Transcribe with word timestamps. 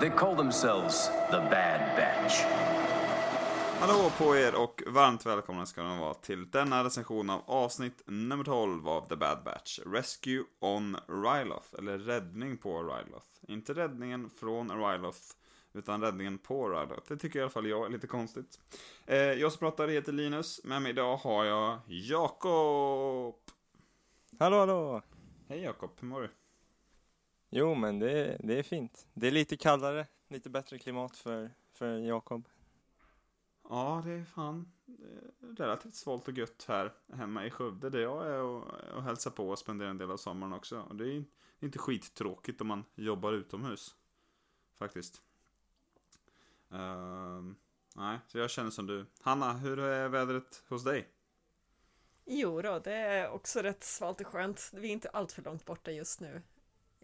They 0.00 0.10
call 0.10 0.36
themselves 0.36 1.10
the 1.30 1.36
Bad 1.38 1.96
Batch. 1.96 2.42
Hallå 3.80 4.10
på 4.18 4.36
er 4.36 4.54
och 4.54 4.82
varmt 4.86 5.26
välkomna 5.26 5.66
ska 5.66 5.82
ni 5.82 6.00
vara 6.00 6.14
till 6.14 6.50
denna 6.50 6.84
recension 6.84 7.30
av 7.30 7.42
avsnitt 7.46 8.02
nummer 8.06 8.44
12 8.44 8.88
av 8.88 9.08
The 9.08 9.16
Bad 9.16 9.44
Batch. 9.44 9.78
Rescue 9.86 10.44
on 10.60 10.96
Ryloth, 11.08 11.68
eller 11.78 11.98
räddning 11.98 12.56
på 12.56 12.82
Ryloth. 12.82 13.26
Inte 13.48 13.74
räddningen 13.74 14.30
från 14.30 14.70
Ryloth, 14.70 15.20
utan 15.72 16.02
räddningen 16.02 16.38
på 16.38 16.68
Ryloth. 16.68 17.02
Det 17.08 17.16
tycker 17.16 17.38
i 17.38 17.42
alla 17.42 17.50
fall 17.50 17.66
jag 17.66 17.86
är 17.86 17.90
lite 17.90 18.06
konstigt. 18.06 18.58
Eh, 19.06 19.16
jag 19.16 19.52
som 19.52 19.58
pratar 19.58 19.88
heter 19.88 20.12
Linus, 20.12 20.64
med 20.64 20.82
mig 20.82 20.90
idag 20.90 21.16
har 21.16 21.44
jag 21.44 21.78
Jakob. 21.86 23.34
Hallå, 24.38 24.58
hallå! 24.58 25.02
Hej 25.48 25.62
Jakob, 25.62 25.90
hur 26.00 26.08
mår 26.08 26.20
du? 26.20 26.28
Jo, 27.56 27.74
men 27.74 27.98
det, 27.98 28.36
det 28.40 28.58
är 28.58 28.62
fint. 28.62 29.06
Det 29.14 29.26
är 29.26 29.30
lite 29.30 29.56
kallare, 29.56 30.06
lite 30.28 30.50
bättre 30.50 30.78
klimat 30.78 31.16
för, 31.16 31.50
för 31.72 31.98
Jakob. 31.98 32.48
Ja, 33.68 34.02
det 34.04 34.12
är 34.12 34.24
fan 34.24 34.72
det 34.86 35.62
är 35.62 35.66
relativt 35.66 35.94
svalt 35.94 36.28
och 36.28 36.38
gött 36.38 36.64
här 36.68 36.92
hemma 37.12 37.46
i 37.46 37.50
Skövde 37.50 37.90
där 37.90 37.98
jag 37.98 38.26
är 38.26 38.38
och, 38.38 38.64
och 38.94 39.02
hälsar 39.02 39.30
på 39.30 39.48
och 39.48 39.58
spenderar 39.58 39.90
en 39.90 39.98
del 39.98 40.10
av 40.10 40.16
sommaren 40.16 40.52
också. 40.52 40.80
Och 40.80 40.96
det 40.96 41.04
är 41.04 41.24
inte 41.60 41.78
skittråkigt 41.78 42.60
om 42.60 42.66
man 42.66 42.84
jobbar 42.94 43.32
utomhus. 43.32 43.94
Faktiskt. 44.78 45.22
Uh, 46.72 47.52
nej, 47.96 48.18
så 48.26 48.38
jag 48.38 48.50
känner 48.50 48.70
som 48.70 48.86
du. 48.86 49.06
Hanna, 49.20 49.52
hur 49.52 49.78
är 49.78 50.08
vädret 50.08 50.62
hos 50.68 50.84
dig? 50.84 51.08
Jo 52.24 52.62
då, 52.62 52.78
det 52.78 52.94
är 52.94 53.30
också 53.30 53.62
rätt 53.62 53.84
svalt 53.84 54.20
och 54.20 54.26
skönt. 54.26 54.70
Vi 54.74 54.88
är 54.88 54.92
inte 54.92 55.08
allt 55.08 55.32
för 55.32 55.42
långt 55.42 55.64
borta 55.64 55.90
just 55.90 56.20
nu. 56.20 56.42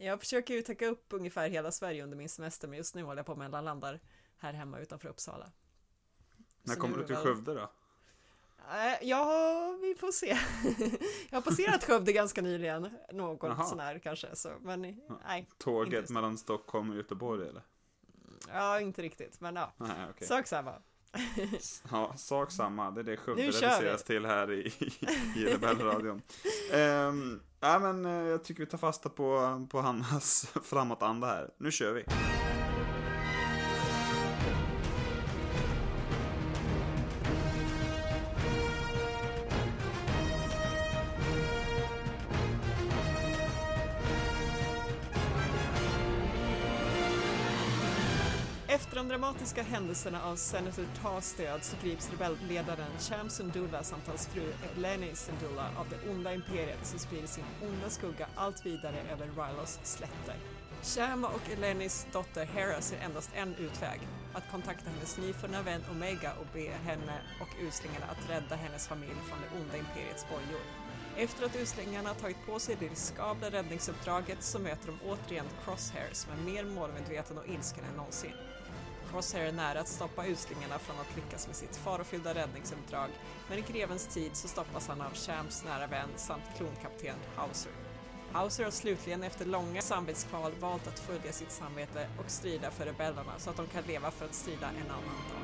Jag 0.00 0.20
försöker 0.20 0.54
ju 0.54 0.62
täcka 0.62 0.86
upp 0.86 1.06
ungefär 1.10 1.48
hela 1.48 1.72
Sverige 1.72 2.02
under 2.04 2.16
min 2.16 2.28
semester, 2.28 2.68
men 2.68 2.76
just 2.78 2.94
nu 2.94 3.02
håller 3.02 3.18
jag 3.18 3.26
på 3.26 3.34
med 3.36 3.50
mellanlandar 3.50 4.00
här 4.38 4.52
hemma 4.52 4.78
utanför 4.78 5.08
Uppsala. 5.08 5.50
När 6.62 6.74
Så 6.74 6.80
kommer 6.80 6.96
du 6.98 7.06
till 7.06 7.14
väl- 7.14 7.24
Skövde 7.24 7.54
då? 7.54 7.70
Äh, 8.70 8.98
Ja, 9.08 9.78
vi 9.80 9.94
får 9.94 10.12
se. 10.12 10.26
Jag 11.30 11.36
har 11.36 11.42
passerat 11.42 11.84
Skövde 11.84 12.12
ganska 12.12 12.42
nyligen, 12.42 12.90
något 13.12 13.42
Jaha. 13.42 13.64
sån 13.64 13.80
här 13.80 13.98
kanske, 13.98 14.36
så, 14.36 14.52
men 14.60 14.80
nej, 15.26 15.48
Tåget 15.58 16.10
mellan 16.10 16.38
Stockholm 16.38 16.90
och 16.90 16.96
Göteborg 16.96 17.48
eller? 17.48 17.62
ja, 18.48 18.80
inte 18.80 19.02
riktigt, 19.02 19.40
men 19.40 19.56
ja, 19.56 19.72
Nej, 19.76 20.06
okej. 20.10 20.26
sak 20.28 20.46
samma. 20.46 20.74
Ja, 21.90 22.12
sak 22.16 22.50
samma. 22.52 22.90
Det 22.90 23.00
är 23.00 23.04
det 23.04 23.16
Skövde 23.16 23.42
reduceras 23.42 24.04
till 24.04 24.26
här 24.26 24.52
i, 24.52 24.72
i 25.36 25.44
Rebellradion. 25.44 26.22
um, 26.74 27.40
ja, 27.60 27.78
men 27.78 28.04
eh, 28.04 28.28
jag 28.28 28.44
tycker 28.44 28.60
vi 28.60 28.66
tar 28.70 28.78
fasta 28.78 29.08
på, 29.08 29.66
på 29.70 29.80
Hannas 29.80 30.52
framåtanda 30.64 31.26
här. 31.26 31.50
Nu 31.58 31.70
kör 31.70 31.92
vi. 31.92 32.04
Dramatiska 49.20 49.62
händelserna 49.62 50.22
av 50.22 50.36
Senator 50.36 50.86
Tars 51.02 51.32
död 51.32 51.64
så 51.64 51.76
grips 51.82 52.10
rebellledaren 52.10 52.98
Cham 52.98 53.30
Sundula 53.30 53.82
samt 53.82 54.08
hans 54.08 54.26
fru 54.26 54.52
Eleni 54.76 55.14
Sundula 55.14 55.70
av 55.78 55.86
det 55.90 56.10
onda 56.10 56.34
imperiet 56.34 56.86
som 56.86 56.98
sprider 56.98 57.26
sin 57.26 57.44
onda 57.62 57.90
skugga 57.90 58.26
allt 58.34 58.66
vidare 58.66 58.96
över 59.12 59.26
Rylos 59.26 59.78
slätter. 59.82 60.36
Cham 60.82 61.24
och 61.24 61.50
Elenis 61.52 62.06
dotter 62.12 62.44
Hera 62.44 62.80
ser 62.80 62.98
endast 62.98 63.30
en 63.34 63.54
utväg, 63.54 64.00
att 64.34 64.50
kontakta 64.50 64.90
hennes 64.90 65.18
nyfunna 65.18 65.62
vän 65.62 65.84
Omega 65.90 66.32
och 66.40 66.46
be 66.52 66.70
henne 66.84 67.20
och 67.40 67.66
uslingarna 67.68 68.06
att 68.06 68.30
rädda 68.30 68.56
hennes 68.56 68.88
familj 68.88 69.20
från 69.28 69.38
det 69.40 69.60
onda 69.60 69.76
imperiets 69.76 70.26
bojor. 70.28 70.62
Efter 71.16 71.44
att 71.46 71.56
uslingarna 71.56 72.14
tagit 72.14 72.46
på 72.46 72.58
sig 72.58 72.76
det 72.80 72.88
riskabla 72.88 73.50
räddningsuppdraget 73.50 74.42
så 74.42 74.58
möter 74.58 74.86
de 74.86 74.98
återigen 75.10 75.46
Crosshair 75.64 76.08
som 76.12 76.32
är 76.32 76.52
mer 76.52 76.64
målmedveten 76.64 77.38
och 77.38 77.48
ilsken 77.48 77.84
än 77.84 77.96
någonsin. 77.96 78.34
Crosshair 79.10 79.48
är 79.48 79.52
nära 79.52 79.80
att 79.80 79.88
stoppa 79.88 80.26
uslingarna 80.26 80.78
från 80.78 80.96
att 81.00 81.16
lyckas 81.16 81.46
med 81.46 81.56
sitt 81.56 81.76
farofyllda 81.76 82.34
räddningsuppdrag, 82.34 83.08
men 83.48 83.58
i 83.58 83.64
grevens 83.72 84.06
tid 84.06 84.36
så 84.36 84.48
stoppas 84.48 84.88
han 84.88 85.00
av 85.00 85.14
Shams 85.14 85.64
nära 85.64 85.86
vän 85.86 86.08
samt 86.16 86.44
klonkapten 86.56 87.16
Hauser. 87.36 87.72
Hauser 88.32 88.64
har 88.64 88.70
slutligen 88.70 89.22
efter 89.22 89.46
långa 89.46 89.82
samvetskval 89.82 90.52
valt 90.60 90.86
att 90.86 90.98
följa 90.98 91.32
sitt 91.32 91.50
samvete 91.50 92.08
och 92.18 92.30
strida 92.30 92.70
för 92.70 92.84
rebellerna 92.84 93.32
så 93.38 93.50
att 93.50 93.56
de 93.56 93.66
kan 93.66 93.84
leva 93.84 94.10
för 94.10 94.24
att 94.24 94.34
strida 94.34 94.68
en 94.68 94.90
annan 94.90 95.20
dag. 95.30 95.40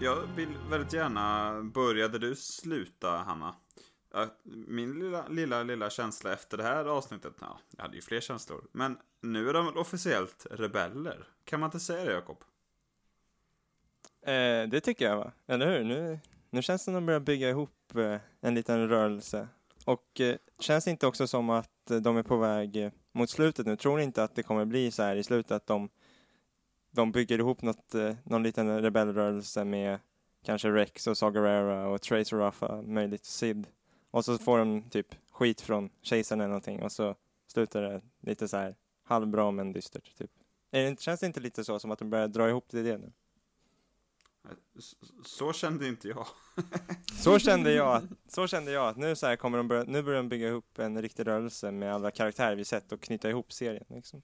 Jag 0.00 0.16
vill 0.36 0.58
väldigt 0.70 0.92
gärna 0.92 1.52
börja 1.62 2.08
där 2.08 2.18
du 2.18 2.36
slutar, 2.36 3.18
Hanna. 3.18 3.54
Min 4.42 4.98
lilla, 4.98 5.28
lilla, 5.28 5.62
lilla 5.62 5.90
känsla 5.90 6.32
efter 6.32 6.56
det 6.56 6.62
här 6.62 6.84
avsnittet, 6.84 7.32
ja, 7.40 7.58
jag 7.76 7.82
hade 7.82 7.96
ju 7.96 8.02
fler 8.02 8.20
känslor. 8.20 8.64
Men 8.72 8.98
nu 9.20 9.48
är 9.48 9.52
de 9.52 9.66
väl 9.66 9.78
officiellt 9.78 10.46
rebeller? 10.50 11.28
Kan 11.44 11.60
man 11.60 11.66
inte 11.66 11.80
säga 11.80 12.04
det, 12.04 12.12
Jakob? 12.12 12.44
Eh, 14.26 14.68
det 14.68 14.80
tycker 14.80 15.04
jag 15.04 15.16
va? 15.16 15.32
Eller 15.46 15.66
hur? 15.66 15.84
Nu, 15.84 16.18
nu 16.50 16.62
känns 16.62 16.82
det 16.82 16.84
som 16.84 16.94
att 16.94 16.98
de 16.98 17.06
börjar 17.06 17.20
bygga 17.20 17.50
ihop 17.50 17.94
eh, 17.94 18.16
en 18.40 18.54
liten 18.54 18.88
rörelse. 18.88 19.48
Och 19.84 20.20
eh, 20.20 20.36
känns 20.58 20.84
det 20.84 20.90
inte 20.90 21.06
också 21.06 21.26
som 21.26 21.50
att 21.50 21.90
eh, 21.90 21.96
de 21.96 22.16
är 22.16 22.22
på 22.22 22.36
väg 22.36 22.76
eh, 22.76 22.92
mot 23.12 23.30
slutet 23.30 23.66
nu? 23.66 23.76
Tror 23.76 23.96
ni 23.96 24.02
inte 24.02 24.24
att 24.24 24.34
det 24.34 24.42
kommer 24.42 24.64
bli 24.64 24.90
så 24.90 25.02
här 25.02 25.16
i 25.16 25.22
slutet 25.22 25.50
att 25.50 25.66
de, 25.66 25.88
de 26.90 27.12
bygger 27.12 27.38
ihop 27.38 27.62
något, 27.62 27.94
eh, 27.94 28.14
någon 28.24 28.42
liten 28.42 28.82
rebellrörelse 28.82 29.64
med 29.64 29.98
kanske 30.44 30.68
Rex 30.68 31.06
och 31.06 31.18
Saw 31.18 31.84
och 31.86 32.02
Tracer 32.02 32.36
Raffa, 32.36 32.82
möjligt 32.82 33.24
Sid. 33.24 33.66
Och 34.14 34.24
så 34.24 34.38
får 34.38 34.58
de 34.58 34.82
typ 34.90 35.14
skit 35.30 35.60
från 35.60 35.90
kejsaren 36.02 36.40
eller 36.40 36.48
någonting 36.48 36.82
och 36.82 36.92
så 36.92 37.14
slutar 37.46 37.82
det 37.82 38.02
lite 38.20 38.48
så 38.48 38.56
här 38.56 38.76
halvbra 39.02 39.50
men 39.50 39.72
dystert 39.72 40.18
typ. 40.18 40.30
Det, 40.70 41.00
känns 41.00 41.20
det 41.20 41.26
inte 41.26 41.40
lite 41.40 41.64
så 41.64 41.78
som 41.78 41.90
att 41.90 41.98
de 41.98 42.10
börjar 42.10 42.28
dra 42.28 42.48
ihop 42.48 42.68
till 42.68 42.84
det 42.84 42.98
nu? 42.98 43.12
Så, 45.24 45.52
kände 45.52 45.88
inte 45.88 46.08
jag. 46.08 46.26
Så 47.22 47.38
kände 47.38 47.72
jag, 47.72 48.02
så 48.28 48.46
kände 48.46 48.72
jag 48.72 48.88
att 48.88 48.96
nu 48.96 49.16
så 49.16 49.26
här 49.26 49.36
kommer 49.36 49.58
de 49.58 49.68
börja, 49.68 49.84
nu 49.84 50.02
börjar 50.02 50.16
de 50.16 50.28
bygga 50.28 50.48
ihop 50.48 50.78
en 50.78 51.02
riktig 51.02 51.26
rörelse 51.26 51.70
med 51.70 51.94
alla 51.94 52.10
karaktärer 52.10 52.56
vi 52.56 52.64
sett 52.64 52.92
och 52.92 53.00
knyta 53.00 53.30
ihop 53.30 53.52
serien 53.52 53.84
liksom. 53.88 54.22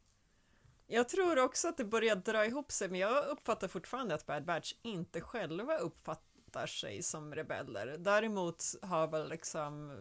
Jag 0.87 1.09
tror 1.09 1.39
också 1.39 1.69
att 1.69 1.77
det 1.77 1.84
börjar 1.84 2.17
dra 2.17 2.47
ihop 2.47 2.73
sig, 2.73 2.89
men 2.89 3.00
jag 3.00 3.27
uppfattar 3.27 3.69
fortfarande 3.69 4.15
att 4.15 4.27
Bad 4.27 4.45
Batch 4.45 4.73
inte 4.83 5.21
själva 5.21 5.77
uppfattar 5.77 6.30
sig 6.66 7.03
som 7.03 7.34
rebeller. 7.34 7.97
Däremot 7.99 8.65
har 8.83 9.06
väl 9.06 9.28
liksom 9.28 9.93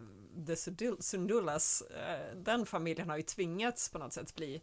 The 0.48 0.56
Sundulas, 1.00 1.82
eh, 1.82 2.36
den 2.36 2.66
familjen 2.66 3.10
har 3.10 3.18
ju 3.18 3.24
tvingats 3.24 3.90
på 3.90 3.98
något 3.98 4.14
sätt 4.14 4.36
bli 4.36 4.62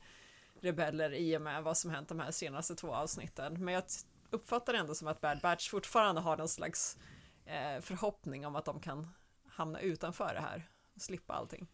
rebeller 0.60 1.14
i 1.14 1.36
och 1.36 1.42
med 1.42 1.62
vad 1.62 1.78
som 1.78 1.90
hänt 1.90 2.08
de 2.08 2.20
här 2.20 2.30
senaste 2.30 2.74
två 2.74 2.94
avsnitten. 2.94 3.64
Men 3.64 3.74
jag 3.74 3.82
uppfattar 3.82 4.06
uppfattar 4.30 4.74
ändå 4.74 4.94
som 4.94 5.08
att 5.08 5.20
Bad 5.20 5.40
Batch 5.40 5.70
fortfarande 5.70 6.20
har 6.20 6.36
någon 6.36 6.48
slags 6.48 6.98
eh, 7.44 7.80
förhoppning 7.80 8.46
om 8.46 8.56
att 8.56 8.64
de 8.64 8.80
kan 8.80 9.08
hamna 9.48 9.80
utanför 9.80 10.34
det 10.34 10.40
här 10.40 10.68
och 10.94 11.02
slippa 11.02 11.34
allting. 11.34 11.66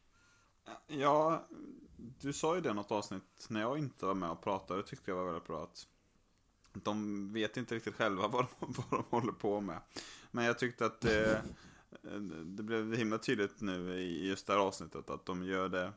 Ja, 0.86 1.48
du 2.20 2.32
sa 2.32 2.54
ju 2.54 2.60
det 2.60 2.72
något 2.72 2.90
avsnitt 2.90 3.46
när 3.48 3.60
jag 3.60 3.78
inte 3.78 4.06
var 4.06 4.14
med 4.14 4.30
och 4.30 4.42
pratade. 4.42 4.82
Det 4.82 4.86
tyckte 4.86 5.10
jag 5.10 5.18
var 5.18 5.24
väldigt 5.24 5.46
bra 5.46 5.62
att 5.62 5.86
de 6.72 7.32
vet 7.32 7.56
inte 7.56 7.74
riktigt 7.74 7.94
själva 7.94 8.28
vad 8.28 8.46
de, 8.60 8.72
vad 8.72 8.90
de 8.90 9.04
håller 9.10 9.32
på 9.32 9.60
med. 9.60 9.80
Men 10.30 10.44
jag 10.44 10.58
tyckte 10.58 10.86
att 10.86 11.00
det, 11.00 11.42
det 12.44 12.62
blev 12.62 12.94
himla 12.94 13.18
tydligt 13.18 13.60
nu 13.60 13.98
i 13.98 14.28
just 14.28 14.46
det 14.46 14.52
här 14.52 14.60
avsnittet 14.60 15.10
att 15.10 15.26
de 15.26 15.44
gör 15.44 15.68
det 15.68 15.92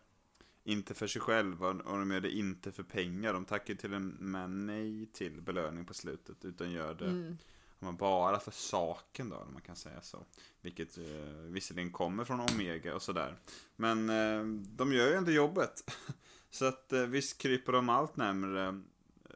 inte 0.64 0.94
för 0.94 1.08
sig 1.08 1.22
själva 1.22 1.70
och 1.70 2.00
de 2.00 2.12
gör 2.12 2.22
det 2.22 2.32
inte 2.32 2.72
för 2.72 2.84
pengar. 2.84 3.34
De 3.34 3.46
tackar 3.46 3.74
ju 3.74 3.78
till 3.78 3.94
en 3.94 4.08
med 4.08 4.50
nej 4.50 5.06
till 5.06 5.42
belöning 5.42 5.86
på 5.86 5.94
slutet 5.94 6.46
utan 6.46 6.72
gör 6.72 6.94
det 6.94 7.38
Mm. 7.82 7.98
Bara 7.98 8.40
för 8.40 8.52
saken 8.52 9.30
då, 9.30 9.36
om 9.36 9.54
man 9.54 9.62
kan 9.62 9.76
säga 9.76 10.02
så. 10.02 10.26
Vilket 10.62 10.98
eh, 10.98 11.04
visserligen 11.44 11.92
kommer 11.92 12.24
från 12.26 12.40
Omega 12.40 12.96
och 12.96 13.02
sådär. 13.02 13.38
Men 13.76 14.10
eh, 14.10 14.46
de 14.76 14.94
gör 14.94 15.08
ju 15.08 15.14
ändå 15.14 15.32
jobbet. 15.32 15.92
så 16.50 16.66
att 16.66 16.94
eh, 16.94 17.02
visst 17.02 17.38
kryper 17.38 17.72
de 17.72 17.90
allt 17.90 18.18
närmare 18.18 18.68
eh, 18.68 18.74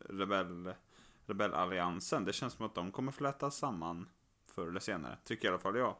rebell, 0.09 0.73
rebellalliansen. 1.29 2.25
Det 2.25 2.33
känns 2.33 2.53
som 2.53 2.65
att 2.65 2.75
de 2.75 2.91
kommer 2.91 3.11
flätas 3.11 3.57
samman 3.57 4.09
förr 4.45 4.67
eller 4.67 4.79
senare. 4.79 5.17
Tycker 5.23 5.47
i 5.47 5.51
alla 5.51 5.59
fall 5.59 5.77
jag. 5.77 5.95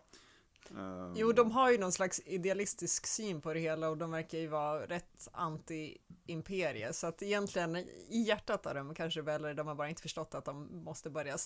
Eh, 0.78 1.12
Jo, 1.16 1.32
de 1.32 1.52
har 1.52 1.72
ju 1.72 1.78
någon 1.78 1.92
slags 1.92 2.22
idealistisk 2.26 3.08
syn 3.08 3.42
på 3.42 3.54
det 3.54 3.60
hela 3.60 3.90
och 3.90 3.98
de 3.98 4.12
verkar 4.12 4.38
ju 4.38 4.48
vara 4.48 4.86
rätt 4.86 5.28
anti-imperie. 5.34 6.94
Så 6.94 7.08
att 7.08 7.22
egentligen 7.22 7.76
i 7.76 8.24
hjärtat 8.28 8.66
är 8.66 8.76
de 8.76 8.96
kanske 8.96 9.22
väl, 9.22 9.56
de 9.56 9.68
har 9.68 9.76
bara 9.76 9.90
inte 9.90 10.02
förstått 10.02 10.36
att 10.36 10.46
de 10.46 10.84
måste 10.84 11.10
börja 11.10 11.38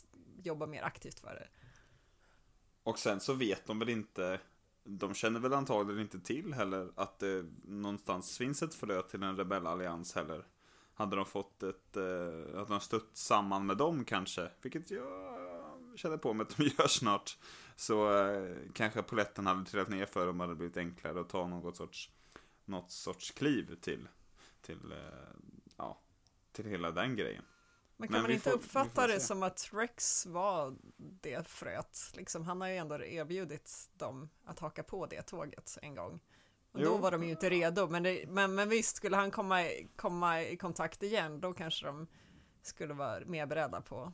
jobba 0.43 0.65
mer 0.65 0.83
aktivt 0.83 1.19
för 1.19 1.33
det. 1.35 1.47
Och 2.83 2.99
sen 2.99 3.19
så 3.19 3.33
vet 3.33 3.65
de 3.65 3.79
väl 3.79 3.89
inte 3.89 4.39
de 4.83 5.13
känner 5.13 5.39
väl 5.39 5.53
antagligen 5.53 6.01
inte 6.01 6.19
till 6.19 6.53
heller 6.53 6.91
att 6.95 7.19
det 7.19 7.45
någonstans 7.63 8.37
finns 8.37 8.63
ett 8.63 8.75
frö 8.75 9.01
till 9.01 9.23
en 9.23 9.37
rebellallians 9.37 10.15
heller. 10.15 10.45
Hade 10.93 11.15
de 11.15 11.25
fått 11.25 11.63
ett, 11.63 11.97
eh, 11.97 12.61
att 12.61 12.67
de 12.67 12.79
stött 12.79 13.09
samman 13.17 13.65
med 13.65 13.77
dem 13.77 14.05
kanske, 14.05 14.49
vilket 14.61 14.91
jag 14.91 15.39
känner 15.95 16.17
på 16.17 16.33
mig 16.33 16.43
att 16.49 16.57
de 16.57 16.63
gör 16.77 16.87
snart. 16.87 17.37
Så 17.75 18.17
eh, 18.27 18.55
kanske 18.73 19.01
poletten 19.03 19.45
hade 19.45 19.65
trillat 19.65 19.89
ner 19.89 20.05
för 20.05 20.27
dem, 20.27 20.39
hade 20.39 20.55
blivit 20.55 20.77
enklare 20.77 21.21
att 21.21 21.29
ta 21.29 21.47
något 21.47 21.75
sorts, 21.75 22.09
något 22.65 22.91
sorts 22.91 23.31
kliv 23.31 23.75
till, 23.81 24.07
till, 24.61 24.91
eh, 24.91 24.97
ja, 25.77 25.99
till 26.51 26.65
hela 26.65 26.91
den 26.91 27.15
grejen. 27.15 27.43
Men 27.97 28.07
kan 28.07 28.13
Men 28.13 28.21
man 28.21 28.31
inte 28.31 28.49
får- 28.49 28.57
uppfatta 28.57 29.07
det 29.07 29.13
se. 29.13 29.25
som 29.25 29.43
att 29.43 29.69
Rex 29.73 30.25
var 30.25 30.75
det 30.97 31.47
fröet? 31.47 32.11
Liksom, 32.13 32.43
han 32.43 32.61
har 32.61 32.67
ju 32.67 32.75
ändå 32.75 33.03
erbjudit 33.03 33.89
dem 33.97 34.29
att 34.45 34.59
haka 34.59 34.83
på 34.83 35.05
det 35.05 35.21
tåget 35.21 35.77
en 35.81 35.95
gång. 35.95 36.19
Och 36.73 36.79
då 36.79 36.85
Jo. 36.85 36.97
var 36.97 37.11
de 37.11 37.23
ju 37.23 37.29
inte 37.29 37.49
redo, 37.49 37.87
men, 37.87 38.03
det, 38.03 38.25
men, 38.27 38.55
men 38.55 38.69
visst, 38.69 38.95
skulle 38.95 39.15
han 39.15 39.31
komma, 39.31 39.63
komma 39.95 40.43
i 40.43 40.57
kontakt 40.57 41.03
igen, 41.03 41.39
då 41.41 41.53
kanske 41.53 41.85
de 41.85 42.07
skulle 42.61 42.93
vara 42.93 43.25
mer 43.25 43.45
beredda 43.45 43.81
på 43.81 44.13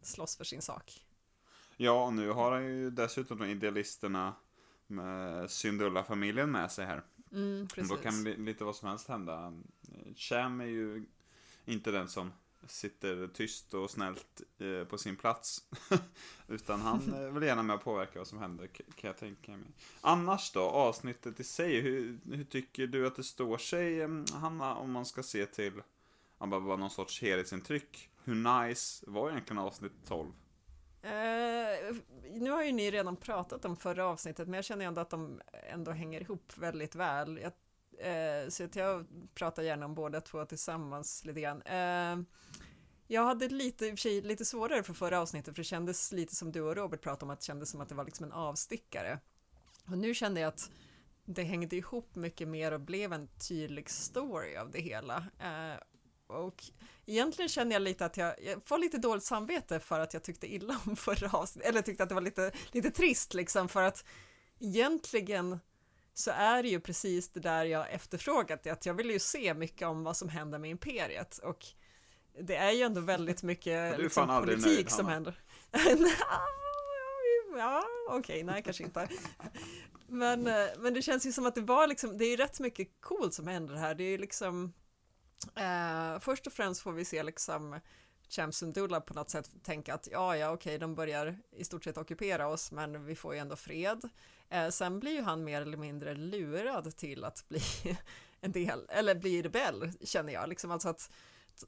att 0.00 0.06
slåss 0.06 0.36
för 0.36 0.44
sin 0.44 0.62
sak. 0.62 1.04
Ja, 1.76 2.04
och 2.06 2.12
nu 2.14 2.30
har 2.30 2.52
han 2.52 2.64
ju 2.66 2.90
dessutom 2.90 3.38
de 3.38 3.46
idealisterna 3.46 4.34
med 4.86 5.50
Syndulla-familjen 5.50 6.50
med 6.50 6.72
sig 6.72 6.86
här. 6.86 7.02
Mm, 7.32 7.62
Och 7.62 7.70
precis. 7.74 7.90
Då 7.90 7.96
kan 7.96 8.24
li- 8.24 8.36
lite 8.36 8.64
vad 8.64 8.76
som 8.76 8.88
helst 8.88 9.08
hända. 9.08 9.52
Cham 10.16 10.60
är 10.60 10.64
ju 10.66 11.06
inte 11.64 11.90
den 11.90 12.08
som 12.08 12.32
sitter 12.70 13.28
tyst 13.34 13.74
och 13.74 13.90
snällt 13.90 14.42
eh, 14.58 14.88
på 14.88 14.98
sin 14.98 15.16
plats. 15.16 15.64
Utan 16.48 16.80
han 16.80 17.14
eh, 17.24 17.32
vill 17.32 17.42
gärna 17.42 17.62
med 17.62 17.76
och 17.76 17.84
påverka 17.84 18.18
vad 18.18 18.28
som 18.28 18.38
händer, 18.38 18.66
kan 18.66 19.08
jag 19.08 19.16
tänka 19.16 19.52
mig. 19.52 19.70
Annars 20.00 20.52
då, 20.52 20.60
avsnittet 20.60 21.40
i 21.40 21.44
sig, 21.44 21.80
hur, 21.80 22.18
hur 22.24 22.44
tycker 22.44 22.86
du 22.86 23.06
att 23.06 23.16
det 23.16 23.24
står 23.24 23.58
sig, 23.58 24.00
eh, 24.00 24.08
Hanna, 24.32 24.74
om 24.74 24.92
man 24.92 25.06
ska 25.06 25.22
se 25.22 25.46
till, 25.46 25.82
bara 26.38 26.60
bara 26.60 26.76
någon 26.76 26.90
sorts 26.90 27.22
helhetsintryck. 27.22 28.10
Hur 28.24 28.34
nice 28.34 29.04
var 29.06 29.30
egentligen 29.30 29.58
avsnitt 29.58 29.92
12? 30.06 30.32
Eh, 31.02 31.96
nu 32.30 32.50
har 32.50 32.62
ju 32.62 32.72
ni 32.72 32.90
redan 32.90 33.16
pratat 33.16 33.64
om 33.64 33.76
förra 33.76 34.06
avsnittet, 34.06 34.48
men 34.48 34.54
jag 34.54 34.64
känner 34.64 34.84
ändå 34.84 35.00
att 35.00 35.10
de 35.10 35.40
ändå 35.72 35.90
hänger 35.90 36.20
ihop 36.20 36.52
väldigt 36.56 36.94
väl. 36.94 37.40
Jag, 37.42 37.52
eh, 38.08 38.48
så 38.48 38.68
jag 38.74 39.06
pratar 39.34 39.62
gärna 39.62 39.86
om 39.86 39.94
båda 39.94 40.20
två 40.20 40.44
tillsammans 40.44 41.24
lite 41.24 41.40
grann. 41.40 41.62
Eh, 41.62 42.24
jag 43.10 43.24
hade 43.24 43.48
lite, 43.48 43.86
i 43.86 43.88
och 43.88 43.92
för 43.92 43.96
sig, 43.96 44.20
lite 44.20 44.44
svårare 44.44 44.82
för 44.82 44.94
förra 44.94 45.20
avsnittet, 45.20 45.54
för 45.54 45.62
det 45.62 45.66
kändes 45.66 46.12
lite 46.12 46.34
som 46.34 46.52
du 46.52 46.60
och 46.60 46.76
Robert 46.76 47.00
pratade 47.00 47.24
om, 47.24 47.30
att 47.30 47.40
det 47.40 47.46
kändes 47.46 47.70
som 47.70 47.80
att 47.80 47.88
det 47.88 47.94
var 47.94 48.04
liksom 48.04 48.24
en 48.24 48.32
avstickare. 48.32 49.18
Och 49.90 49.98
nu 49.98 50.14
kände 50.14 50.40
jag 50.40 50.48
att 50.48 50.70
det 51.24 51.42
hängde 51.42 51.76
ihop 51.76 52.14
mycket 52.14 52.48
mer 52.48 52.72
och 52.72 52.80
blev 52.80 53.12
en 53.12 53.28
tydlig 53.48 53.90
story 53.90 54.56
av 54.56 54.70
det 54.70 54.80
hela. 54.80 55.16
Eh, 55.16 55.80
och 56.26 56.64
egentligen 57.06 57.48
känner 57.48 57.72
jag 57.72 57.82
lite 57.82 58.06
att 58.06 58.16
jag, 58.16 58.34
jag 58.44 58.62
får 58.64 58.78
lite 58.78 58.98
dåligt 58.98 59.24
samvete 59.24 59.80
för 59.80 60.00
att 60.00 60.14
jag 60.14 60.22
tyckte 60.22 60.54
illa 60.54 60.80
om 60.86 60.96
förra 60.96 61.30
avsnittet, 61.30 61.68
eller 61.68 61.82
tyckte 61.82 62.02
att 62.02 62.08
det 62.08 62.14
var 62.14 62.22
lite, 62.22 62.52
lite 62.72 62.90
trist 62.90 63.34
liksom, 63.34 63.68
för 63.68 63.82
att 63.82 64.04
egentligen 64.58 65.58
så 66.14 66.30
är 66.30 66.62
det 66.62 66.68
ju 66.68 66.80
precis 66.80 67.28
det 67.28 67.40
där 67.40 67.64
jag 67.64 67.92
efterfrågat, 67.92 68.66
att 68.66 68.86
jag 68.86 68.94
vill 68.94 69.10
ju 69.10 69.18
se 69.18 69.54
mycket 69.54 69.88
om 69.88 70.04
vad 70.04 70.16
som 70.16 70.28
händer 70.28 70.58
med 70.58 70.70
imperiet 70.70 71.38
och 71.38 71.66
det 72.40 72.56
är 72.56 72.70
ju 72.70 72.82
ändå 72.82 73.00
väldigt 73.00 73.42
mycket 73.42 73.98
liksom, 74.02 74.40
politik 74.40 74.66
nöjd, 74.66 74.90
som 74.90 75.06
händer. 75.06 75.40
ja, 77.56 77.84
okej, 78.08 78.42
nej 78.42 78.62
kanske 78.62 78.84
inte. 78.84 79.08
Men, 80.06 80.46
eh, 80.46 80.68
men 80.78 80.94
det 80.94 81.02
känns 81.02 81.26
ju 81.26 81.32
som 81.32 81.46
att 81.46 81.54
det 81.54 81.60
var 81.60 81.86
liksom, 81.86 82.18
det 82.18 82.24
är 82.24 82.36
rätt 82.36 82.60
mycket 82.60 82.88
coolt 83.00 83.34
som 83.34 83.46
händer 83.46 83.74
här. 83.74 83.94
Det 83.94 84.04
är 84.04 84.10
ju 84.10 84.18
liksom, 84.18 84.72
eh, 85.54 86.20
först 86.20 86.46
och 86.46 86.52
främst 86.52 86.82
får 86.82 86.92
vi 86.92 87.04
se 87.04 87.22
liksom 87.22 87.80
Cham 88.28 88.52
Sundula 88.52 89.00
på 89.00 89.14
något 89.14 89.30
sätt 89.30 89.50
tänka 89.62 89.94
att 89.94 90.08
ja, 90.12 90.36
ja, 90.36 90.52
okej, 90.52 90.78
de 90.78 90.94
börjar 90.94 91.38
i 91.50 91.64
stort 91.64 91.84
sett 91.84 91.98
ockupera 91.98 92.48
oss, 92.48 92.72
men 92.72 93.04
vi 93.04 93.14
får 93.14 93.34
ju 93.34 93.40
ändå 93.40 93.56
fred. 93.56 94.08
Eh, 94.48 94.68
sen 94.68 95.00
blir 95.00 95.12
ju 95.12 95.22
han 95.22 95.44
mer 95.44 95.62
eller 95.62 95.76
mindre 95.76 96.14
lurad 96.14 96.96
till 96.96 97.24
att 97.24 97.48
bli 97.48 97.60
en 98.40 98.52
del, 98.52 98.86
eller 98.88 99.14
bli 99.14 99.42
rebell, 99.42 99.92
känner 100.00 100.32
jag. 100.32 100.48
Liksom 100.48 100.70
alltså 100.70 100.88
att 100.88 101.10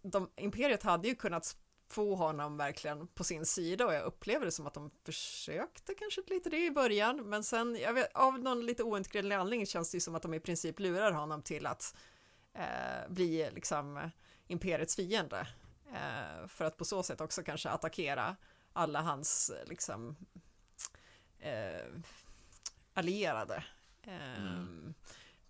de, 0.02 0.30
imperiet 0.36 0.82
hade 0.82 1.08
ju 1.08 1.14
kunnat 1.14 1.56
få 1.88 2.14
honom 2.14 2.56
verkligen 2.56 3.06
på 3.06 3.24
sin 3.24 3.46
sida 3.46 3.86
och 3.86 3.94
jag 3.94 4.04
upplever 4.04 4.44
det 4.44 4.52
som 4.52 4.66
att 4.66 4.74
de 4.74 4.90
försökte 5.04 5.94
kanske 5.94 6.20
lite 6.26 6.50
det 6.50 6.66
i 6.66 6.70
början 6.70 7.16
men 7.16 7.44
sen 7.44 7.72
vet, 7.72 8.12
av 8.14 8.38
någon 8.38 8.66
lite 8.66 8.82
oentgränlig 8.82 9.36
anledning 9.36 9.66
känns 9.66 9.90
det 9.90 9.96
ju 9.96 10.00
som 10.00 10.14
att 10.14 10.22
de 10.22 10.34
i 10.34 10.40
princip 10.40 10.80
lurar 10.80 11.12
honom 11.12 11.42
till 11.42 11.66
att 11.66 11.96
eh, 12.54 13.08
bli 13.08 13.50
liksom 13.54 13.96
eh, 13.96 14.08
imperiets 14.46 14.96
fiende 14.96 15.48
eh, 15.92 16.46
för 16.48 16.64
att 16.64 16.76
på 16.76 16.84
så 16.84 17.02
sätt 17.02 17.20
också 17.20 17.42
kanske 17.42 17.70
attackera 17.70 18.36
alla 18.72 19.00
hans 19.00 19.50
eh, 19.50 19.68
liksom 19.68 20.16
eh, 21.38 21.86
allierade. 22.94 23.64
Eh, 24.02 24.64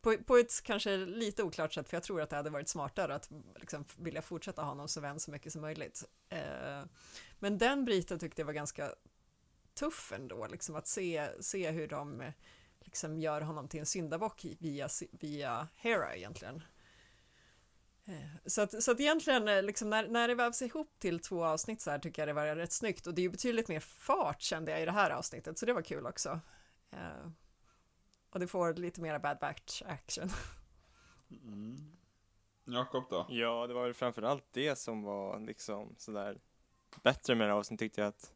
på, 0.00 0.16
på 0.26 0.36
ett 0.36 0.62
kanske 0.62 0.96
lite 0.96 1.42
oklart 1.42 1.72
sätt, 1.72 1.88
för 1.88 1.96
jag 1.96 2.02
tror 2.02 2.20
att 2.20 2.30
det 2.30 2.36
hade 2.36 2.50
varit 2.50 2.68
smartare 2.68 3.14
att 3.14 3.30
liksom 3.56 3.84
vilja 3.96 4.22
fortsätta 4.22 4.62
ha 4.62 4.68
honom 4.68 4.88
som 4.88 5.02
vän 5.02 5.20
så 5.20 5.30
mycket 5.30 5.52
som 5.52 5.62
möjligt. 5.62 6.04
Eh, 6.28 6.82
men 7.38 7.58
den 7.58 7.84
biten 7.84 8.18
tyckte 8.18 8.42
jag 8.42 8.46
var 8.46 8.52
ganska 8.52 8.94
tuff 9.74 10.12
ändå, 10.12 10.46
liksom 10.46 10.76
att 10.76 10.86
se, 10.86 11.28
se 11.40 11.70
hur 11.70 11.88
de 11.88 12.32
liksom 12.80 13.20
gör 13.20 13.40
honom 13.40 13.68
till 13.68 13.80
en 13.80 13.86
syndabock 13.86 14.46
via, 14.58 14.88
via 15.10 15.68
Hera 15.74 16.16
egentligen. 16.16 16.62
Eh, 18.04 18.30
så 18.46 18.62
att, 18.62 18.82
så 18.82 18.90
att 18.90 19.00
egentligen, 19.00 19.48
eh, 19.48 19.62
liksom 19.62 19.90
när, 19.90 20.08
när 20.08 20.28
det 20.28 20.34
vävs 20.34 20.62
ihop 20.62 20.98
till 20.98 21.20
två 21.20 21.44
avsnitt 21.44 21.80
så 21.80 21.90
här 21.90 21.98
tycker 21.98 22.22
jag 22.22 22.28
det 22.28 22.32
var 22.32 22.56
rätt 22.56 22.72
snyggt 22.72 23.06
och 23.06 23.14
det 23.14 23.20
är 23.20 23.24
ju 23.24 23.30
betydligt 23.30 23.68
mer 23.68 23.80
fart 23.80 24.42
kände 24.42 24.70
jag 24.70 24.82
i 24.82 24.84
det 24.84 24.92
här 24.92 25.10
avsnittet, 25.10 25.58
så 25.58 25.66
det 25.66 25.72
var 25.72 25.82
kul 25.82 26.06
också. 26.06 26.40
Eh, 26.90 27.30
och 28.30 28.40
det 28.40 28.46
får 28.46 28.74
lite 28.74 29.00
mera 29.00 29.18
bad 29.18 29.38
batch 29.38 29.82
action. 29.82 30.28
Mm. 31.30 31.76
Jakob 32.64 33.04
då? 33.10 33.26
Ja, 33.28 33.66
det 33.66 33.74
var 33.74 33.84
väl 33.84 33.94
framförallt 33.94 34.44
det 34.52 34.78
som 34.78 35.02
var 35.02 35.40
liksom 35.40 35.94
sådär 35.98 36.40
bättre 37.02 37.34
med 37.34 37.46
det 37.46 37.52
här 37.52 37.58
avsnittet 37.58 37.78
tyckte 37.78 38.00
jag 38.00 38.08
att 38.08 38.34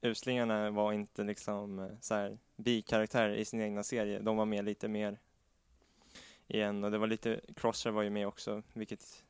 uslingarna 0.00 0.70
var 0.70 0.92
inte 0.92 1.24
liksom 1.24 1.78
eh, 1.78 1.90
så 2.00 2.14
här 2.14 2.38
bikaraktärer 2.56 3.34
i 3.34 3.44
sin 3.44 3.60
egna 3.60 3.82
serie. 3.82 4.18
De 4.18 4.36
var 4.36 4.44
med 4.44 4.64
lite 4.64 4.88
mer 4.88 5.18
igen 6.46 6.84
och 6.84 6.90
det 6.90 6.98
var 6.98 7.06
lite, 7.06 7.40
Crosser 7.56 7.90
var 7.90 8.02
ju 8.02 8.10
med 8.10 8.26
också, 8.26 8.62
vilket, 8.72 9.24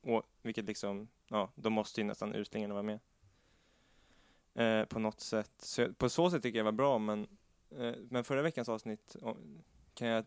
och, 0.00 0.22
vilket 0.42 0.64
liksom, 0.64 1.08
ja, 1.28 1.50
då 1.54 1.70
måste 1.70 2.00
ju 2.00 2.06
nästan 2.06 2.34
uslingarna 2.34 2.74
vara 2.74 2.82
med. 2.82 3.00
Eh, 4.54 4.84
på 4.84 4.98
något 4.98 5.20
sätt. 5.20 5.52
Så, 5.58 5.92
på 5.94 6.08
så 6.08 6.30
sätt 6.30 6.42
tycker 6.42 6.58
jag 6.58 6.64
var 6.64 6.72
bra, 6.72 6.98
men, 6.98 7.38
men 8.08 8.24
förra 8.24 8.42
veckans 8.42 8.68
avsnitt 8.68 9.16
kan 9.94 10.08
jag, 10.08 10.24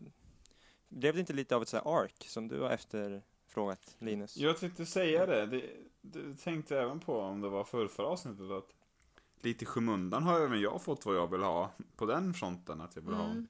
blev 0.88 1.14
det 1.14 1.20
inte 1.20 1.32
lite 1.32 1.56
av 1.56 1.62
ett 1.62 1.68
så 1.68 1.78
ark 1.78 2.26
som 2.28 2.48
du 2.48 2.60
har 2.60 2.70
efterfrågat 2.70 3.96
Linus? 3.98 4.36
Jag 4.36 4.58
tänkte 4.58 4.86
säga 4.86 5.26
det. 5.26 5.46
det. 5.46 5.70
Du 6.00 6.34
tänkte 6.34 6.78
även 6.80 7.00
på 7.00 7.18
om 7.20 7.40
det 7.40 7.48
var 7.48 7.64
förra 7.64 8.06
avsnittet 8.06 8.50
att 8.50 8.68
lite 9.42 9.64
i 9.64 9.66
skymundan 9.66 10.22
har 10.22 10.40
även 10.40 10.60
jag 10.60 10.82
fått 10.82 11.06
vad 11.06 11.16
jag 11.16 11.30
vill 11.30 11.42
ha 11.42 11.72
på 11.96 12.06
den 12.06 12.34
fronten. 12.34 12.80
Att 12.80 12.96
jag 12.96 13.02
vill 13.02 13.14
ha, 13.14 13.24
Mm. 13.24 13.48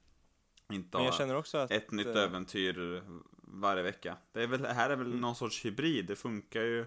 inte 0.71 0.97
Men 0.97 1.05
jag 1.05 1.11
ha 1.11 1.17
känner 1.17 1.35
också 1.35 1.57
att 1.57 1.71
ett 1.71 1.91
nytt 1.91 2.07
eh, 2.07 2.23
äventyr 2.23 3.03
varje 3.41 3.83
vecka. 3.83 4.17
Det 4.31 4.43
är 4.43 4.47
väl, 4.47 4.61
det 4.61 4.73
här 4.73 4.89
är 4.89 4.95
väl 4.95 5.07
Mm. 5.07 5.19
någon 5.21 5.35
sorts 5.35 5.65
hybrid. 5.65 6.05
Det 6.05 6.15
funkar 6.15 6.61
ju 6.61 6.85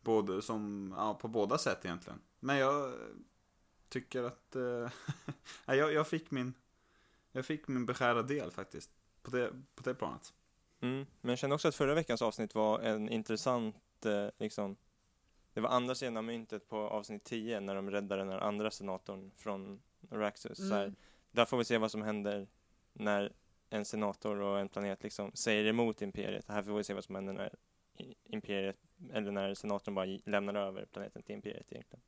både 0.00 0.42
som, 0.42 0.94
ja, 0.96 1.14
på 1.14 1.28
båda 1.28 1.58
sätt 1.58 1.84
egentligen. 1.84 2.18
Men 2.40 2.56
jag 2.56 2.94
tycker 3.88 4.22
att, 4.22 4.56
eh, 4.56 4.90
jag, 5.76 5.92
jag 5.92 6.08
fick 6.08 6.30
min, 6.30 6.54
jag 7.32 7.46
fick 7.46 7.68
min 7.68 7.86
beskärda 7.86 8.22
del 8.22 8.50
faktiskt. 8.50 8.90
På 9.22 9.30
det, 9.30 9.50
på 9.74 9.82
det 9.82 9.94
planet. 9.94 10.34
Mm, 10.80 11.06
men 11.20 11.28
jag 11.28 11.38
känner 11.38 11.54
också 11.54 11.68
att 11.68 11.74
förra 11.74 11.94
veckans 11.94 12.22
avsnitt 12.22 12.54
var 12.54 12.80
en 12.80 13.08
intressant, 13.08 14.04
eh, 14.06 14.28
liksom, 14.38 14.76
det 15.52 15.60
var 15.60 15.70
andra 15.70 15.94
sidan 15.94 16.16
av 16.16 16.24
myntet 16.24 16.68
på 16.68 16.76
avsnitt 16.76 17.24
10 17.24 17.60
när 17.60 17.74
de 17.74 17.90
räddade 17.90 18.22
den 18.22 18.28
här 18.32 18.38
andra 18.38 18.70
senatorn 18.70 19.30
från 19.36 19.82
Raxus. 20.10 20.58
Så 20.58 20.74
här, 20.74 20.82
Mm. 20.84 20.96
där 21.30 21.44
får 21.44 21.58
vi 21.58 21.64
se 21.64 21.78
vad 21.78 21.90
som 21.90 22.02
händer 22.02 22.48
när 22.92 23.32
en 23.70 23.84
senator 23.84 24.40
och 24.40 24.60
en 24.60 24.68
planet 24.68 25.02
liksom 25.02 25.32
säger 25.34 25.64
emot 25.64 26.02
imperiet. 26.02 26.48
Här 26.48 26.62
får 26.62 26.76
vi 26.76 26.84
se 26.84 26.94
vad 26.94 27.04
som 27.04 27.14
händer 27.14 27.32
när 27.32 27.54
imperiet, 28.24 28.76
eller 29.12 29.30
när 29.30 29.54
senatorn 29.54 29.94
bara 29.94 30.06
lämnar 30.24 30.54
över 30.54 30.84
planeten 30.86 31.22
till 31.22 31.34
imperiet 31.34 31.72
egentligen. 31.72 32.02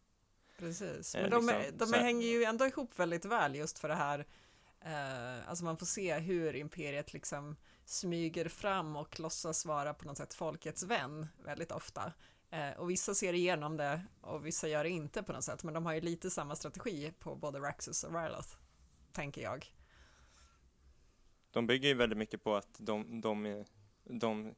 Precis, 0.58 1.14
Eh, 1.14 1.22
men 1.22 1.30
de, 1.30 1.46
liksom, 1.46 1.78
de 1.78 1.92
här- 1.96 2.02
hänger 2.04 2.26
ju 2.26 2.44
ändå 2.44 2.66
ihop 2.66 2.98
väldigt 2.98 3.24
väl 3.24 3.54
just 3.54 3.78
för 3.78 3.88
det 3.88 3.94
här, 3.94 4.26
eh, 4.80 5.48
alltså 5.48 5.64
man 5.64 5.76
får 5.76 5.86
se 5.86 6.18
hur 6.18 6.56
imperiet 6.56 7.12
liksom 7.12 7.56
smyger 7.84 8.48
fram 8.48 8.96
och 8.96 9.20
låtsas 9.20 9.66
vara 9.66 9.94
på 9.94 10.04
något 10.06 10.16
sätt 10.16 10.34
folkets 10.34 10.82
vän 10.82 11.26
väldigt 11.44 11.72
ofta. 11.72 12.12
Eh, 12.50 12.70
och 12.78 12.90
vissa 12.90 13.14
ser 13.14 13.32
igenom 13.32 13.76
det 13.76 14.02
och 14.20 14.46
vissa 14.46 14.68
gör 14.68 14.84
det 14.84 14.90
inte 14.90 15.22
på 15.22 15.32
något 15.32 15.44
sätt, 15.44 15.64
men 15.64 15.74
de 15.74 15.86
har 15.86 15.92
ju 15.94 16.00
lite 16.00 16.30
samma 16.30 16.56
strategi 16.56 17.12
på 17.18 17.34
både 17.36 17.58
Raxus 17.58 18.04
och 18.04 18.14
Ryloth, 18.22 18.48
tänker 19.12 19.42
jag. 19.42 19.66
de 21.50 21.66
bygger 21.66 21.88
ju 21.88 21.94
väldigt 21.94 22.18
mycket 22.18 22.44
på 22.44 22.54
att 22.56 22.76
de, 22.78 23.20
de, 23.20 23.64
de 24.04 24.54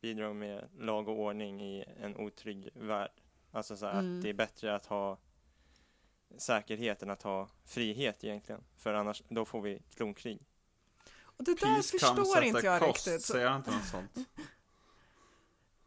bidrar 0.00 0.32
med 0.32 0.68
lag 0.78 1.08
och 1.08 1.18
ordning 1.20 1.60
i 1.62 1.84
en 2.00 2.16
otrygg 2.16 2.68
värld. 2.74 3.10
Alltså 3.50 3.76
så 3.76 3.86
Mm. 3.86 4.16
att 4.16 4.22
det 4.22 4.28
är 4.28 4.34
bättre 4.34 4.74
att 4.74 4.86
ha 4.86 5.18
säkerhet 6.38 7.02
än 7.02 7.10
att 7.10 7.22
ha 7.22 7.48
frihet 7.64 8.24
egentligen. 8.24 8.64
För 8.76 8.94
annars, 8.94 9.22
då 9.28 9.44
får 9.44 9.60
vi 9.60 9.82
klonkrig. 9.94 10.46
Och 11.20 11.44
det 11.44 11.54
där 11.54 11.74
Peace 11.74 11.98
förstår 11.98 12.42
inte 12.42 12.66
jag 12.66 12.80
cost, 12.80 13.06
riktigt. 13.06 13.24
Säger 13.24 13.48
han 13.48 13.56
inte 13.56 13.70
något 13.70 13.86
sånt? 13.86 14.10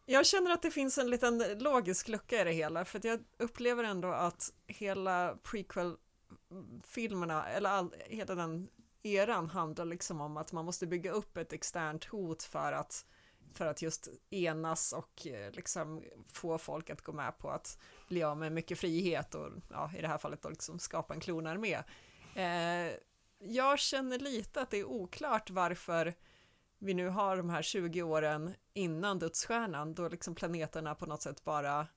Jag 0.07 0.25
känner 0.25 0.51
att 0.51 0.61
det 0.61 0.71
finns 0.71 0.97
en 0.97 1.09
liten 1.09 1.59
logisk 1.59 2.07
lucka 2.07 2.41
i 2.41 2.43
det 2.43 2.51
hela, 2.51 2.85
för 2.85 2.97
att 2.97 3.03
jag 3.03 3.19
upplever 3.37 3.83
ändå 3.83 4.07
att 4.07 4.53
hela 4.67 5.37
prequel-filmerna, 5.43 7.47
eller 7.47 7.69
all, 7.69 7.93
hela 8.07 8.35
den 8.35 8.69
eran 9.03 9.49
handlar 9.49 9.85
liksom 9.85 10.21
om 10.21 10.37
att 10.37 10.51
man 10.51 10.65
måste 10.65 10.87
bygga 10.87 11.11
upp 11.11 11.37
ett 11.37 11.53
externt 11.53 12.05
hot 12.05 12.43
för 12.43 12.71
att, 12.71 13.05
för 13.57 13.65
att 13.65 13.81
just 13.81 14.07
enas 14.29 14.93
och 14.93 15.27
eh, 15.27 15.51
liksom 15.51 16.03
få 16.33 16.57
folk 16.57 16.89
att 16.89 17.01
gå 17.01 17.11
med 17.11 17.37
på 17.37 17.49
att 17.49 17.77
bli 18.07 18.23
av 18.23 18.37
med 18.37 18.51
mycket 18.51 18.79
frihet 18.79 19.35
och 19.35 19.49
ja, 19.71 19.91
i 19.97 20.01
det 20.01 20.07
här 20.07 20.17
fallet 20.17 20.41
då 20.41 20.49
liksom 20.49 20.79
skapa 20.79 21.13
en 21.13 21.19
klonarmé. 21.19 21.83
Eh, 22.35 22.93
jag 23.39 23.79
känner 23.79 24.19
lite 24.19 24.61
att 24.61 24.69
det 24.69 24.77
är 24.77 24.85
oklart 24.85 25.49
varför 25.49 26.13
vi 26.79 26.93
nu 26.93 27.07
har 27.07 27.37
de 27.37 27.49
här 27.49 27.61
20 27.61 28.01
åren 28.01 28.55
innan 28.73 29.19
dödsstjärnan 29.19 29.93
då 29.93 30.09
liksom 30.09 30.35
planeterna 30.35 30.95
på 30.95 31.05
något 31.05 31.21
sätt 31.21 31.43
bara 31.43 31.87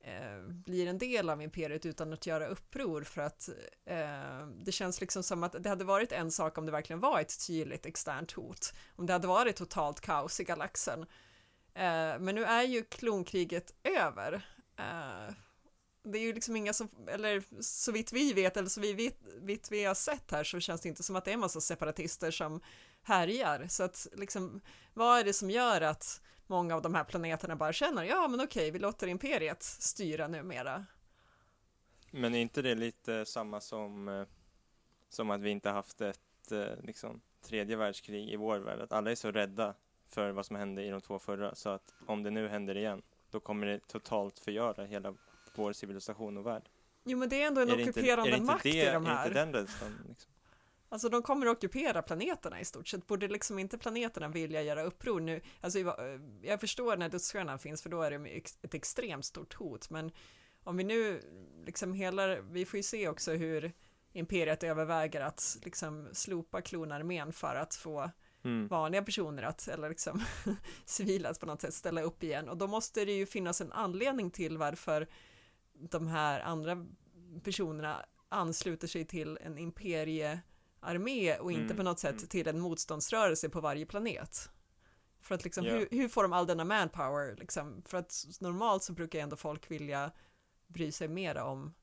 eh, 0.00 0.48
blir 0.48 0.86
en 0.86 0.98
del 0.98 1.30
av 1.30 1.42
imperiet 1.42 1.86
utan 1.86 2.12
att 2.12 2.26
göra 2.26 2.46
uppror 2.46 3.02
för 3.02 3.22
att 3.22 3.48
eh, 3.84 4.46
det 4.64 4.72
känns 4.72 5.00
liksom 5.00 5.22
som 5.22 5.42
att 5.42 5.62
det 5.62 5.68
hade 5.68 5.84
varit 5.84 6.12
en 6.12 6.30
sak 6.30 6.58
om 6.58 6.66
det 6.66 6.72
verkligen 6.72 7.00
var 7.00 7.20
ett 7.20 7.46
tydligt 7.46 7.86
externt 7.86 8.32
hot. 8.32 8.72
Om 8.96 9.06
det 9.06 9.12
hade 9.12 9.28
varit 9.28 9.56
totalt 9.56 10.00
kaos 10.00 10.40
i 10.40 10.44
galaxen. 10.44 11.00
Eh, 11.74 12.18
men 12.18 12.34
nu 12.34 12.44
är 12.44 12.62
ju 12.62 12.82
klonkriget 12.82 13.74
över. 13.84 14.46
Eh, 14.78 15.34
det 16.02 16.18
är 16.18 16.22
ju 16.22 16.32
liksom 16.32 16.56
inga 16.56 16.72
som, 16.72 16.88
eller 17.08 17.62
så 17.62 17.92
vitt 17.92 18.12
vi 18.12 18.32
vet, 18.32 18.56
eller 18.56 18.68
så 18.68 18.80
vitt, 18.80 19.20
vitt 19.40 19.70
vi 19.70 19.84
har 19.84 19.94
sett 19.94 20.30
här 20.30 20.44
så 20.44 20.60
känns 20.60 20.80
det 20.80 20.88
inte 20.88 21.02
som 21.02 21.16
att 21.16 21.24
det 21.24 21.30
är 21.30 21.34
en 21.34 21.40
massa 21.40 21.60
separatister 21.60 22.30
som 22.30 22.60
härjar. 23.02 23.66
Så 23.68 23.82
att 23.82 24.06
liksom, 24.12 24.60
vad 24.94 25.18
är 25.18 25.24
det 25.24 25.32
som 25.32 25.50
gör 25.50 25.80
att 25.80 26.20
många 26.50 26.74
av 26.74 26.82
de 26.82 26.94
här 26.94 27.04
planeterna 27.04 27.56
bara 27.56 27.72
känner, 27.72 28.04
ja 28.04 28.28
men 28.28 28.40
okej, 28.40 28.70
vi 28.70 28.78
låter 28.78 29.06
imperiet 29.06 29.62
styra 29.62 30.28
numera. 30.28 30.86
Men 32.10 32.34
är 32.34 32.38
inte 32.38 32.62
det 32.62 32.74
lite 32.74 33.24
samma 33.26 33.60
som, 33.60 34.08
eh, 34.08 34.26
som 35.08 35.30
att 35.30 35.40
vi 35.40 35.50
inte 35.50 35.70
haft 35.70 36.00
ett 36.00 36.52
eh, 36.52 36.82
liksom, 36.82 37.20
tredje 37.42 37.76
världskrig 37.76 38.30
i 38.30 38.36
vår 38.36 38.58
värld? 38.58 38.80
Att 38.80 38.92
alla 38.92 39.10
är 39.10 39.14
så 39.14 39.30
rädda 39.30 39.74
för 40.08 40.30
vad 40.30 40.46
som 40.46 40.56
hände 40.56 40.82
i 40.82 40.90
de 40.90 41.00
två 41.00 41.18
förra, 41.18 41.54
så 41.54 41.68
att 41.68 41.94
om 42.06 42.22
det 42.22 42.30
nu 42.30 42.48
händer 42.48 42.76
igen, 42.76 43.02
då 43.30 43.40
kommer 43.40 43.66
det 43.66 43.88
totalt 43.88 44.38
förgöra 44.38 44.84
hela 44.84 45.14
vår 45.54 45.72
civilisation 45.72 46.36
och 46.36 46.46
värld. 46.46 46.68
Jo 47.04 47.18
men 47.18 47.28
det 47.28 47.42
är 47.42 47.46
ändå 47.46 47.60
en 47.60 47.70
är 47.70 47.78
är 47.78 47.82
ockuperande 47.82 48.30
inte 48.30 48.42
makt 48.42 48.62
det, 48.62 48.68
i 48.68 48.84
de 48.84 49.06
Är 49.06 49.10
här. 49.10 49.26
inte 49.26 49.40
den 49.40 49.52
rädslan? 49.52 50.04
Liksom? 50.08 50.32
Alltså 50.92 51.08
de 51.08 51.22
kommer 51.22 51.46
att 51.46 51.56
ockupera 51.56 52.02
planeterna 52.02 52.60
i 52.60 52.64
stort 52.64 52.88
sett. 52.88 53.06
Borde 53.06 53.28
liksom 53.28 53.58
inte 53.58 53.78
planeterna 53.78 54.28
vilja 54.28 54.62
göra 54.62 54.82
uppror 54.82 55.20
nu? 55.20 55.40
Alltså 55.60 55.78
jag- 55.78 56.20
jag 56.42 56.60
förstår 56.60 56.96
när 56.96 57.08
dödsstjärnan 57.08 57.58
finns 57.58 57.82
för 57.82 57.90
då 57.90 58.02
är 58.02 58.10
det 58.10 58.42
ett 58.62 58.74
extremt 58.74 59.24
stort 59.24 59.54
hot. 59.54 59.90
Men 59.90 60.10
om 60.64 60.76
vi 60.76 60.84
nu 60.84 61.20
liksom 61.66 61.92
hela, 61.94 62.40
vi 62.40 62.64
får 62.66 62.76
ju 62.76 62.82
se 62.82 63.08
också 63.08 63.32
hur 63.32 63.72
imperiet 64.12 64.62
överväger 64.62 65.20
att 65.20 65.58
liksom 65.64 66.08
slopa 66.12 66.60
klonarmén 66.62 67.32
för 67.32 67.54
att 67.54 67.74
få 67.74 68.10
Mm. 68.44 68.68
vanliga 68.68 69.02
personer 69.02 69.42
att, 69.42 69.68
eller 69.68 69.88
liksom 69.88 70.22
civila 70.84 71.28
att 71.28 71.40
på 71.40 71.46
något 71.46 71.60
sätt 71.60 71.74
ställa 71.74 72.02
upp 72.02 72.22
igen. 72.22 72.48
Och 72.48 72.56
då 72.56 72.66
måste 72.66 73.04
det 73.04 73.12
ju 73.12 73.26
finnas 73.26 73.60
en 73.60 73.72
anledning 73.72 74.30
till 74.30 74.58
varför 74.58 75.06
de 75.72 76.06
här 76.06 76.40
andra 76.40 76.86
personerna 77.44 78.06
ansluter 78.28 78.88
sig 78.88 79.04
till 79.04 79.38
en 79.42 79.58
imperiearmé 80.82 81.38
och 81.38 81.52
inte 81.52 81.64
Mm, 81.64 81.76
på 81.76 81.82
något 81.82 81.98
sätt 81.98 82.16
mm. 82.16 82.28
till 82.28 82.48
en 82.48 82.60
motståndsrörelse 82.60 83.48
på 83.48 83.60
varje 83.60 83.86
planet. 83.86 84.50
För 85.20 85.34
att 85.34 85.44
liksom, 85.44 85.64
Ja. 85.64 85.72
hur, 85.72 85.88
hur 85.90 86.08
får 86.08 86.22
de 86.22 86.32
all 86.32 86.46
denna 86.46 86.64
manpower 86.64 87.36
liksom? 87.36 87.82
För 87.86 87.98
att 87.98 88.24
normalt 88.40 88.82
så 88.82 88.92
brukar 88.92 89.18
ändå 89.20 89.36
folk 89.36 89.70
vilja 89.70 90.10
bry 90.66 90.92
sig 90.92 91.08
mera 91.08 91.44
om 91.44 91.74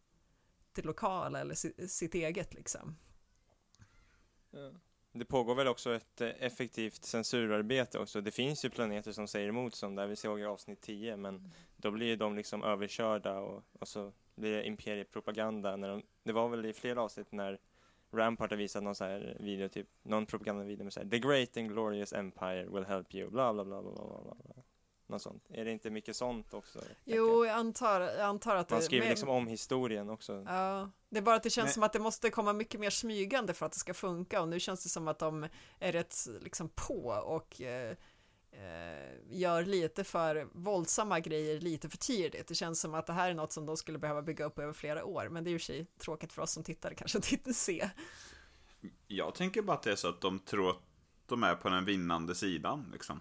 det 0.74 0.82
lokala 0.86 1.40
eller 1.40 1.56
si- 1.56 1.88
sitt 1.88 2.16
eget 2.16 2.54
liksom. 2.54 2.96
Det 5.12 5.26
pågår 5.26 5.56
väl 5.56 5.68
också 5.68 5.94
ett 5.96 6.22
eh, 6.22 6.30
effektivt 6.40 7.04
censurarbete 7.06 8.00
också. 8.00 8.22
Det 8.22 8.32
finns 8.32 8.66
ju 8.66 8.70
planeter 8.70 9.12
som 9.12 9.28
säger 9.28 9.48
emot 9.50 9.76
som 9.76 9.96
där 9.96 10.08
vi 10.08 10.16
såg 10.16 10.40
i 10.40 10.46
avsnitt 10.46 10.82
10 10.82 11.18
men 11.18 11.52
då 11.78 11.92
blir 11.92 12.08
ju 12.08 12.16
de 12.16 12.36
liksom 12.36 12.64
överkörda 12.64 13.40
och, 13.40 13.64
och 13.80 13.88
så 13.88 14.14
blir 14.36 14.52
det 14.52 14.66
imperiepropaganda. 14.68 15.76
När 15.76 15.90
de, 15.90 16.04
det 16.24 16.32
var 16.34 16.50
väl 16.50 16.66
i 16.66 16.74
flera 16.74 17.02
avsnitt 17.02 17.32
när 17.32 17.60
Rampart 18.12 18.50
har 18.52 18.58
visat 18.58 18.84
någon 18.84 18.96
så 18.96 19.04
här 19.04 19.38
video, 19.40 19.70
typ 19.70 19.88
någon 20.04 20.26
propagandavideo 20.26 20.84
med 20.84 20.94
så 20.94 21.00
här 21.00 21.08
The 21.10 21.20
Great 21.20 21.58
and 21.58 21.70
Glorious 21.70 22.14
Empire 22.14 22.66
will 22.66 22.86
help 22.86 23.16
you, 23.16 23.30
bla 23.30 23.54
bla 23.54 23.66
bla 23.66 23.82
bla 23.82 23.92
bla 23.92 24.06
bla. 24.24 24.36
bla. 24.36 24.64
Något 25.10 25.22
sånt. 25.22 25.46
Är 25.50 25.66
det 25.66 25.72
inte 25.72 25.90
mycket 25.90 26.16
sånt 26.16 26.54
också? 26.54 26.80
Jo, 27.06 27.46
jag 27.46 27.56
antar, 27.56 28.02
jag 28.02 28.20
antar 28.22 28.56
att 28.56 28.70
Man 28.70 28.80
det 28.80 28.86
skriver 28.86 29.04
men- 29.06 29.10
liksom 29.10 29.30
om 29.30 29.48
historien 29.48 30.10
också. 30.10 30.44
Ja, 30.48 30.90
det 31.10 31.18
är 31.18 31.22
bara 31.22 31.36
att 31.36 31.44
det 31.44 31.50
känns 31.50 31.66
Men- 31.66 31.74
som 31.74 31.84
att 31.84 31.94
det 31.94 32.00
måste 32.00 32.30
komma 32.30 32.54
mycket 32.54 32.80
mer 32.80 32.90
smygande 32.90 33.54
för 33.54 33.66
att 33.66 33.72
det 33.72 33.78
ska 33.78 33.94
funka 33.94 34.42
och 34.42 34.48
nu 34.48 34.60
känns 34.60 34.84
det 34.84 34.90
som 34.90 35.08
att 35.08 35.20
de 35.20 35.48
är 35.80 35.92
rätt 35.92 36.16
liksom 36.42 36.70
på 36.70 37.08
och 37.26 37.62
eh, 37.62 37.92
eh, 37.92 37.98
gör 39.30 39.66
lite 39.66 40.04
för 40.04 40.48
våldsamma 40.54 41.20
grejer 41.20 41.60
lite 41.60 41.90
för 41.90 41.98
tidigt. 41.98 42.48
Det 42.48 42.56
känns 42.56 42.82
som 42.82 42.94
att 42.94 43.08
det 43.08 43.14
här 43.14 43.30
är 43.30 43.34
något 43.34 43.52
som 43.52 43.66
de 43.66 43.78
skulle 43.78 44.00
behöva 44.00 44.22
bygga 44.22 44.46
upp 44.46 44.60
över 44.60 44.74
flera 44.74 45.06
år, 45.06 45.30
men 45.30 45.44
det 45.44 45.50
är 45.50 45.52
ju 45.52 45.60
sig 45.60 45.86
tråkigt 45.98 46.34
för 46.34 46.42
oss 46.42 46.52
som 46.52 46.64
tittare 46.64 46.96
kanske 46.96 47.18
att 47.18 47.32
inte 47.32 47.54
se. 47.54 47.90
Jag 49.08 49.36
tänker 49.36 49.62
bara 49.62 49.78
att 49.78 49.84
det 49.84 49.92
är 49.92 49.96
så 49.96 50.08
att 50.10 50.22
de 50.22 50.40
tror 50.40 50.70
att 50.70 50.82
de 51.26 51.44
är 51.44 51.56
på 51.56 51.70
den 51.70 51.86
vinnande 51.86 52.36
sidan, 52.36 52.90
liksom. 52.94 53.20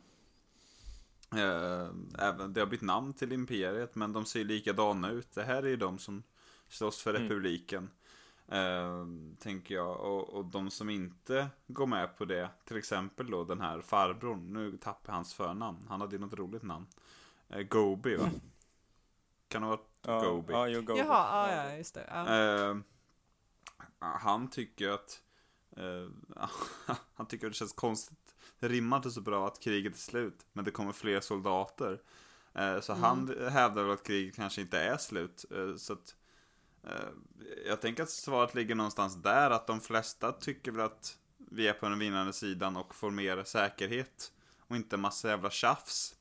Eh, 1.33 1.89
Även, 2.27 2.53
det 2.53 2.61
har 2.61 2.67
bytt 2.67 2.83
namn 2.83 3.13
till 3.13 3.33
Imperiet, 3.33 3.95
men 3.95 4.13
de 4.13 4.25
ser 4.25 4.45
likadana 4.45 5.11
ut. 5.11 5.33
Det 5.35 5.43
här 5.43 5.63
är 5.63 5.69
ju 5.69 5.77
de 5.77 5.99
som 5.99 6.23
slåss 6.69 7.03
för 7.03 7.15
Mm. 7.15 7.23
republiken. 7.23 7.91
Eh, 8.49 9.07
tänker 9.39 9.75
jag. 9.75 10.01
Och, 10.01 10.29
och 10.29 10.45
de 10.45 10.71
som 10.71 10.91
inte 10.91 11.49
går 11.67 11.87
med 11.87 12.17
på 12.17 12.25
det, 12.25 12.51
till 12.65 12.77
exempel 12.77 13.31
då 13.31 13.45
den 13.45 13.61
här 13.61 13.81
farbrorn, 13.81 14.53
nu 14.53 14.77
tappar 14.77 15.13
jag 15.13 15.15
hans 15.15 15.35
förnamn. 15.35 15.87
Han 15.89 16.01
hade 16.01 16.17
ju 16.17 16.21
något 16.21 16.35
roligt 16.39 16.63
namn. 16.63 16.87
Eh, 17.49 17.63
Gobi, 17.63 18.17
va? 18.17 18.31
Kan 19.49 19.63
det 19.63 19.69
vara 19.69 19.81
Ja, 20.03 20.21
Gobi? 20.21 20.53
ja, 20.53 20.69
jo, 20.69 20.83
Gobi. 20.83 20.99
Jaha, 21.01 21.51
ja, 21.51 21.65
ja, 21.71 21.77
just 21.77 21.95
det. 21.95 22.07
Ja. 22.11 22.35
Eh, 22.69 22.77
han 23.99 24.51
tycker 24.51 24.89
att 24.89 25.23
eh, 25.77 26.09
Han 27.15 27.27
tycker 27.27 27.47
att 27.47 27.53
det 27.53 27.57
känns 27.57 27.73
konstigt 27.73 28.35
Det 28.61 28.69
rimmar 28.69 28.97
inte 28.97 29.11
så 29.11 29.21
bra 29.21 29.47
att 29.47 29.61
kriget 29.61 29.95
är 29.95 29.99
slut 29.99 30.47
Men 30.53 30.65
det 30.65 30.71
kommer 30.71 30.93
fler 30.93 31.21
soldater 31.21 32.01
eh, 32.55 32.81
Så 32.81 32.93
han 32.93 33.29
hävdar 33.51 33.83
väl 33.83 33.93
att 33.93 34.03
kriget 34.07 34.37
kanske 34.37 34.61
inte 34.61 34.79
är 34.81 34.97
slut 34.97 35.45
Så 35.79 35.93
att 35.93 36.16
Jag 37.67 37.81
tänker 37.81 38.03
att 38.03 38.11
svaret 38.11 38.55
ligger 38.55 38.75
någonstans 38.75 39.15
där 39.23 39.51
Att 39.51 39.67
de 39.67 39.81
flesta 39.81 40.33
tycker 40.33 40.73
väl 40.73 40.85
att 40.87 41.19
Vi 41.39 41.69
är 41.69 41.73
på 41.73 41.89
den 41.89 41.99
vinnande 41.99 42.33
sidan 42.33 42.77
och 42.77 42.95
får 42.95 43.11
mer 43.11 43.45
säkerhet 43.45 44.33
Och 44.69 44.77
inte 44.77 44.97
massa 44.97 45.29
jävla 45.29 45.51
tjafs 45.51 46.15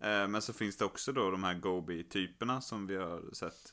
eh, 0.00 0.28
Men 0.28 0.42
så 0.42 0.52
finns 0.52 0.76
det 0.76 0.84
också 0.84 1.12
då 1.12 1.30
de 1.30 1.44
här 1.44 1.54
Gobi-typerna 1.54 2.60
som 2.60 2.86
vi 2.86 2.96
har 2.96 3.22
sett 3.34 3.72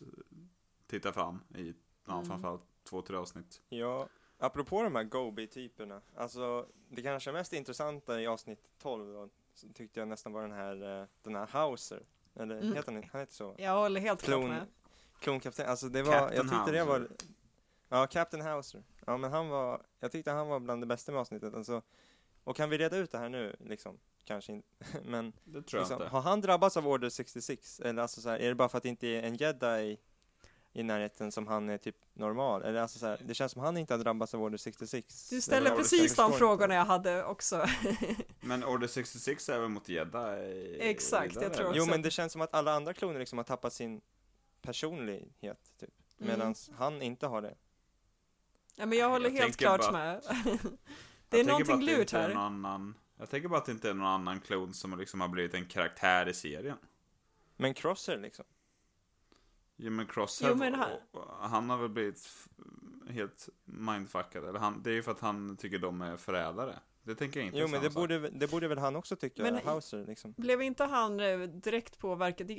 titta 0.88 1.13
fram 1.13 1.39
i 1.56 1.74
ja, 2.08 2.13
Mm. 2.13 2.25
framförallt 2.25 2.63
två, 2.84 3.01
tre 3.01 3.18
avsnitt. 3.18 3.62
Ja, 3.70 4.08
apropå 4.39 4.84
de 4.84 4.96
här 4.96 5.04
Gobi-typerna. 5.04 6.01
Alltså, 6.18 6.68
det 6.89 7.01
kanske 7.01 7.32
mest 7.32 7.54
intressanta 7.54 8.22
i 8.22 8.27
avsnitt 8.27 8.70
12 8.82 9.13
då, 9.13 9.30
tyckte 9.74 10.00
jag 10.00 10.08
nästan 10.08 10.34
var 10.34 10.42
den 10.42 10.51
här, 10.51 11.01
eh, 11.01 11.08
den 11.24 11.36
här 11.36 11.48
Hauser. 11.48 12.04
Eller 12.36 12.56
Mm. 12.58 12.74
heter 12.74 12.92
han, 12.92 13.04
han 13.12 13.22
heter 13.22 13.34
så? 13.34 13.56
Jag 13.58 13.72
håller 13.80 14.01
helt 14.01 14.22
klart 14.22 14.44
med. 14.44 14.66
Klonkapten. 15.19 15.69
Alltså 15.69 15.89
det 15.89 16.03
var, 16.03 16.13
Captain 16.13 16.36
jag 16.36 16.50
tyckte 16.50 16.71
det 16.71 16.83
var, 16.83 17.00
Hauser. 17.00 17.15
ja, 17.89 18.07
Captain 18.07 18.41
Hauser. 18.43 18.83
Ja, 19.05 19.17
men 19.17 19.31
han 19.31 19.50
var, 19.50 19.81
jag 20.00 20.12
tyckte 20.12 20.31
han 20.31 20.47
var 20.47 20.59
bland 20.59 20.81
det 20.81 20.86
bästa 20.88 21.12
med 21.12 21.21
avsnittet. 21.21 21.53
Alltså, 21.53 21.81
och 22.43 22.55
kan 22.55 22.69
vi 22.69 22.77
reda 22.77 22.97
ut 22.97 23.12
det 23.12 23.17
här 23.17 23.29
nu, 23.29 23.55
liksom? 23.59 23.97
Kanske 24.25 24.51
inte, 24.53 24.67
men 25.05 25.33
Det 25.43 25.62
tror 25.62 25.79
jag 25.79 25.81
liksom, 25.81 26.01
inte. 26.01 26.07
har 26.15 26.21
han 26.21 26.41
drabbats 26.41 26.77
av 26.77 26.88
Order 26.88 27.09
66? 27.09 27.79
Eller 27.79 28.01
alltså 28.01 28.21
så 28.21 28.29
här, 28.29 28.39
är 28.39 28.50
det 28.50 28.55
bara 28.55 28.69
för 28.69 28.77
att 28.77 28.83
det 28.83 28.89
inte 28.89 29.07
är 29.07 29.24
en 29.24 29.36
jedi 29.36 29.97
i 30.74 30.83
närheten 30.83 31.31
som 31.31 31.47
han 31.47 31.69
är 31.69 31.77
typ 31.77 31.95
normal? 32.13 32.63
Eller 32.63 32.81
alltså 32.81 33.00
så 33.00 33.05
här, 33.07 33.21
det 33.25 33.33
känns 33.33 33.51
som 33.51 33.62
han 33.62 33.77
inte 33.77 33.93
har 33.93 34.00
drabbats 34.00 34.33
av 34.33 34.43
Order 34.43 34.57
66. 34.57 35.29
Du 35.29 35.41
ställer 35.41 35.75
precis 35.75 36.17
jag 36.17 36.31
de 36.31 36.38
frågorna 36.38 36.75
jag 36.75 36.86
hade 36.86 37.24
också. 37.24 37.65
Men 38.41 38.63
Order 38.63 38.88
66 38.88 39.50
är 39.50 39.59
väl 39.59 39.69
mot 39.69 39.89
jedi? 39.89 40.77
Exakt, 40.79 41.36
jag 41.36 41.53
tror 41.53 41.71
Jo 41.75 41.81
också. 41.81 41.91
men 41.91 42.01
det 42.01 42.12
känns 42.12 42.31
som 42.31 42.41
att 42.41 42.53
alla 42.53 42.71
andra 42.74 42.93
kloner 42.93 43.19
liksom 43.19 43.38
har 43.38 43.43
tappat 43.43 43.74
sin 43.74 44.01
personlighet 44.67 45.74
typ. 45.79 45.89
Mm. 46.19 46.27
Medan 46.31 46.55
han 46.77 47.01
inte 47.01 47.27
har 47.27 47.41
det. 47.41 47.55
Ja, 48.75 48.86
men 48.86 48.97
jag 48.97 49.09
håller 49.09 49.29
Jag 49.29 49.41
helt 49.43 49.57
klart 49.57 49.81
bara- 49.81 49.91
med. 49.91 50.21
Det 51.29 51.39
är 51.39 51.45
Jag 51.45 51.47
tänker 51.47 51.65
bara 51.65 51.75
någonting 51.75 51.75
att 51.93 51.97
lurt 52.00 52.12
här. 52.12 52.27
någon 52.29 52.38
Annan, 52.38 52.95
jag 53.17 53.29
tänker 53.29 53.50
bara 53.50 53.59
att 53.59 53.65
det 53.65 53.71
inte 53.71 53.89
är 53.89 53.93
någon 53.93 54.07
annan 54.07 54.39
klon 54.39 54.74
som 54.74 55.00
liksom 55.00 55.21
har 55.21 55.27
blivit 55.27 55.53
en 55.53 55.65
karaktär 55.65 56.27
i 56.27 56.33
serien. 56.33 56.77
Men 57.57 57.74
Crosser 57.74 58.17
liksom. 58.17 58.45
Jo 59.77 59.91
men 59.91 60.05
Crosshair, 60.07 60.51
Jo, 60.51 60.57
men 60.57 60.74
han- 60.75 60.89
han... 61.39 61.69
har 61.69 61.77
väl 61.77 61.89
blivit 61.89 62.27
helt 63.10 63.50
mindfuckad. 63.65 64.46
Eller 64.50 64.60
han, 64.60 64.84
det 64.84 64.89
är 64.89 64.93
ju 64.93 65.03
för 65.03 65.12
att 65.12 65.19
han 65.19 65.57
tycker 65.57 65.79
de 65.79 66.01
är 66.01 66.17
förrädare. 66.17 66.79
Det 67.03 67.15
tänker 67.15 67.39
jag 67.39 67.48
inte 67.48 67.60
Jo 67.60 67.67
men 67.67 67.81
det 67.81 67.89
borde, 67.89 68.29
det 68.29 68.51
borde 68.51 68.67
väl 68.67 68.77
han 68.77 68.96
också 68.96 69.15
tycka, 69.15 69.43
Men- 69.43 69.55
Hauser 69.65 70.05
liksom. 70.05 70.34
Blev 70.38 70.62
inte 70.62 70.84
han 70.84 71.19
eh, 71.19 71.39
direkt 71.39 72.00
påverkad? 72.00 72.51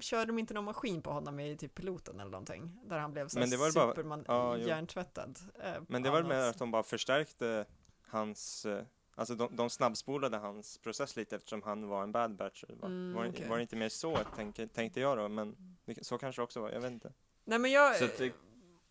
Körde 0.00 0.26
de 0.26 0.38
inte 0.38 0.54
någon 0.54 0.64
maskin 0.64 1.02
på 1.02 1.10
honom 1.12 1.40
i 1.40 1.56
typ 1.56 1.74
piloten 1.74 2.20
eller 2.20 2.30
någonting? 2.30 2.80
Där 2.84 2.98
han 2.98 3.12
blev 3.12 3.28
så 3.28 3.38
Men 3.38 3.50
det 3.50 3.56
var 3.56 3.72
bara- 3.72 3.88
superman 3.88 4.24
ja, 4.28 4.56
jo. 4.56 4.66
hjärntvättad. 4.68 5.38
eh, 5.62 5.82
Men 5.88 6.02
det 6.02 6.10
var 6.10 6.22
sätt. 6.22 6.32
att 6.54 6.58
de 6.58 6.70
bara 6.70 6.82
förstärkte 6.82 7.64
hans, 8.08 8.66
eh, 8.66 8.84
alltså 9.20 9.34
de, 9.34 9.56
de 9.56 9.70
snabbspolade 9.70 10.36
hans 10.36 10.78
process 10.78 11.16
lite 11.16 11.36
eftersom 11.36 11.62
han 11.62 11.88
var 11.88 12.02
en 12.02 12.12
bad 12.12 12.36
batch. 12.36 12.64
Var, 12.68 12.86
Mm, 12.88 13.14
var, 13.14 13.28
okej. 13.28 13.48
var 13.48 13.56
det 13.56 13.62
inte 13.62 13.76
mer 13.76 13.88
så 13.88 14.16
tänkte, 14.36 14.66
tänkte 14.68 15.00
jag 15.00 15.18
då, 15.18 15.28
men 15.28 15.56
det, 15.84 16.06
så 16.06 16.18
kanske 16.18 16.40
det 16.40 16.44
också 16.44 16.60
var, 16.60 16.70
jag 16.70 16.80
vet 16.80 16.92
inte. 16.92 17.12
Nej 17.44 17.58
men 17.58 17.70
jag, 17.70 17.96
Så 17.96 18.04
att 18.04 18.18
det- 18.18 18.32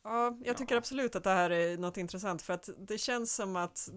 ja, 0.04 0.38
jag 0.44 0.58
tycker 0.58 0.76
Ja. 0.76 0.80
absolut 0.80 1.16
att 1.16 1.24
det 1.24 1.30
här 1.30 1.50
är 1.50 1.78
något 1.78 1.98
intressant 1.98 2.42
för 2.42 2.54
att 2.54 2.70
det 2.78 2.98
känns 2.98 3.36
som 3.36 3.56
att 3.56 3.90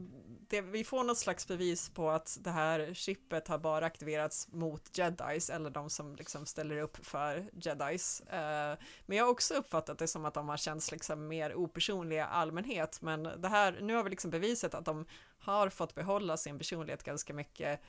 det, 0.49 0.61
vi 0.61 0.85
får 0.85 1.05
något 1.05 1.19
slags 1.19 1.49
bevis 1.49 1.89
på 1.91 2.11
att 2.11 2.39
det 2.41 2.51
här 2.51 2.95
chippet 2.95 3.49
har 3.49 3.59
bara 3.59 3.87
aktiverats 3.87 4.49
mot 4.53 4.99
jedis 4.99 5.51
eller 5.51 5.71
de 5.71 5.91
som 5.91 6.17
liksom 6.17 6.47
ställer 6.47 6.77
upp 6.77 7.07
för 7.07 7.51
jedis. 7.53 8.21
Eh, 8.21 8.79
men 9.07 9.19
jag 9.19 9.25
har 9.25 9.31
också 9.31 9.55
uppfattat 9.55 9.99
det 9.99 10.09
som 10.09 10.25
att 10.25 10.35
de 10.35 10.49
har 10.49 10.57
känts 10.57 10.93
liksom 10.93 11.29
mer 11.29 11.55
opersonliga 11.55 12.27
allmänhet 12.27 13.03
men 13.03 13.23
det 13.23 13.49
här, 13.49 13.79
nu 13.83 13.95
har 13.95 14.05
vi 14.05 14.11
liksom 14.11 14.31
beviset 14.31 14.75
att 14.75 14.85
de 14.85 15.07
har 15.39 15.69
fått 15.69 15.95
behålla 15.95 16.37
sin 16.37 16.59
personlighet 16.59 17.03
ganska 17.05 17.35
mycket 17.35 17.81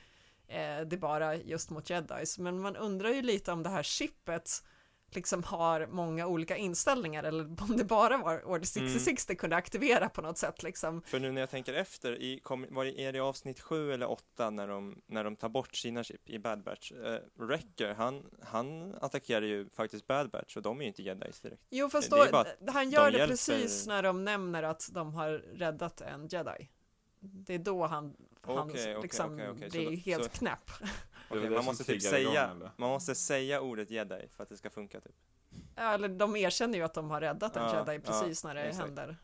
eh, 0.47 0.81
det 0.87 0.95
är 0.95 0.97
bara 0.97 1.35
just 1.35 1.69
mot 1.69 1.89
jedis 1.89 2.39
men 2.39 2.59
man 2.59 2.75
undrar 2.75 3.09
ju 3.09 3.21
lite 3.21 3.51
om 3.51 3.63
det 3.63 3.69
här 3.69 3.83
chippet 3.83 4.63
liksom 5.15 5.43
har 5.43 5.87
många 5.87 6.27
olika 6.27 6.57
inställningar 6.57 7.23
eller 7.23 7.43
om 7.61 7.77
det 7.77 7.83
bara 7.83 8.17
var 8.17 8.47
Order 8.47 8.65
66 8.65 9.25
det 9.25 9.35
kunde 9.35 9.55
aktivera 9.55 10.09
på 10.09 10.21
något 10.21 10.37
sätt 10.37 10.63
liksom. 10.63 11.01
För 11.01 11.19
nu 11.19 11.31
när 11.31 11.41
jag 11.41 11.49
tänker 11.49 11.73
efter, 11.73 12.21
i, 12.21 12.39
kom, 12.39 12.65
var 12.69 12.85
det, 12.85 13.01
är 13.01 13.13
det 13.13 13.19
avsnitt 13.19 13.59
sju 13.59 13.93
eller 13.93 14.11
åtta 14.11 14.49
när 14.49 14.67
de, 14.67 15.01
när 15.07 15.23
de 15.23 15.35
tar 15.35 15.49
bort 15.49 15.75
sina 15.75 16.03
chip 16.03 16.29
i 16.29 16.39
Bad 16.39 16.63
Batch? 16.63 16.91
Eh, 16.91 17.19
Wrecker, 17.33 17.93
han, 17.93 18.23
han 18.43 18.95
attackerar 19.01 19.45
ju 19.45 19.69
faktiskt 19.69 20.07
Bad 20.07 20.29
Batch 20.29 20.57
och 20.57 20.61
de 20.61 20.77
är 20.77 20.81
ju 20.81 20.87
inte 20.87 21.03
jedis 21.03 21.39
direkt. 21.39 21.61
Jo 21.69 21.89
fast 21.89 22.09
då, 22.09 22.45
han 22.67 22.89
gör 22.89 23.11
de 23.11 23.17
det 23.17 23.27
precis 23.27 23.87
när 23.87 24.03
de 24.03 24.25
nämner 24.25 24.63
att 24.63 24.89
de 24.91 25.13
har 25.13 25.29
räddat 25.31 26.01
en 26.01 26.27
jedi. 26.27 26.69
Det 27.19 27.53
är 27.53 27.59
då 27.59 27.85
han, 27.85 28.15
han 28.41 28.69
okej, 28.71 28.97
liksom 29.01 29.33
okej. 29.33 29.69
Så 29.71 29.77
blir 29.77 29.85
då- 29.85 29.95
helt 29.95 30.23
så- 30.23 30.29
knäpp. 30.29 30.71
Det 31.41 31.45
är 31.45 31.49
det 31.49 31.55
man 31.55 31.65
måste 31.65 31.83
typ 31.83 31.95
igång, 32.01 32.11
säga, 32.11 32.47
eller? 32.49 32.71
man 32.77 32.89
måste 32.89 33.15
säga 33.15 33.61
ordet 33.61 33.89
jedi 33.91 34.27
för 34.35 34.43
att 34.43 34.49
det 34.49 34.57
ska 34.57 34.69
funka 34.69 35.01
typ. 35.01 35.15
Ja, 35.75 35.93
Eller 35.93 36.09
de 36.09 36.35
erkänner 36.35 36.77
ju 36.77 36.83
att 36.83 36.93
de 36.93 37.09
har 37.09 37.21
räddat 37.21 37.55
en 37.55 37.63
Ja, 37.63 37.79
jedi 37.87 37.99
precis 37.99 38.43
ja, 38.43 38.47
när 38.47 38.55
det 38.55 38.61
exakt. 38.63 38.85
händer. 38.85 39.17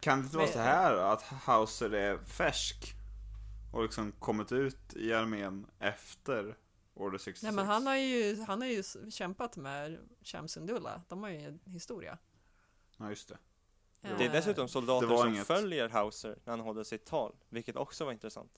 Kan 0.00 0.18
det 0.18 0.24
inte 0.24 0.36
vara 0.36 0.46
så 0.48 0.58
här 0.58 0.96
att 0.96 1.22
Hauser 1.22 1.90
är 1.94 2.18
färsk? 2.18 2.94
Och 3.72 3.82
liksom 3.82 4.12
kommit 4.12 4.52
ut 4.52 4.94
i 4.94 5.12
armén 5.14 5.66
efter 5.78 6.56
Order 6.94 7.18
66? 7.18 7.42
Nej 7.42 7.52
men 7.52 7.66
han 7.66 7.86
har 7.86 7.96
ju, 7.96 8.42
han 8.42 8.60
har 8.60 8.68
ju 8.68 8.82
kämpat 9.10 9.56
med 9.56 9.98
Shamsundullah. 10.22 11.00
De 11.08 11.22
har 11.22 11.30
ju 11.30 11.38
en 11.40 11.60
historia. 11.64 12.18
Ja, 12.98 13.08
just 13.08 13.28
det. 13.28 13.38
Det 14.00 14.08
är 14.08 14.26
Eh, 14.28 14.32
dessutom 14.32 14.68
soldater 14.68 15.06
Det 15.06 15.14
var 15.14 15.22
som 15.22 15.34
inget- 15.34 15.46
följer 15.46 15.88
Hauser 15.88 16.38
när 16.44 16.50
han 16.52 16.60
håller 16.60 16.84
sitt 16.84 17.04
tal, 17.06 17.34
vilket 17.48 17.76
också 17.76 18.04
var 18.04 18.12
intressant. 18.12 18.52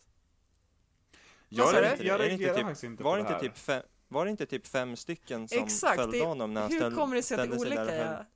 Jag, 1.49 1.75
det 1.75 1.81
jag 1.81 1.93
inte 1.93 2.05
reagerar 2.05 2.55
typ- 2.55 2.63
faktiskt 2.63 2.85
inte 2.85 3.03
Var 3.03 3.11
på 3.13 3.17
det 3.17 3.23
det 3.23 3.27
inte 3.29 3.33
här. 3.35 3.41
typ 3.41 3.59
fem, 3.59 3.83
var 4.09 4.25
det 4.25 4.31
inte 4.31 4.47
typ 4.47 4.67
fem 4.67 4.97
stycken 4.97 5.49
som 5.49 5.65
Exakt, 5.65 6.01
följde 6.01 6.19
det- 6.19 6.25
honom 6.25 6.55
när 6.55 6.61
han 6.61 6.71
Hur 6.71 6.79
ställ, 6.79 6.95
kommer 6.95 7.17
det 7.17 7.23
sig 7.23 7.35
att 7.41 7.51
det 7.51 7.55
är 7.57 7.59
ställde 7.59 7.77
sig 7.77 7.79
olika? 7.83 8.05
där? 8.05 8.27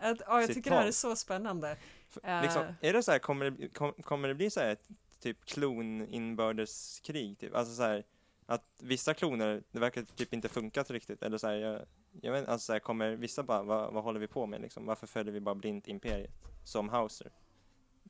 Ja, 0.00 0.10
Att, 0.10 0.20
ja, 0.26 0.40
jag 0.40 0.54
tycker 0.54 0.70
det 0.70 0.76
här 0.76 0.86
är 0.86 0.92
så 0.92 1.16
spännande. 1.16 1.76
Eh, 2.22 2.42
Liksom, 2.42 2.64
är 2.80 2.92
det 2.92 3.02
så 3.02 3.12
här, 3.12 3.18
kommer 3.18 3.50
det, 3.50 3.68
kom, 3.68 3.92
kommer 3.92 4.28
det 4.28 4.34
bli 4.34 4.50
så 4.50 4.60
här 4.60 4.70
ett 4.72 4.88
typ 5.20 5.44
kloninbördeskrig? 5.44 7.38
Typ? 7.38 7.54
Alltså 7.54 7.74
så 7.74 7.82
här, 7.82 8.04
att 8.46 8.64
vissa 8.80 9.14
kloner, 9.14 9.62
det 9.72 9.78
verkar 9.78 10.02
typ 10.02 10.34
inte 10.34 10.48
funkat 10.48 10.90
riktigt. 10.90 11.22
Eller 11.22 11.38
så 11.38 11.46
här, 11.46 11.54
jag, 11.54 11.80
jag 12.20 12.32
vet 12.32 12.48
alltså 12.48 12.64
så 12.66 12.72
här, 12.72 12.80
kommer 12.80 13.10
vissa 13.10 13.42
bara, 13.42 13.62
vad, 13.62 13.92
vad 13.92 14.04
håller 14.04 14.20
vi 14.20 14.26
på 14.26 14.46
med 14.46 14.60
liksom? 14.60 14.86
Varför 14.86 15.06
följer 15.06 15.32
vi 15.32 15.40
bara 15.40 15.54
blint 15.54 15.88
imperiet? 15.88 16.30
Som 16.64 16.88
Hauser. 16.88 17.30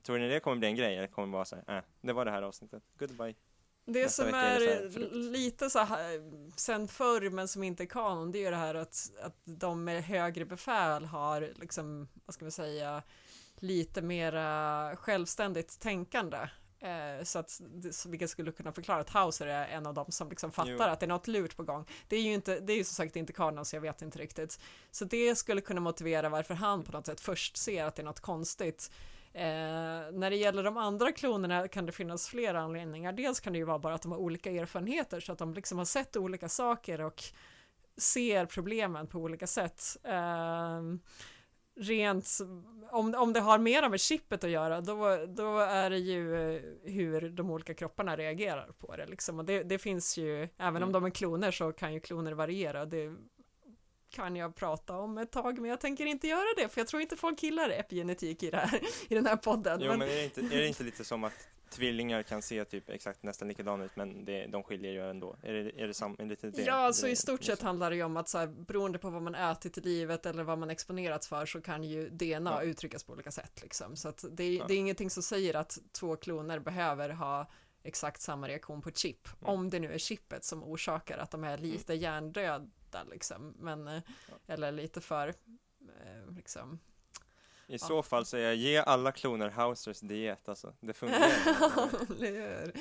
Tror 0.03 0.19
ni 0.19 0.29
det 0.29 0.41
kommer 0.41 0.57
bli 0.57 0.69
en 0.69 0.77
grej? 0.77 0.97
Eller 0.97 1.07
kommer 1.07 1.29
det 1.29 1.33
vara 1.33 1.45
så 1.45 1.57
här, 1.67 1.77
äh, 1.79 1.83
det 2.01 2.13
var 2.13 2.25
det 2.25 2.31
här 2.31 2.43
avsnittet, 2.43 2.83
goodbye. 2.99 3.35
Det 3.91 4.03
Nästa 4.03 4.25
som 4.25 4.35
är 4.35 4.91
så 4.91 4.99
lite 5.15 5.71
så 5.71 5.79
här 5.79 6.31
sen 6.57 6.89
förr 6.89 7.31
men 7.31 7.49
som 7.49 7.63
inte 7.63 7.83
är 7.83 7.87
kanon 7.87 8.33
det 8.33 8.39
är 8.39 8.41
ju 8.41 8.51
det 8.51 8.57
här 8.57 8.75
att, 8.75 9.11
att 9.23 9.37
de 9.45 9.85
med 9.85 10.05
högre 10.05 10.45
befäl 10.45 11.05
har 11.05 11.53
liksom, 11.61 12.09
vad 12.25 12.35
ska 12.35 12.45
vi 12.45 12.51
säga, 12.51 13.03
lite 13.57 14.03
mera 14.03 14.97
självständigt 14.97 15.81
tänkande. 15.81 16.39
Eh, 16.81 17.25
så 17.25 17.39
att, 17.39 17.61
så 17.91 18.09
vilket 18.09 18.31
skulle 18.31 18.53
kunna 18.53 18.73
förklara 18.73 19.01
att 19.01 19.11
Hauser 19.11 19.47
är 19.47 19.67
en 19.67 19.87
av 19.87 19.95
dem 19.95 20.07
som 20.09 20.29
liksom 20.29 20.53
fattar 20.53 20.73
Jo. 20.73 20.83
att 20.83 21.01
det 21.01 21.07
är 21.07 21.09
något 21.09 21.29
lurt 21.29 21.57
på 21.57 21.63
gång. 21.63 21.85
Det 22.09 22.17
är 22.17 22.23
ju 22.23 22.33
inte, 22.33 22.61
det 22.61 22.73
är 22.73 22.77
ju 22.77 22.85
som 22.85 22.95
sagt 22.95 23.17
inte 23.17 23.33
kanon 23.33 23.65
så 23.65 23.77
jag 23.77 23.81
vet 23.81 24.03
inte 24.03 24.19
riktigt. 24.19 24.61
Så 24.91 25.05
det 25.05 25.37
skulle 25.37 25.61
kunna 25.61 25.81
motivera 25.81 26.29
varför 26.29 26.55
han 26.55 26.85
på 26.85 26.93
något 26.93 27.07
sätt 27.07 27.21
först 27.21 27.57
ser 27.57 27.85
att 27.85 27.97
det 27.97 28.03
är 28.03 28.07
något 28.07 28.21
konstigt. 28.21 28.91
Eh, 29.39 30.13
när 30.13 30.31
det 30.31 30.37
gäller 30.37 30.63
de 30.63 30.77
andra 30.77 31.13
klonerna 31.13 31.69
kan 31.69 31.87
det 31.87 31.93
finnas 31.93 32.29
flera 32.29 32.61
anledningar. 32.61 33.13
Dels 33.13 33.41
kan 33.41 33.53
det 33.53 33.59
ju 33.59 33.65
vara 33.65 33.79
bara 33.79 33.95
att 33.95 34.03
de 34.03 34.13
har 34.13 34.19
olika 34.19 34.51
erfarenheter 34.51 35.21
så 35.21 35.33
att 35.33 35.39
de 35.39 35.55
liksom 35.55 35.79
har 35.79 35.85
sett 35.85 36.17
olika 36.17 36.49
saker 36.49 37.01
och 37.01 37.23
ser 37.97 38.47
problemen 38.47 39.07
på 39.07 39.19
olika 39.19 39.47
sätt. 39.47 39.83
Eh, 40.05 40.81
rent, 41.81 42.39
om, 42.91 43.15
om 43.15 43.33
det 43.33 43.41
har 43.41 43.59
mer 43.59 43.89
med 43.89 44.01
chippet 44.01 44.45
att 44.45 44.51
göra, 44.51 44.81
då, 44.81 45.27
då 45.29 45.59
är 45.59 45.91
det 45.91 45.99
ju 45.99 46.55
eh, 46.57 46.63
hur 46.83 47.29
de 47.31 47.51
olika 47.51 47.75
kropparna 47.75 48.17
reagerar 48.17 48.71
på 48.79 48.97
det. 48.97 49.07
Liksom. 49.07 49.39
Och 49.39 49.45
det, 49.45 49.63
det 49.63 49.79
finns 49.79 50.19
ju, 50.19 50.49
även 50.59 50.83
om 50.83 50.89
Mm. 50.89 50.93
de 50.93 51.05
är 51.05 51.11
kloner 51.11 51.51
så 51.51 51.73
kan 51.73 51.95
ju 51.95 52.01
kloner 52.01 52.33
variera. 52.33 52.85
Det 52.87 53.15
kan 54.11 54.37
jag 54.37 54.55
prata 54.55 54.97
om 54.99 55.19
ett 55.19 55.31
tag, 55.31 55.59
men 55.59 55.71
jag 55.71 55.81
tänker 55.81 56.07
inte 56.07 56.27
göra 56.29 56.47
det, 56.57 56.69
för 56.69 56.81
jag 56.81 56.89
tror 56.89 57.03
inte 57.03 57.17
folk 57.17 57.43
gillar 57.43 57.71
epigenetik 57.71 58.43
i, 58.43 58.51
det 58.51 58.57
här, 58.57 58.81
i 59.09 59.15
den 59.15 59.27
här 59.27 59.37
podden. 59.37 59.81
Jo 59.83 59.89
men, 59.91 59.99
men 59.99 60.09
är 60.09 60.15
det, 60.15 60.25
inte, 60.25 60.41
är 60.41 60.61
det 60.61 60.67
inte 60.69 60.83
lite 60.85 61.05
som 61.05 61.25
att 61.25 61.33
tvillingar 61.71 62.23
kan 62.23 62.43
se 62.43 62.65
typ 62.65 62.89
exakt 62.91 63.23
nästan 63.23 63.49
likadana 63.49 63.85
ut 63.85 63.97
men 63.97 64.25
det, 64.25 64.47
de 64.47 64.63
skiljer 64.63 64.93
ju 64.93 65.11
ändå? 65.11 65.37
Är 65.43 65.53
det, 65.53 65.81
är 65.83 65.87
det 65.87 65.95
sam, 65.95 66.17
är 66.19 66.23
det 66.23 66.29
lite 66.31 66.51
det? 66.51 66.63
Ja, 66.63 66.73
alltså 66.73 67.07
det, 67.07 67.13
i 67.13 67.17
stort 67.17 67.45
sett 67.45 67.63
handlar 67.63 67.91
det 67.91 67.97
ju 67.97 68.03
om 68.03 68.17
att 68.17 68.29
så 68.29 68.39
här, 68.39 68.47
beroende 68.47 68.99
på 68.99 69.11
vad 69.11 69.23
man 69.23 69.35
ätit 69.35 69.79
i 69.79 69.81
livet 69.81 70.27
eller 70.27 70.43
vad 70.43 70.59
man 70.59 70.71
exponerats 70.71 71.29
för 71.29 71.47
så 71.47 71.61
kan 71.61 71.85
ju 71.85 72.09
DNA 72.09 72.51
Ja. 72.51 72.63
uttryckas 72.63 73.05
på 73.05 73.13
olika 73.13 73.31
sätt 73.31 73.61
liksom. 73.63 73.97
Så 73.97 74.09
att 74.09 74.25
det, 74.31 74.45
är- 74.45 74.59
Ja. 74.59 74.65
det 74.69 74.75
är 74.75 74.79
ingenting 74.79 75.11
som 75.11 75.23
säger 75.23 75.55
att 75.57 75.79
två 76.01 76.17
kloner 76.17 76.59
behöver 76.59 77.09
ha 77.11 77.51
exakt 77.89 78.21
samma 78.21 78.49
reaktion 78.49 78.83
på 78.83 78.91
chip. 78.91 79.29
Mm. 79.41 79.55
Om 79.55 79.71
det 79.71 79.79
nu 79.79 79.93
är 79.93 79.99
chippet 79.99 80.45
som 80.45 80.65
orsakar 80.65 81.19
att 81.19 81.31
de 81.31 81.45
är 81.45 81.59
lite 81.59 81.95
hjärndöda 81.95 83.05
liksom. 83.11 83.55
Men, 83.59 83.89
eh, 83.89 84.03
eller 84.47 84.73
lite 84.73 85.01
för, 85.01 85.29
eh, 85.29 86.35
liksom. 86.37 86.79
I 87.67 87.79
så 87.79 88.03
fall 88.03 88.27
säger 88.27 88.47
jag, 88.47 88.57
ge 88.57 88.77
alla 88.79 89.13
kloner 89.13 89.49
Hausers 89.49 90.01
diet 90.01 90.49
alltså. 90.49 90.75
Det 90.81 90.93
fungerar. 90.93 91.29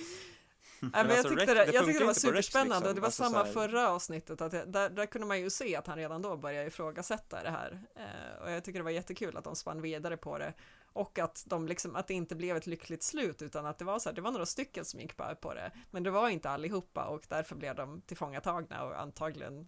Nej, 0.82 0.92
Men 0.92 1.08
men 1.08 1.16
jag 1.16 1.18
alltså, 1.18 1.30
tyckte 1.30 1.46
Rex- 1.46 1.56
det, 1.56 1.66
det 1.66 1.72
jag 1.74 1.86
tyckte 1.86 2.00
det 2.00 2.06
var 2.06 2.12
inte 2.12 2.20
Rex, 2.20 2.22
superspännande 2.22 2.76
liksom. 2.76 2.96
det 2.96 3.02
var 3.02 3.08
Alltså, 3.08 3.24
samma 3.24 3.46
förra 3.46 3.90
avsnittet 3.90 4.42
att 4.42 4.54
jag, 4.54 4.70
där, 4.72 4.90
där 4.90 5.06
kunde 5.06 5.28
man 5.28 5.40
ju 5.40 5.50
se 5.50 5.76
att 5.76 5.88
han 5.88 5.98
redan 5.98 6.22
då 6.22 6.38
började 6.38 6.68
ifrågasätta 6.68 7.44
det 7.44 7.50
här 7.50 7.82
eh, 7.96 8.44
och 8.44 8.52
jag 8.52 8.64
tycker 8.64 8.80
det 8.80 8.84
var 8.84 8.92
jättekul 8.92 9.38
att 9.38 9.44
de 9.44 9.56
spann 9.56 9.82
vidare 9.82 10.18
på 10.18 10.38
det 10.38 10.54
och 10.98 11.20
att 11.20 11.44
de 11.48 11.68
liksom, 11.68 11.96
att 11.96 12.08
det 12.08 12.14
inte 12.14 12.36
blev 12.36 12.58
ett 12.58 12.68
lyckligt 12.68 13.04
slut 13.04 13.42
utan 13.42 13.66
att 13.66 13.78
det 13.80 13.86
var 13.86 14.00
så 14.00 14.10
här, 14.10 14.16
det 14.16 14.22
var 14.22 14.32
några 14.32 14.46
stycken 14.46 14.86
som 14.86 15.00
gick 15.00 15.18
bara 15.18 15.36
på 15.36 15.54
det 15.54 15.72
men 15.92 16.04
det 16.04 16.12
var 16.12 16.30
inte 16.30 16.50
allihopa 16.50 17.06
och 17.06 17.26
därför 17.30 17.56
blev 17.56 17.76
de 17.76 18.02
tillfångatagna 18.02 18.84
och 18.84 19.02
antagligen 19.02 19.68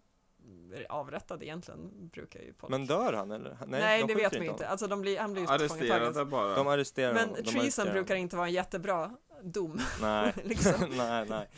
avrättade 0.89 1.46
egentligen 1.46 2.08
brukar 2.08 2.39
ju 2.39 2.54
folk 2.54 2.72
Men 2.72 2.86
dör 2.86 3.13
han 3.13 3.32
eller? 3.32 3.58
Nej, 3.68 4.02
de 4.02 4.08
det 4.08 4.15
vet 4.15 4.24
inte 4.24 4.39
vi 4.39 4.46
inte. 4.46 4.63
honom. 4.63 4.72
Alltså 4.72 4.88
de 4.88 5.02
blir, 5.02 5.20
han 5.20 5.34
blir 5.34 5.44
ju. 5.44 5.50
Arresterade 5.50 6.26
bara. 6.26 6.56
De 6.56 6.68
arresterar 6.68 7.13
Men. 7.13 7.30
De 7.30 7.36
treason 7.36 7.62
arresterar 7.62 7.94
brukar 7.94 8.15
honom. 8.15 8.22
inte 8.22 8.36
vara 8.36 8.48
en 8.48 8.54
jättebra 8.54 9.18
dom. 9.44 9.80
Nej, 10.02 10.34
liksom. 10.44 10.74
nej, 10.98 11.26
nej. 11.30 11.50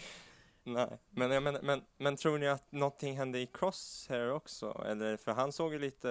Nej, 0.64 1.00
men, 1.10 1.32
jag 1.32 1.44
menar, 1.44 1.62
men, 1.62 1.82
men 1.98 2.16
tror 2.16 2.38
ni 2.38 2.48
att 2.48 2.72
någonting 2.72 3.18
hände 3.18 3.40
i 3.40 3.48
Crosshair 3.48 4.32
också? 4.32 4.86
Eller, 4.88 5.18
för 5.18 5.32
han 5.32 5.52
såg 5.52 5.74
ju 5.74 5.80
lite 5.80 6.10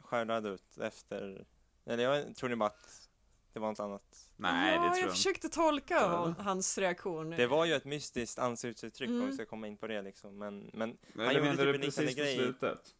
skärrad 0.00 0.46
ut 0.46 0.78
efter, 0.78 1.44
eller 1.86 2.04
jag 2.04 2.36
tror 2.36 2.48
ni 2.48 2.56
bara 2.56 2.66
att 2.66 3.08
det 3.52 3.58
var 3.60 3.68
något 3.68 3.80
annat? 3.80 4.28
Nej, 4.36 4.74
ja, 4.74 4.82
det 4.82 4.88
tror 4.88 4.98
jag 4.98 5.06
jag 5.08 5.10
försökte 5.16 5.48
tolka 5.48 5.94
Ja. 5.94 6.16
hon, 6.36 6.44
hans 6.46 6.78
reaktion. 6.78 7.30
Det 7.30 7.46
var 7.46 7.64
ju 7.64 7.74
ett 7.74 7.84
mystiskt 7.84 8.38
ansiktsuttryck 8.38 9.08
om 9.08 9.14
Mm. 9.16 9.26
vi 9.28 9.32
ska 9.34 9.44
komma 9.46 9.66
in 9.66 9.76
på 9.76 9.86
det 9.86 10.02
liksom, 10.02 10.38
men, 10.38 10.70
men 10.72 10.98
Eller 11.14 11.30
gjorde 11.32 11.40
menar 11.42 11.56
typ 11.56 11.74
en 11.74 11.80
liknande 11.80 12.12
grej. 12.12 12.36
slutet? 12.36 12.94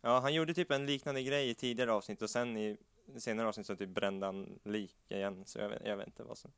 ja, 0.00 0.18
han 0.20 0.34
gjorde 0.34 0.54
typ 0.54 0.70
en 0.70 0.86
liknande 0.86 1.22
grej 1.22 1.50
i 1.50 1.54
tidigare 1.54 1.92
avsnitt 1.92 2.22
och 2.22 2.30
sen 2.30 2.56
i 2.56 2.76
senare 3.18 3.48
avsnitt 3.48 3.66
så 3.66 3.76
typ 3.76 3.88
brände 3.90 4.26
han 4.26 4.58
lik 4.64 4.96
igen, 5.08 5.42
så 5.46 5.58
jag 5.58 5.68
vet, 5.68 5.82
jag 5.84 5.96
vet 5.96 6.06
inte 6.06 6.22
vad 6.22 6.38
som. 6.38 6.52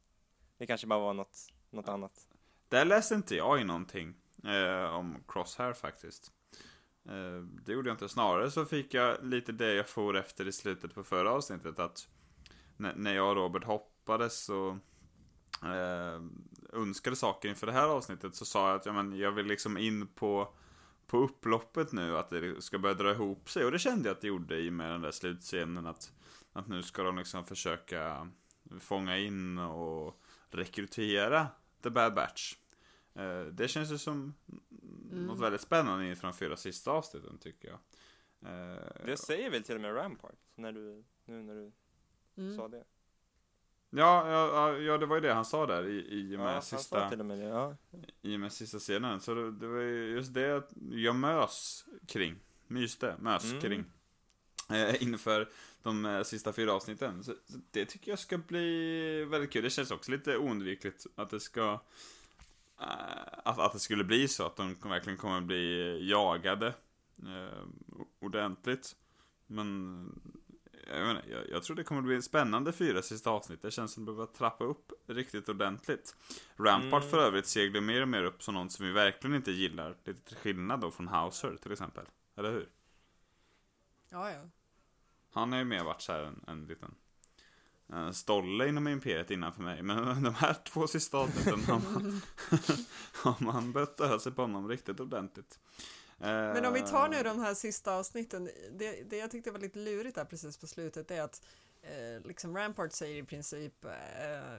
Det 0.59 0.67
kanske 0.67 0.87
bara 0.87 0.99
var 0.99 1.15
något, 1.15 1.39
något 1.71 1.89
annat. 1.89 2.29
Där 2.69 2.85
läste 2.85 3.15
inte 3.15 3.37
jag 3.37 3.61
i 3.61 3.65
någonting 3.65 4.15
eh, 4.45 4.95
om 4.95 5.25
Crosshair 5.29 5.73
faktiskt. 5.73 6.33
Eh, 7.09 7.43
det 7.65 7.73
gjorde 7.73 7.89
jag 7.89 7.95
inte. 7.95 8.09
Snarare 8.09 8.51
så 8.51 8.65
fick 8.65 8.95
jag 8.95 9.25
lite 9.25 9.53
det 9.53 9.75
jag 9.75 9.89
for 9.89 10.17
efter 10.17 10.49
i 10.49 10.53
slutet 10.53 10.95
på 10.95 11.05
förra 11.05 11.31
avsnittet. 11.31 11.79
Att 11.79 12.09
när, 12.77 13.15
jag 13.15 13.29
och 13.29 13.37
Robert 13.37 13.65
hoppades 13.65 14.49
och 14.49 14.71
eh, 15.69 16.23
önskade 16.73 17.17
saker 17.17 17.49
inför 17.49 17.67
det 17.67 17.73
här 17.73 17.89
avsnittet 17.89 18.35
så 18.35 18.45
sa 18.45 18.69
jag 18.69 18.77
att 18.77 18.87
ja, 18.87 18.93
men 18.93 19.19
jag 19.19 19.33
vill 19.33 19.47
liksom 19.47 19.79
in 19.79 20.07
på, 20.07 20.55
på 21.07 21.19
upploppet 21.19 21.93
nu. 21.93 22.19
Att 22.19 22.29
det 22.29 22.63
ska 22.63 22.79
börja 22.79 22.95
dra 22.95 23.11
ihop 23.11 23.51
sig. 23.51 23.65
Och 23.65 23.73
det 23.73 23.79
kände 23.79 24.09
jag 24.09 24.15
att 24.15 24.21
det 24.21 24.29
gjorde 24.29 24.59
i 24.59 24.69
och 24.69 24.73
med 24.73 24.91
den 24.91 25.01
där 25.01 25.11
slutscenen. 25.11 25.87
Att, 25.87 26.13
att 26.53 26.69
nu 26.69 26.83
ska 26.83 27.03
de 27.03 27.19
liksom 27.19 27.45
försöka 27.45 28.31
fånga 28.81 29.19
in 29.19 29.59
och 29.59 30.21
rekrytera 30.51 31.47
The 31.83 31.91
Bad 31.91 32.15
Batch. 32.15 32.55
Eh, 33.15 33.41
det 33.41 33.69
känns 33.69 33.93
ju 33.93 33.99
som 33.99 34.35
något 35.11 35.39
väldigt 35.41 35.61
spännande 35.61 36.09
inför 36.09 36.27
de 36.29 36.33
fyra 36.37 36.57
sista 36.57 36.91
avsnitten 36.91 37.39
tycker 37.39 37.69
jag. 37.69 37.79
Eh, 38.53 38.83
Det 39.07 39.17
säger 39.17 39.51
väl 39.51 39.63
till 39.63 39.75
och 39.75 39.81
med 39.81 39.95
Rampart, 39.97 40.37
när 40.55 40.73
du, 40.73 41.05
nu 41.25 41.43
när 41.43 41.55
du 41.55 41.73
Mm. 42.37 42.57
sa 42.57 42.69
det. 42.69 42.85
Ja, 43.91 44.31
ja, 44.31 44.47
ja, 44.73 44.79
ja, 44.79 44.99
det 44.99 45.07
var 45.07 45.17
ju 45.17 45.21
det 45.23 45.33
han 45.35 45.45
sa 45.45 45.67
där 45.67 45.87
i, 45.87 46.07
i 46.09 46.37
och 46.37 46.41
Ja, 46.41 46.45
med, 46.45 46.65
sa 46.65 46.77
sista, 46.77 47.11
till 47.11 47.21
och 47.21 47.27
med 47.27 47.39
det, 47.39 47.45
ja. 47.45 47.77
i 48.23 48.37
och 48.37 48.41
med 48.41 48.53
sista 48.53 48.79
scenen. 48.79 49.21
Så 49.21 49.35
det, 49.35 49.53
det 49.53 49.67
var 49.67 49.81
ju 49.81 50.11
just 50.11 50.35
det 50.35 50.57
att 50.57 50.73
jag 50.91 51.15
mös 51.17 51.85
kring, 52.07 52.37
myste, 52.67 53.17
mös 53.21 53.45
Mm. 53.45 53.61
kring. 53.61 53.85
Eh, 54.71 55.03
inför 55.03 55.49
de 55.83 56.05
eh, 56.05 56.23
sista 56.23 56.53
fyra 56.53 56.73
avsnitten. 56.73 57.25
Så, 57.25 57.33
så 57.47 57.59
det 57.71 57.85
tycker 57.85 58.11
jag 58.13 58.19
ska 58.19 58.39
bli 58.39 59.25
väldigt 59.25 59.51
kul. 59.51 59.63
Det 59.65 59.71
känns 59.71 59.91
också 59.91 60.11
lite 60.11 60.37
oundvikligt 60.39 61.07
att 61.15 61.31
det 61.31 61.41
ska 61.41 61.81
att, 62.79 63.59
att 63.59 63.73
det 63.73 63.79
skulle 63.79 64.05
bli 64.05 64.29
så 64.29 64.47
att 64.47 64.57
de 64.57 64.75
verkligen 64.75 65.19
kommer 65.19 65.41
bli 65.41 65.99
jagade 66.11 66.67
eh, 67.19 67.65
ordentligt. 68.21 68.97
Men 69.47 70.21
jag, 70.87 71.11
inte, 71.11 71.31
jag, 71.31 71.51
jag 71.51 71.63
tror 71.63 71.77
det 71.77 71.85
kommer 71.85 72.03
bli 72.03 72.23
spännande 72.23 72.73
fyra 72.73 73.03
sista 73.03 73.31
avsnitt. 73.31 73.63
Det 73.63 73.71
känns 73.71 73.93
som 73.93 74.03
att 74.03 74.07
det 74.07 74.13
behöver 74.13 74.33
trappa 74.33 74.65
upp 74.65 74.93
riktigt 75.07 75.49
ordentligt. 75.49 76.17
Rampart 76.57 77.03
Mm. 77.03 77.11
för 77.11 77.19
övrigt 77.19 77.47
seglar 77.47 77.81
mer 77.81 78.03
och 78.03 78.09
mer 78.09 78.25
upp 78.25 78.43
som 78.43 78.55
någon 78.55 78.71
som 78.71 78.87
vi 78.87 78.93
verkligen 78.93 79.37
inte 79.37 79.53
gillar. 79.53 79.97
Lite 80.05 80.21
till 80.21 80.37
skillnad 80.37 80.81
då 80.81 80.91
från 80.91 81.09
Hauser 81.09 81.57
till 81.63 81.73
exempel. 81.73 82.05
Eller 82.37 82.53
hur? 82.53 82.69
Ja, 84.09 84.31
ja. 84.31 84.41
Han 85.33 85.53
har 85.53 85.59
ju 85.59 85.65
mer 85.65 85.85
varit 85.85 86.03
så 86.03 86.13
här 86.13 86.23
en, 86.23 86.45
en 86.47 86.67
liten 86.67 86.85
en 86.89 86.95
stolle 88.13 88.69
inom 88.69 88.89
imperiet 88.89 89.31
innan 89.31 89.53
för 89.53 89.63
mig. 89.63 89.83
Men 89.83 90.23
de 90.23 90.35
här 90.35 90.55
två 90.65 90.87
sista 90.87 91.19
avsnitten 91.19 91.65
har 91.65 91.81
man, 91.93 92.23
har 93.13 93.37
man 93.39 93.73
börjat 93.73 94.23
sig 94.23 94.33
på 94.33 94.43
honom 94.43 94.69
riktigt 94.69 95.01
ordentligt. 95.01 95.59
Men 96.21 96.65
om 96.65 96.75
vi 96.75 96.81
tar 96.81 97.09
nu 97.09 97.23
de 97.23 97.39
här 97.41 97.55
sista 97.55 97.95
avsnitten, 97.95 98.51
det, 98.73 99.11
det 99.11 99.17
jag 99.17 99.31
tyckte 99.31 99.51
var 99.51 99.59
lite 99.59 99.79
lurigt 99.79 100.15
där 100.15 100.25
precis 100.25 100.57
på 100.57 100.67
slutet 100.67 101.11
är 101.11 101.23
att 101.23 101.43
eh, 101.83 102.27
liksom 102.27 102.57
Rampart 102.57 102.93
säger 102.93 103.23
i 103.23 103.27
princip 103.27 103.85
eh, 103.85 103.91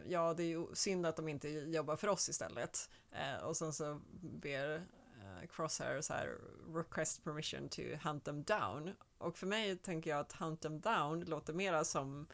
ja 0.07 0.33
det 0.33 0.43
är 0.43 0.47
ju 0.47 0.67
synd 0.73 1.05
att 1.05 1.15
de 1.15 1.27
inte 1.27 1.49
jobbar 1.49 1.95
för 1.95 2.07
oss 2.07 2.29
istället 2.29 2.89
eh, 3.11 3.43
och 3.45 3.57
sen 3.57 3.73
så 3.73 4.01
ber 4.21 4.75
eh, 4.75 5.47
Crosshair 5.49 6.01
så 6.01 6.13
här 6.13 6.37
request 6.73 7.23
permission 7.23 7.69
to 7.69 7.81
hunt 8.03 8.23
them 8.23 8.43
down 8.43 8.93
och 9.17 9.37
för 9.37 9.47
mig 9.47 9.77
tänker 9.77 10.09
jag 10.09 10.19
att 10.19 10.33
hunt 10.33 10.61
them 10.61 10.79
down 10.79 11.19
låter 11.19 11.53
mera 11.53 11.83
som 11.83 12.27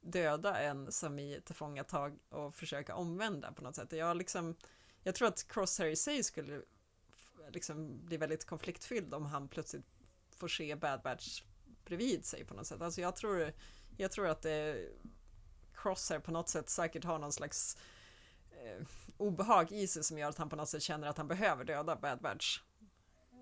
döda 0.00 0.60
en 0.60 0.92
som 0.92 1.18
i 1.18 1.40
tillfångatag 1.44 2.18
och 2.28 2.54
försöka 2.54 2.94
omvända 2.94 3.52
på 3.52 3.62
något 3.62 3.76
sätt. 3.76 3.92
Jag 3.92 4.16
liksom 4.16 4.56
jag 5.02 5.14
tror 5.14 5.28
att 5.28 5.48
Crosshair 5.48 5.90
i 5.90 5.96
sig 5.96 6.22
skulle 6.22 6.62
liksom 7.48 8.06
bli 8.06 8.16
väldigt 8.16 8.44
konfliktfylld 8.44 9.14
om 9.14 9.26
han 9.26 9.48
plötsligt 9.48 9.84
får 10.36 10.48
se 10.48 10.76
Bad 10.76 11.02
Batch 11.02 11.42
bredvid 11.84 12.24
sig 12.24 12.44
på 12.44 12.54
något 12.54 12.66
sätt. 12.66 12.82
Alltså 12.82 13.00
jag 13.00 13.16
tror, 13.16 13.52
jag 13.96 14.12
tror 14.12 14.28
att 14.28 14.42
det 14.42 14.88
Crosshair 15.74 16.20
på 16.20 16.30
något 16.30 16.48
sätt 16.48 16.68
säkert 16.68 17.04
har 17.04 17.18
någon 17.18 17.32
slags 17.32 17.76
eh, 18.50 18.86
obehag 19.16 19.72
i 19.72 19.86
sig 19.86 20.04
som 20.04 20.18
gör 20.18 20.28
att 20.28 20.38
han 20.38 20.48
på 20.48 20.56
något 20.56 20.68
sätt 20.68 20.82
känner 20.82 21.08
att 21.08 21.18
han 21.18 21.28
behöver 21.28 21.64
döda 21.64 21.96
Bad 21.96 22.20
Batch. 22.20 22.60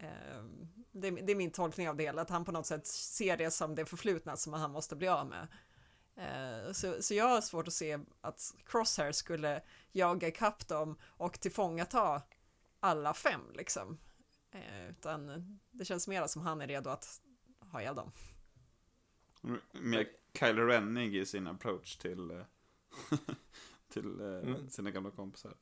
Eh, 0.01 0.44
det, 0.92 1.11
det 1.11 1.33
är 1.33 1.37
min 1.37 1.51
tolkning 1.51 1.88
av 1.88 1.97
det 1.97 2.03
hela, 2.03 2.23
att 2.23 2.31
han 2.31 2.44
på 2.44 2.53
något 2.53 2.66
sätt 2.66 2.87
ser 2.87 3.37
det 3.37 3.51
som 3.51 3.75
det 3.75 3.87
förflutna 3.87 4.37
som 4.37 4.53
han 4.53 4.71
måste 4.71 4.97
bli 4.97 5.09
av 5.09 5.27
med. 5.27 5.49
Eh, 6.19 6.73
Så, 6.73 7.03
så 7.03 7.15
jag 7.15 7.29
har 7.29 7.41
svårt 7.41 7.69
att 7.69 7.75
se 7.75 7.99
att 8.21 8.55
Crosshair 8.67 9.13
skulle 9.13 9.63
jaga 9.93 10.29
ikapp 10.29 10.69
dem 10.69 10.97
och 11.05 11.41
tillfångata 11.41 12.23
alla 12.81 13.15
fem 13.15 13.41
liksom. 13.55 13.99
Eh, 14.51 14.89
utan 14.91 15.59
det 15.71 15.85
känns 15.85 16.09
mer 16.09 16.27
som 16.27 16.43
han 16.43 16.61
är 16.61 16.67
redo 16.67 16.91
att 16.91 17.21
ha 17.61 17.81
ihjäl 17.81 17.95
dem. 17.95 18.13
Mer 19.73 20.09
Kylo 20.39 20.63
Rennig 20.67 21.17
i 21.17 21.27
sin 21.27 21.47
approach 21.47 21.97
till, 21.97 22.31
eh, 22.31 22.43
till 23.89 24.21
Mm. 24.21 24.71
sina 24.71 24.91
gamla 24.91 25.11
kompisar. 25.11 25.55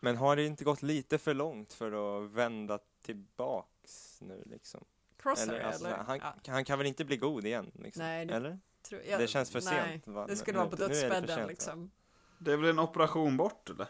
Men 0.00 0.16
har 0.16 0.36
det 0.36 0.44
inte 0.46 0.64
gått 0.64 0.82
lite 0.82 1.18
för 1.18 1.34
långt 1.34 1.72
för 1.72 2.24
att 2.24 2.30
vända 2.30 2.78
tillbaks 3.02 4.18
nu 4.20 4.42
liksom? 4.46 4.84
Crosshair 5.16 5.48
Eller, 5.48 5.58
eller? 5.60 5.66
alltså, 5.66 5.88
han, 6.06 6.18
ja, 6.18 6.34
han 6.52 6.64
kan 6.64 6.78
väl 6.78 6.86
inte 6.86 7.04
bli 7.04 7.16
god 7.16 7.46
igen? 7.46 7.70
Liksom? 7.74 8.02
Nej, 8.02 8.26
det- 8.26 8.34
Eller? 8.34 8.58
Tror 8.84 9.02
jag, 9.02 9.20
det 9.20 9.26
känns 9.26 9.50
för 9.50 9.60
nej, 9.64 9.90
sent, 9.90 10.06
va? 10.06 10.26
Det 10.26 10.36
skulle 10.36 10.52
Nu- 10.52 10.58
vara 10.58 10.70
på 10.70 10.76
det 10.76 10.88
dödsbädden 10.88 11.28
sent, 11.28 11.40
va? 11.40 11.46
liksom. 11.46 11.90
Det 12.38 12.52
är 12.52 12.56
väl 12.56 12.70
en 12.70 12.78
operation 12.78 13.36
bort 13.36 13.70
eller? 13.70 13.86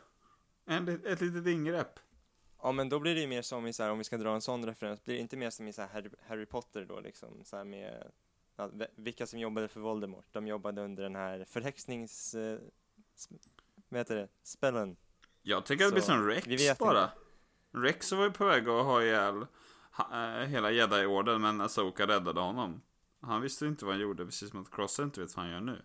En, 0.67 0.89
ett 1.07 1.21
litet 1.21 1.47
ingrepp. 1.47 1.99
Ja 2.63 2.73
men 2.73 2.89
då 2.89 3.01
blir 3.01 3.15
det 3.15 3.21
ju 3.21 3.27
mer 3.27 3.43
som 3.43 3.67
i 3.67 3.73
så 3.73 3.83
här, 3.83 3.91
om 3.91 3.99
vi 3.99 4.05
ska 4.05 4.17
dra 4.17 4.35
en 4.35 4.41
sån 4.41 4.67
referens, 4.67 5.05
blir 5.05 5.15
det 5.15 5.21
inte 5.21 5.37
mer 5.37 5.51
som 5.51 5.69
i 5.69 5.73
så 5.73 5.83
här 5.83 5.89
Harry, 5.89 6.11
Harry 6.29 6.47
Potter 6.47 6.85
då 6.85 7.01
liksom, 7.01 7.45
så 7.45 7.57
här 7.57 7.65
med 7.65 8.11
ja, 8.57 8.71
vilka 8.97 9.27
som 9.27 9.39
jobbade 9.39 9.69
för 9.69 9.81
Voldemort? 9.81 10.27
De 10.33 10.47
jobbade 10.47 10.83
under 10.83 11.03
den 11.03 11.17
här 11.17 11.45
förhäxnings... 11.45 12.35
Eh, 12.35 12.59
vad 13.89 14.01
heter 14.01 14.17
det? 14.17 14.29
Spellen. 14.43 14.97
Jag 15.43 15.67
tycker 15.67 15.85
att 15.85 15.91
det 15.91 15.95
blir 15.95 16.03
Så, 16.03 16.07
som 16.07 16.27
Rex 16.27 16.47
vi 16.47 16.57
vet 16.57 16.79
bara. 16.79 17.05
inte. 17.05 17.17
Rex 17.89 18.13
var 18.13 18.25
ju 18.25 18.31
på 18.33 18.45
väg 18.45 18.69
att 18.69 18.85
ha 18.85 19.03
ihjäl 19.03 19.47
ha, 19.91 20.41
eh, 20.41 20.47
hela 20.47 20.71
Jedi-orden 20.71 21.41
men 21.43 21.61
Asoka 21.61 22.07
räddade 22.07 22.41
honom. 22.41 22.83
Han 23.25 23.43
visste 23.43 23.67
inte 23.67 23.85
vad 23.85 23.95
han 23.95 24.03
gjorde, 24.03 24.25
precis 24.25 24.51
som 24.51 24.63
att 24.63 24.71
Cross 24.71 25.01
inte 25.01 25.21
vet 25.21 25.37
vad 25.37 25.45
han 25.45 25.55
gör 25.55 25.61
nu. 25.61 25.83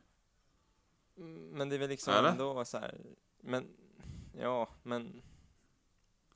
Mm, 1.18 1.50
Men 1.50 1.70
det 1.70 1.76
är 1.76 1.80
väl 1.80 1.90
liksom 1.90 2.14
Eller? 2.14 2.30
ändå 2.30 2.66
så 2.66 2.78
här, 2.78 3.02
men, 3.42 3.68
ja, 4.38 4.70
men 4.84 5.22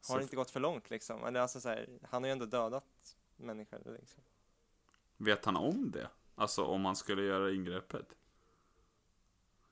har 0.07 0.17
det 0.17 0.23
inte 0.23 0.35
gått 0.35 0.51
för 0.51 0.59
långt 0.59 0.89
liksom? 0.89 1.25
Eller 1.25 1.39
alltså 1.39 1.61
så 1.61 1.69
här, 1.69 1.99
han 2.09 2.23
har 2.23 2.27
ju 2.27 2.31
ändå 2.31 2.45
dödat 2.45 3.17
människor 3.35 3.97
liksom. 3.99 4.23
Vet 5.17 5.45
han 5.45 5.55
om 5.55 5.91
det? 5.91 6.09
Alltså 6.35 6.63
om 6.63 6.85
han 6.85 6.95
skulle 6.95 7.23
göra 7.23 7.51
ingreppet? 7.51 8.15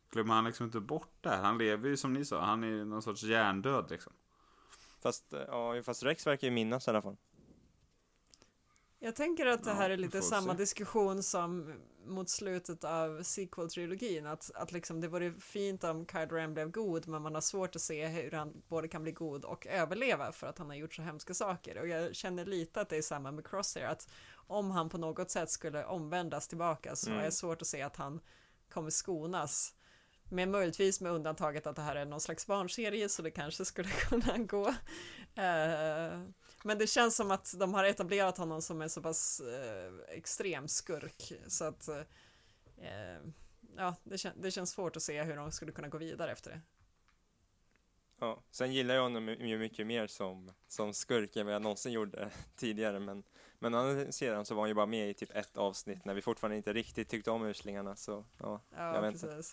Glömmer 0.09 0.33
han 0.33 0.45
liksom 0.45 0.65
inte 0.65 0.79
bort 0.79 1.13
det 1.21 1.29
här? 1.29 1.43
Han 1.43 1.57
lever 1.57 1.89
ju 1.89 1.97
som 1.97 2.13
ni 2.13 2.25
sa, 2.25 2.41
han 2.41 2.63
är 2.63 2.85
någon 2.85 3.01
sorts 3.01 3.23
hjärndöd 3.23 3.89
liksom. 3.89 4.13
Fast, 4.99 5.33
eh, 5.33 5.41
ja, 5.47 5.83
fast 5.83 6.03
Rex 6.03 6.27
verkar 6.27 6.47
ju 6.47 6.53
minnas 6.53 6.87
i 6.87 6.89
alla 6.89 7.01
fall. 7.01 7.17
Jag 9.03 9.15
tänker 9.15 9.45
att 9.45 9.63
det 9.63 9.73
här 9.73 9.89
är 9.89 9.97
lite 9.97 10.21
samma 10.21 10.51
se. 10.51 10.57
diskussion 10.57 11.23
som 11.23 11.73
mot 12.05 12.29
slutet 12.29 12.83
av 12.83 13.21
sequel-trilogin. 13.23 14.25
Att, 14.27 14.51
att 14.55 14.71
liksom 14.71 15.01
det 15.01 15.07
vore 15.07 15.33
fint 15.39 15.83
om 15.83 16.05
Kylo 16.05 16.35
Ren 16.35 16.53
blev 16.53 16.71
god, 16.71 17.07
men 17.07 17.21
man 17.21 17.33
har 17.33 17.41
svårt 17.41 17.75
att 17.75 17.81
se 17.81 18.07
hur 18.07 18.31
han 18.31 18.61
både 18.67 18.87
kan 18.87 19.03
bli 19.03 19.11
god 19.11 19.45
och 19.45 19.67
överleva 19.67 20.31
för 20.31 20.47
att 20.47 20.57
han 20.57 20.69
har 20.69 20.75
gjort 20.75 20.93
så 20.93 21.01
hemska 21.01 21.33
saker. 21.33 21.79
Och 21.81 21.87
jag 21.87 22.15
känner 22.15 22.45
lite 22.45 22.81
att 22.81 22.89
det 22.89 22.97
är 22.97 23.01
samma 23.01 23.31
med 23.31 23.47
Crosshair, 23.47 23.87
att 23.87 24.07
om 24.35 24.71
han 24.71 24.89
på 24.89 24.97
något 24.97 25.31
sätt 25.31 25.49
skulle 25.49 25.85
omvändas 25.85 26.47
tillbaka 26.47 26.95
så 26.95 27.09
Mm. 27.09 27.19
är 27.21 27.25
det 27.25 27.31
svårt 27.31 27.61
att 27.61 27.67
se 27.67 27.81
att 27.81 27.95
han 27.95 28.19
kommer 28.73 28.89
skonas. 28.89 29.73
Men 30.31 30.51
möjligtvis 30.51 31.01
med 31.01 31.11
undantaget 31.11 31.67
att 31.67 31.75
det 31.75 31.81
här 31.81 31.95
är 31.95 32.05
någon 32.05 32.21
slags 32.21 32.47
barnserie 32.47 33.09
så 33.09 33.21
det 33.21 33.31
kanske 33.31 33.65
skulle 33.65 33.89
kunna 34.09 34.37
gå. 34.37 34.67
Eh, 35.35 36.21
men 36.63 36.77
det 36.77 36.87
känns 36.87 37.15
som 37.15 37.31
att 37.31 37.53
de 37.57 37.73
har 37.73 37.83
etablerat 37.83 38.37
honom 38.37 38.61
som 38.61 38.81
en 38.81 38.89
så 38.89 39.01
pass 39.01 39.39
eh, 39.39 40.15
extrem 40.17 40.67
skurk 40.67 41.33
så 41.47 41.65
att 41.65 41.87
eh, 41.87 43.17
ja, 43.77 43.95
det, 44.03 44.15
kän- 44.15 44.41
det 44.41 44.51
känns 44.51 44.71
svårt 44.71 44.95
att 44.95 45.03
se 45.03 45.23
hur 45.23 45.35
de 45.35 45.51
skulle 45.51 45.71
kunna 45.71 45.87
gå 45.87 45.97
vidare 45.97 46.31
efter 46.31 46.51
det. 46.51 46.61
Ja, 48.19 48.43
sen 48.51 48.73
gillar 48.73 48.95
jag 48.95 49.01
honom 49.01 49.27
ju 49.29 49.57
mycket 49.57 49.87
mer 49.87 50.07
som, 50.07 50.51
som 50.67 50.93
skurk 50.93 51.35
än 51.35 51.45
vad 51.45 51.55
jag 51.55 51.61
någonsin 51.61 51.91
gjorde 51.91 52.31
tidigare, 52.55 52.99
men, 52.99 53.23
men 53.59 53.75
andra 53.75 54.11
sidan 54.11 54.45
så 54.45 54.55
var 54.55 54.61
han 54.61 54.69
ju 54.69 54.73
bara 54.73 54.85
med 54.85 55.09
i 55.09 55.13
typ 55.13 55.35
ett 55.35 55.57
avsnitt 55.57 56.05
när 56.05 56.13
vi 56.13 56.21
fortfarande 56.21 56.57
inte 56.57 56.73
riktigt 56.73 57.09
tyckte 57.09 57.31
om 57.31 57.43
uslingarna, 57.45 57.95
så 57.95 58.25
ja, 58.37 58.61
Ja, 58.75 58.95
jag 58.95 59.01
vet 59.01 59.13
inte. 59.13 59.43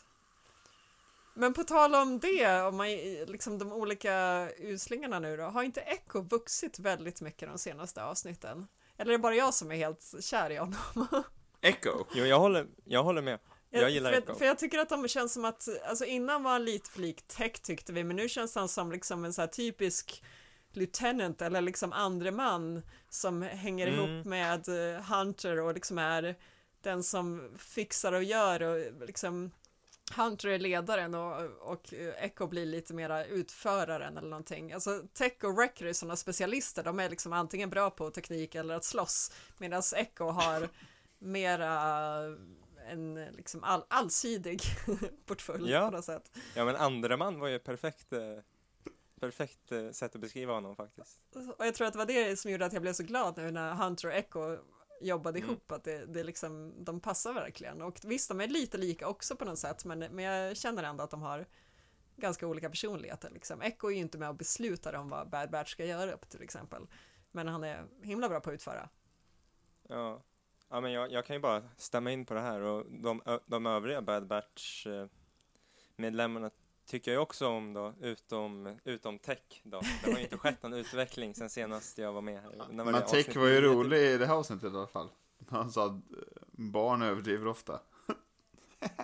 Men 1.39 1.55
på 1.55 1.65
tal 1.65 1.95
om 1.95 2.19
det, 2.19 2.63
om 2.63 2.77
man, 2.77 2.87
liksom 3.27 3.59
de 3.59 3.73
olika 3.73 4.49
uslingarna 4.59 5.19
nu 5.19 5.37
då, 5.37 5.43
har 5.43 5.63
inte 5.63 5.81
Echo 5.81 6.21
vuxit 6.21 6.79
väldigt 6.79 7.21
mycket 7.21 7.49
de 7.49 7.59
senaste 7.59 8.05
avsnitten? 8.05 8.67
Eller 8.97 9.13
är 9.13 9.19
det 9.19 9.23
bara 9.23 9.35
jag 9.35 9.55
som 9.55 9.71
är 9.73 9.77
helt 9.77 10.15
kär 10.21 10.51
i 10.51 10.57
honom? 10.57 10.77
Echo! 11.61 12.05
Jo, 12.15 12.25
jag 12.25 12.39
håller, 12.39 12.67
jag 12.85 13.03
håller 13.03 13.23
med. 13.23 13.39
Jag 13.71 13.91
gillar 13.91 14.13
för, 14.13 14.19
Echo. 14.19 14.35
för 14.35 14.45
jag 14.45 14.59
tycker 14.59 14.79
att 14.79 14.89
de 14.89 15.09
känns 15.09 15.33
som 15.33 15.45
att, 15.45 15.69
alltså 15.89 16.05
innan 16.05 16.43
var 16.43 16.51
han 16.51 16.65
lite 16.65 16.91
för 16.91 17.01
lik 17.01 17.23
Tech 17.29 17.53
tyckte 17.53 17.93
vi, 17.93 18.05
men 18.05 18.17
nu 18.17 18.29
känns 18.29 18.55
han 18.55 18.69
som 18.69 18.93
liksom 18.93 19.25
en 19.25 19.33
så 19.33 19.41
här 19.43 19.49
typisk 19.49 20.25
lieutenant 20.73 21.43
eller 21.43 21.61
liksom 21.61 21.93
andre 21.93 22.31
man 22.31 22.83
som 23.09 23.43
hänger 23.43 23.87
Mm. 23.87 24.01
ihop 24.01 24.27
med 24.27 24.69
eh, 24.69 25.03
Hunter 25.03 25.61
och 25.61 25.75
liksom 25.75 25.99
är 25.99 26.37
den 26.83 27.03
som 27.03 27.55
fixar 27.59 28.13
och 28.13 28.25
gör 28.25 28.63
och 28.63 29.07
liksom 29.07 29.51
Hunter 30.17 30.49
är 30.49 30.59
ledaren 30.59 31.15
och, 31.15 31.43
och 31.73 31.95
eh, 31.95 32.25
Echo 32.25 32.47
blir 32.47 32.67
lite 32.67 32.95
mera 32.95 33.25
utföraren 33.25 34.17
eller 34.19 34.29
någonting. 34.29 34.73
Alltså 34.73 35.03
Tech 35.13 35.33
och 35.45 35.57
Wrecker 35.57 35.87
är 35.87 35.93
sådana 35.93 36.17
specialister, 36.17 36.83
de 36.83 37.01
är 37.01 37.11
liksom 37.11 37.33
antingen 37.33 37.71
bra 37.71 37.91
på 37.91 38.11
teknik 38.11 38.55
eller 38.55 38.75
att 38.75 38.85
slåss, 38.85 39.33
medan 39.59 39.83
Echo 39.97 40.25
har 40.31 40.69
mera 41.19 41.73
en 42.91 43.15
liksom 43.15 43.65
all, 43.65 43.85
allsidig 43.89 44.61
portfölj 45.27 45.71
Ja. 45.71 45.87
på 45.91 45.97
något 45.97 46.05
sätt. 46.05 46.37
Ja 46.55 46.65
men 46.65 46.77
andra 46.77 47.17
man 47.17 47.41
var 47.41 47.49
ju 47.49 47.59
perfekt, 47.59 48.13
eh, 48.13 48.21
perfekt 49.21 49.73
eh, 49.73 49.91
sätt 49.91 50.15
att 50.15 50.21
beskriva 50.21 50.53
honom 50.53 50.77
faktiskt. 50.77 51.21
Och 51.59 51.67
jag 51.67 51.75
tror 51.75 51.87
att 51.87 51.93
det 51.93 51.99
var 51.99 52.07
det 52.07 52.39
som 52.39 52.51
gjorde 52.51 52.67
att 52.67 52.73
jag 52.73 52.83
blev 52.83 52.93
så 52.93 53.03
glad 53.03 53.37
nu 53.37 53.51
när 53.51 53.75
Hunter 53.75 54.09
och 54.09 54.15
Echo 54.15 54.57
jobbade 55.01 55.39
Mm. 55.39 55.51
ihop, 55.51 55.73
att 55.73 55.85
det, 55.85 56.07
det 56.07 56.23
liksom, 56.25 56.75
de 56.85 57.01
passar 57.01 57.33
verkligen. 57.33 57.83
Och 57.83 57.99
visst, 58.05 58.29
de 58.29 58.41
är 58.41 58.49
lite 58.49 58.79
lika 58.79 59.09
också 59.09 59.37
på 59.37 59.45
något 59.45 59.59
sätt, 59.59 59.85
men, 59.85 59.99
men 59.99 60.25
jag 60.25 60.57
känner 60.57 60.83
ändå 60.83 61.05
att 61.05 61.11
de 61.11 61.23
har 61.23 61.47
ganska 62.17 62.47
olika 62.47 62.71
personligheter. 62.71 63.31
Liksom. 63.31 63.63
Echo 63.63 63.87
är 63.87 63.93
ju 63.93 64.01
inte 64.01 64.19
med 64.19 64.29
och 64.29 64.35
beslutar 64.35 64.93
om 64.95 65.09
vad 65.09 65.31
Bad 65.31 65.51
Batch 65.51 65.73
ska 65.73 65.85
göra 65.85 66.17
till 66.17 66.43
exempel, 66.43 66.87
men 67.31 67.49
han 67.49 67.65
är 67.65 67.87
himla 68.03 68.29
bra 68.29 68.41
på 68.41 68.51
att 68.51 68.55
utföra. 68.55 68.89
Ja, 69.89 70.23
ja 70.69 70.81
men 70.81 70.93
jag, 70.93 71.13
jag 71.13 71.25
kan 71.27 71.37
ju 71.37 71.41
bara 71.41 71.63
stämma 71.77 72.13
in 72.13 72.27
på 72.27 72.35
det 72.35 72.41
här 72.41 72.61
och 72.61 72.87
de, 72.91 73.41
de 73.47 73.67
övriga 73.67 74.03
Bad 74.03 74.27
Batch 74.27 74.87
eh, 74.87 75.07
medlemmarna 75.97 76.51
tycker 76.89 77.13
jag 77.13 77.23
också 77.23 77.47
om 77.47 77.73
då, 77.73 77.95
utom, 78.01 78.79
utom 78.85 79.19
Tech 79.19 79.39
då. 79.63 79.81
Det 80.05 80.11
har 80.11 80.19
ju 80.19 80.25
inte 80.25 80.39
skett 80.39 80.63
någon 80.63 80.73
utveckling 80.73 81.35
sen 81.35 81.51
senast 81.51 81.99
jag 81.99 82.13
var 82.13 82.21
med 82.21 82.43
här. 82.43 82.85
Var 82.85 82.93
Men? 82.93 83.03
Tech 83.03 83.37
var 83.37 83.47
ju 83.47 83.61
rolig 83.61 83.99
i 83.99 84.19
det 84.19 84.27
här 84.27 84.35
avsnittet 84.35 84.73
i 84.73 84.77
alla 84.77 84.87
fall. 84.87 85.09
Han 85.49 85.73
sa 85.73 85.87
att 85.87 85.93
eh, 85.93 85.99
barn 86.51 87.03
överdriver 87.03 87.47
ofta. 87.47 87.81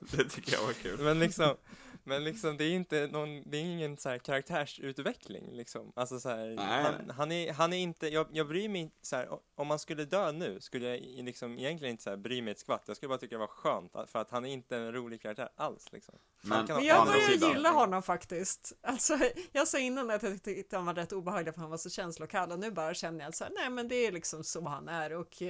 det 0.00 0.24
tycker 0.24 0.52
jag 0.52 0.62
var 0.62 0.72
kul. 0.72 1.00
Men 1.00 1.18
liksom, 1.18 1.56
men 2.04 2.24
liksom 2.24 2.56
det 2.56 2.64
är 2.64 2.70
inte 2.70 3.06
någon, 3.06 3.50
det 3.50 3.56
är 3.56 3.62
ingen 3.62 3.96
så 3.96 4.08
här 4.08 4.18
karaktärsutveckling 4.18 5.52
liksom. 5.52 5.92
Alltså 5.96 6.20
så 6.20 6.28
här, 6.28 6.56
han, 6.56 7.10
han 7.10 7.32
är, 7.32 7.52
han 7.52 7.72
är 7.72 7.76
inte, 7.76 8.08
jag, 8.08 8.26
jag 8.32 8.48
bryr 8.48 8.68
mig 8.68 8.80
inte 8.80 9.06
så 9.06 9.16
här, 9.16 9.28
om 9.54 9.66
man 9.66 9.78
skulle 9.78 10.04
dö 10.04 10.32
nu 10.32 10.60
skulle 10.60 10.88
jag 10.88 11.24
liksom 11.24 11.58
egentligen 11.58 11.90
inte 11.90 12.02
så 12.02 12.10
här 12.10 12.16
bry 12.16 12.42
mig 12.42 12.52
ett 12.52 12.58
skvatt. 12.58 12.84
Jag 12.86 12.96
skulle 12.96 13.08
bara 13.08 13.18
tycka 13.18 13.34
det 13.34 13.38
var 13.38 13.46
skönt, 13.46 13.92
för 14.10 14.18
att 14.18 14.30
han 14.30 14.44
är 14.44 14.48
inte 14.48 14.76
en 14.76 14.92
rolig 14.92 15.22
karaktär 15.22 15.48
alls 15.56 15.92
liksom. 15.92 16.14
Men, 16.40 16.66
kan 16.66 16.76
Men 16.76 16.84
jag 16.84 17.06
börjar 17.06 17.30
gilla 17.30 17.70
honom 17.70 18.02
faktiskt. 18.02 18.72
Alltså, 18.82 19.18
jag 19.52 19.68
sa 19.68 19.78
innan 19.78 20.10
att 20.10 20.22
jag 20.22 20.42
tyckte 20.42 20.76
han 20.76 20.86
var 20.86 20.94
rätt 20.94 21.12
obehaglig 21.12 21.54
för 21.54 21.60
han 21.60 21.70
var 21.70 21.78
så 21.78 21.90
känslokall 21.90 22.52
och 22.52 22.58
nu 22.58 22.70
bara 22.70 22.94
känner 22.94 23.20
jag 23.20 23.28
att 23.28 23.36
så 23.36 23.44
här, 23.44 23.52
nej 23.56 23.70
men 23.70 23.88
det 23.88 24.06
är 24.06 24.12
liksom 24.12 24.44
så 24.44 24.68
han 24.68 24.88
är 24.88 25.12
och 25.12 25.42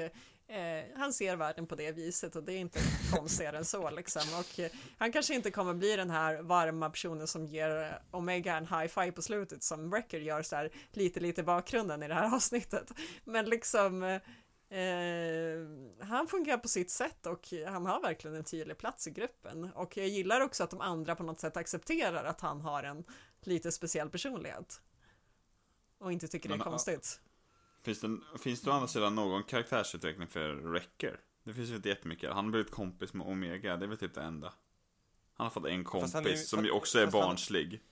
eh, 0.48 0.98
han 0.98 1.12
ser 1.12 1.36
världen 1.36 1.66
på 1.66 1.74
det 1.74 1.92
viset 1.92 2.36
och 2.36 2.44
det 2.44 2.52
är 2.52 2.58
inte 2.58 2.80
konstigare 3.12 3.58
än 3.58 3.64
så 3.64 3.90
liksom. 3.90 4.22
Och 4.38 4.60
eh, 4.60 4.70
han 4.98 5.12
kanske 5.12 5.34
inte 5.34 5.50
kommer 5.50 5.74
bli 5.74 5.96
den 5.96 6.10
här 6.10 6.42
varma 6.42 6.90
personen 6.90 7.26
som 7.26 7.46
ger 7.46 7.82
eh, 7.82 8.16
Omega 8.18 8.56
en 8.56 8.66
high 8.66 8.86
five 8.86 9.12
på 9.12 9.22
slutet 9.22 9.62
som 9.62 9.90
Wrecker 9.90 10.20
gör 10.20 10.42
så 10.42 10.56
här 10.56 10.70
lite 10.92 11.20
lite 11.20 11.40
i 11.40 11.44
bakgrunden 11.44 12.02
i 12.02 12.08
det 12.08 12.14
här 12.14 12.34
avsnittet. 12.34 12.92
Men 13.24 13.44
liksom 13.44 14.02
eh, 14.02 14.20
Eh, 14.74 16.06
han 16.06 16.26
fungerar 16.26 16.58
på 16.58 16.68
sitt 16.68 16.90
sätt 16.90 17.26
och 17.26 17.48
han 17.66 17.86
har 17.86 18.00
verkligen 18.00 18.36
en 18.36 18.44
tydlig 18.44 18.78
plats 18.78 19.06
i 19.06 19.10
gruppen. 19.10 19.64
Och 19.64 19.96
jag 19.96 20.08
gillar 20.08 20.40
också 20.40 20.64
att 20.64 20.70
de 20.70 20.80
andra 20.80 21.16
på 21.16 21.22
något 21.22 21.40
sätt 21.40 21.56
accepterar 21.56 22.24
att 22.24 22.40
han 22.40 22.60
har 22.60 22.82
en 22.82 23.04
lite 23.40 23.72
speciell 23.72 24.10
personlighet. 24.10 24.80
Och 25.98 26.12
inte 26.12 26.28
tycker 26.28 26.48
det 26.48 26.54
är 26.54 26.58
Men, 26.58 26.64
konstigt. 26.64 27.20
Finns 27.84 28.00
det, 28.00 28.18
finns 28.38 28.62
det 28.62 28.70
å 28.70 28.72
andra 28.72 28.88
sidan 28.88 29.14
någon 29.14 29.42
karaktärsutveckling 29.42 30.28
för 30.28 30.54
Wrecker? 30.54 31.20
Det 31.44 31.52
finns 31.52 31.70
ju 31.70 31.76
inte 31.76 31.88
jättemycket. 31.88 32.32
Han 32.32 32.44
har 32.44 32.52
blivit 32.52 32.70
kompis 32.70 33.14
med 33.14 33.26
Omega, 33.26 33.76
det 33.76 33.84
är 33.84 33.88
väl 33.88 33.98
typ 33.98 34.14
det 34.14 34.22
enda. 34.22 34.52
Han 35.34 35.44
har 35.44 35.50
fått 35.50 35.66
en 35.66 35.84
kompis 35.84 36.14
är 36.14 36.36
som 36.36 36.64
ju 36.64 36.70
också 36.70 36.98
är 36.98 37.04
fast 37.04 37.16
han- 37.16 37.28
barnslig. 37.28 37.82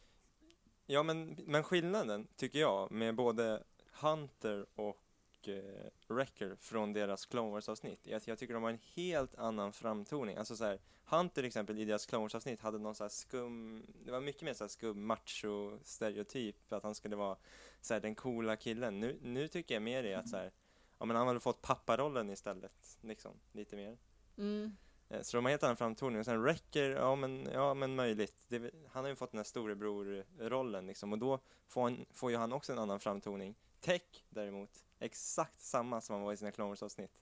Ja, 0.87 1.03
men, 1.03 1.39
men 1.47 1.63
skillnaden 1.63 2.27
tycker 2.37 2.59
jag 2.59 2.91
med 2.91 3.15
både 3.15 3.63
Hunter 4.01 4.67
och 4.75 5.03
eh, 5.49 5.63
Wrecker 6.09 6.57
från 6.61 6.93
deras 6.93 7.27
Clone 7.27 7.51
Wars-avsnitt 7.51 8.13
att 8.13 8.29
jag 8.29 8.39
tycker 8.39 8.55
de 8.55 8.63
har 8.63 8.71
en 8.71 8.79
helt 8.95 9.35
annan 9.35 9.73
framtoning. 9.73 10.37
Alltså 10.37 10.57
så 10.57 10.65
här, 10.65 10.81
Hunter 11.05 11.35
till 11.35 11.45
exempel 11.45 11.79
i 11.79 11.85
deras 11.85 12.07
Clone 12.07 12.23
Wars-avsnitt 12.23 12.61
hade 12.61 12.79
någon 12.79 12.95
så 12.95 13.09
skum, 13.09 13.87
det 14.05 14.11
var 14.13 14.21
mycket 14.21 14.43
mer 14.43 14.55
så 14.55 14.69
skum 14.69 15.11
macho-stereotyp, 15.11 16.73
att 16.73 16.83
han 16.83 16.95
skulle 16.95 17.17
vara 17.17 17.37
så 17.81 17.95
här, 17.95 18.01
den 18.01 18.15
coola 18.15 18.57
killen. 18.57 19.01
Nu, 19.01 19.19
nu 19.23 19.49
tycker 19.49 19.75
jag 19.75 19.83
mer 19.83 20.03
det 20.03 20.15
att 20.15 20.29
så 20.29 20.37
här, 20.37 20.53
ja 20.99 21.07
men 21.07 21.17
han 21.17 21.27
väl 21.27 21.41
fått 21.41 21.63
papparollen 21.63 22.31
istället, 22.31 22.99
liksom, 23.01 23.33
lite 23.53 23.77
mer. 23.77 23.99
Mm. 24.39 24.77
Eh, 25.09 25.23
Så 25.23 25.37
de 25.37 25.45
har 25.45 25.51
helt 25.51 25.63
annan 25.63 25.77
framtoning. 25.77 26.19
Och 26.19 26.25
sen 26.25 26.43
Wrecker, 26.43 26.91
ja 26.91 27.17
men, 27.17 27.49
ja, 27.53 27.75
men 27.75 27.95
möjligt. 27.95 28.45
Det, 28.49 28.71
han 28.91 29.05
har 29.05 29.09
ju 29.09 29.17
fått 29.17 29.31
den 29.31 29.39
här 29.39 29.45
storebror-rollen 29.45 30.87
liksom. 30.87 31.13
Och 31.13 31.19
då 31.19 31.39
får, 31.69 31.83
han, 31.83 32.07
får 32.13 32.31
ju 32.31 32.37
han 32.37 32.53
också 32.53 32.73
en 32.73 32.79
annan 32.79 33.01
framtoning. 33.01 33.55
Tech 33.81 34.25
däremot, 34.29 34.85
exakt 35.03 35.61
samma 35.61 36.01
som 36.01 36.15
han 36.15 36.25
var 36.25 36.33
i 36.33 36.37
sina 36.37 36.53
Clone 36.53 36.69
Wars-avsnitt. 36.69 37.21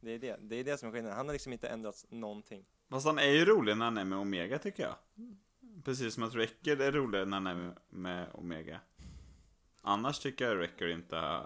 Det 0.00 0.10
är 0.10 0.18
det, 0.18 0.36
det 0.40 0.56
är 0.56 0.64
det 0.64 0.78
som 0.78 0.88
är 0.88 0.92
skillnaden. 0.92 1.16
Han 1.16 1.26
har 1.26 1.32
liksom 1.32 1.52
inte 1.52 1.68
ändrats 1.68 2.06
någonting. 2.10 2.64
Fast 2.88 3.06
han 3.06 3.18
är 3.18 3.30
ju 3.30 3.44
rolig 3.44 3.76
när 3.76 3.84
han 3.84 3.98
är 3.98 4.04
med 4.04 4.18
Omega 4.18 4.58
tycker 4.58 4.82
jag. 4.82 4.96
Precis 5.84 6.14
som 6.14 6.22
att 6.22 6.34
Wrecker 6.34 6.80
är 6.80 6.92
rolig 6.92 7.28
när 7.28 7.36
han 7.36 7.46
är 7.46 7.74
med, 7.88 8.28
Omega. 8.34 8.80
Annars 9.80 10.18
tycker 10.18 10.44
jag 10.44 10.56
Wrecker 10.56 10.88
inte 10.88 11.42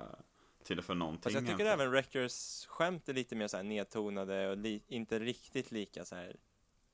tillför 0.62 0.94
någonting. 0.94 1.22
Fast 1.22 1.34
jag 1.34 1.42
tycker 1.42 1.50
egentligen. 1.50 1.72
även 1.72 1.90
Wreckers 1.90 2.66
skämt 2.66 3.08
är 3.08 3.14
lite 3.14 3.36
mer 3.36 3.48
så 3.48 3.56
här 3.56 3.64
nedtonade 3.64 4.48
och 4.50 4.56
li, 4.56 4.82
inte 4.86 5.18
riktigt 5.18 5.70
lika 5.70 6.04
så 6.04 6.16
här 6.16 6.36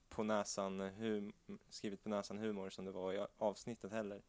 på 0.08 0.22
näsan, 0.22 0.80
hum, 0.80 1.32
skrivet 1.68 2.02
på 2.02 2.08
näsan 2.08 2.38
humor 2.38 2.70
som 2.70 2.84
det 2.84 2.92
var 2.92 3.12
i 3.12 3.26
avsnittet 3.38 3.92
heller. 3.92 4.22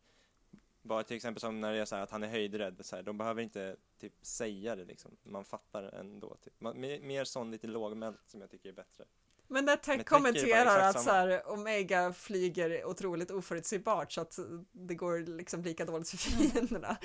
Bara 0.86 1.04
till 1.04 1.16
exempel 1.16 1.42
som 1.42 1.62
när 1.62 1.74
det 1.74 1.80
är 1.80 1.86
så 1.86 1.96
här 1.96 2.04
att 2.04 2.12
han 2.12 2.24
är 2.24 2.28
höjdrädd, 2.28 2.86
så 2.86 2.96
här, 2.96 3.04
de 3.04 3.18
behöver 3.18 3.42
inte 3.42 3.76
typ 4.00 4.14
säga 4.22 4.76
det 4.76 4.86
liksom. 4.86 5.18
Man 5.24 5.46
fattar 5.46 5.84
ändå. 5.84 6.36
Typ. 6.44 6.54
Man, 6.62 6.82
mer, 6.82 7.00
mer 7.00 7.24
sån 7.24 7.52
lite 7.52 7.68
lågmält 7.68 8.22
som 8.28 8.42
jag 8.42 8.50
tycker 8.50 8.70
är 8.70 8.74
bättre. 8.74 9.06
Men 9.48 9.66
när 9.66 9.76
Tech 9.76 10.06
kommenterar 10.06 10.80
att 10.90 11.04
så 11.04 11.10
här, 11.10 11.50
Omega 11.50 12.14
flyger 12.14 12.86
otroligt 12.86 13.32
oförutsägbart 13.32 14.12
så 14.12 14.22
att 14.22 14.40
det 14.72 14.96
går 14.96 15.20
liksom 15.38 15.62
lika 15.64 15.86
dåligt 15.86 16.10
för 16.10 16.18
fienderna. 16.18 16.98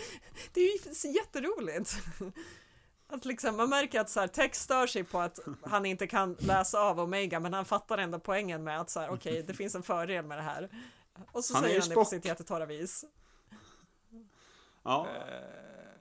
Det 0.53 0.61
är 0.61 1.07
ju 1.07 1.13
jätteroligt. 1.13 1.95
Att 3.07 3.25
liksom, 3.25 3.57
man 3.57 3.71
märker 3.71 4.01
att 4.01 4.11
så 4.11 4.21
här, 4.21 4.29
Tech 4.29 4.55
stör 4.55 4.87
sig 4.87 5.05
på 5.05 5.19
att 5.19 5.39
han 5.63 5.87
inte 5.87 6.07
kan 6.07 6.37
läsa 6.39 6.81
av 6.81 7.01
Omega 7.01 7.41
men 7.41 7.53
han 7.55 7.65
fattar 7.65 7.99
ändå 7.99 8.19
poängen 8.19 8.65
med 8.65 8.81
att 8.81 8.91
så 8.91 9.01
här, 9.01 9.11
okej 9.11 9.43
det 9.43 9.55
finns 9.55 9.75
en 9.75 9.83
fördel 9.83 10.25
med 10.25 10.39
det 10.39 10.43
här. 10.43 10.69
Och 11.33 11.45
så 11.45 11.55
Han 11.55 11.65
är 11.65 11.69
säger 11.69 11.81
han 11.81 11.89
det 11.89 11.95
på 11.95 12.05
Spock. 12.05 12.11
sitt 12.11 12.25
jättetorra 12.25 12.67
vis. 12.67 13.05
Ja, 14.83 15.09
Eh, 15.09 15.43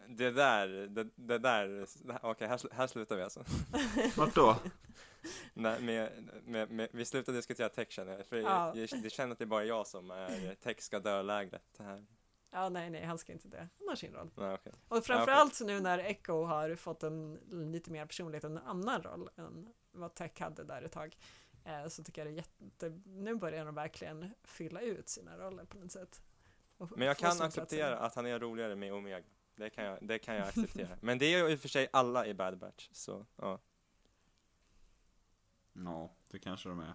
det 0.08 0.32
där, 0.32 0.68
det, 0.68 1.08
det 1.16 1.38
där, 1.38 1.86
okej 2.22 2.48
här, 2.48 2.58
sl- 2.58 2.74
här 2.74 2.88
slutar 2.88 3.16
vi 3.16 3.24
alltså. 3.24 3.44
vart 4.18 4.36
då? 4.36 4.56
Nej, 5.54 5.82
med, 5.82 6.12
med, 6.46 6.72
med, 6.72 6.90
vi 6.92 7.06
slutar 7.06 7.34
diskutera 7.34 7.70
tech 7.70 7.92
känner 7.92 8.18
jag, 8.18 8.26
för 8.26 8.36
Ja. 8.38 8.68
jag, 8.76 8.78
jag, 8.92 9.04
det 9.04 9.10
känner 9.10 9.32
att 9.32 9.38
det 9.38 9.44
är 9.44 9.48
bara 9.48 9.64
jag 9.66 9.88
som 9.88 10.12
är 10.12 10.56
tech 10.56 10.80
ska 10.82 11.00
dö-lägret 11.00 11.76
här. 11.80 12.06
Ja, 12.52 12.70
nej, 12.70 12.90
nej, 12.90 13.06
han 13.06 13.18
ska 13.18 13.34
inte 13.34 13.48
det. 13.48 13.68
Han 13.80 13.88
har 13.88 13.96
sin 13.96 14.14
roll. 14.14 14.32
Nej, 14.36 14.54
okej. 14.54 14.74
Och 14.88 15.06
framförallt 15.06 15.62
nu 15.62 15.80
när 15.80 16.00
Echo 16.00 16.44
har 16.44 16.76
fått 16.76 17.04
en 17.04 17.34
lite 17.72 17.92
mer 17.92 18.06
personlighet, 18.06 18.44
en 18.44 18.58
annan 18.58 19.04
roll 19.04 19.30
än 19.38 19.74
vad 19.92 20.14
Tech 20.16 20.32
hade 20.40 20.64
där 20.64 20.82
ett 20.82 20.92
tag. 20.92 21.18
Eh, 21.66 21.88
så 21.88 22.04
tycker 22.04 22.26
jag 22.26 22.34
det 22.34 22.36
är 22.42 22.44
jätte... 22.44 23.02
Nu 23.06 23.36
börjar 23.36 23.66
de 23.66 23.76
verkligen 23.76 24.34
fylla 24.44 24.82
ut 24.82 25.10
sina 25.10 25.38
roller 25.38 25.66
på 25.66 25.78
något 25.78 25.92
sätt. 25.92 26.22
Men 26.96 27.08
jag 27.08 27.18
kan 27.18 27.42
acceptera 27.42 27.98
att 27.98 28.16
han 28.16 28.26
är 28.26 28.40
roligare 28.40 28.76
med 28.76 28.94
Omega. 28.94 29.20
Det 29.56 29.70
kan 29.70 29.84
jag, 29.86 29.98
det 30.02 30.20
kan 30.20 30.36
jag 30.36 30.48
acceptera. 30.48 30.98
Men 31.02 31.18
det 31.18 31.26
är 31.34 31.38
ju 31.38 31.50
i 31.54 31.56
och 31.56 31.60
för 31.60 31.70
sig 31.70 31.88
alla 31.94 32.26
i 32.26 32.34
Bad 32.34 32.58
Batch, 32.58 32.90
så 32.92 33.26
ja. 33.36 33.60
Ja, 35.86 36.12
det 36.32 36.40
kanske 36.40 36.70
de 36.70 36.80
är. 36.80 36.94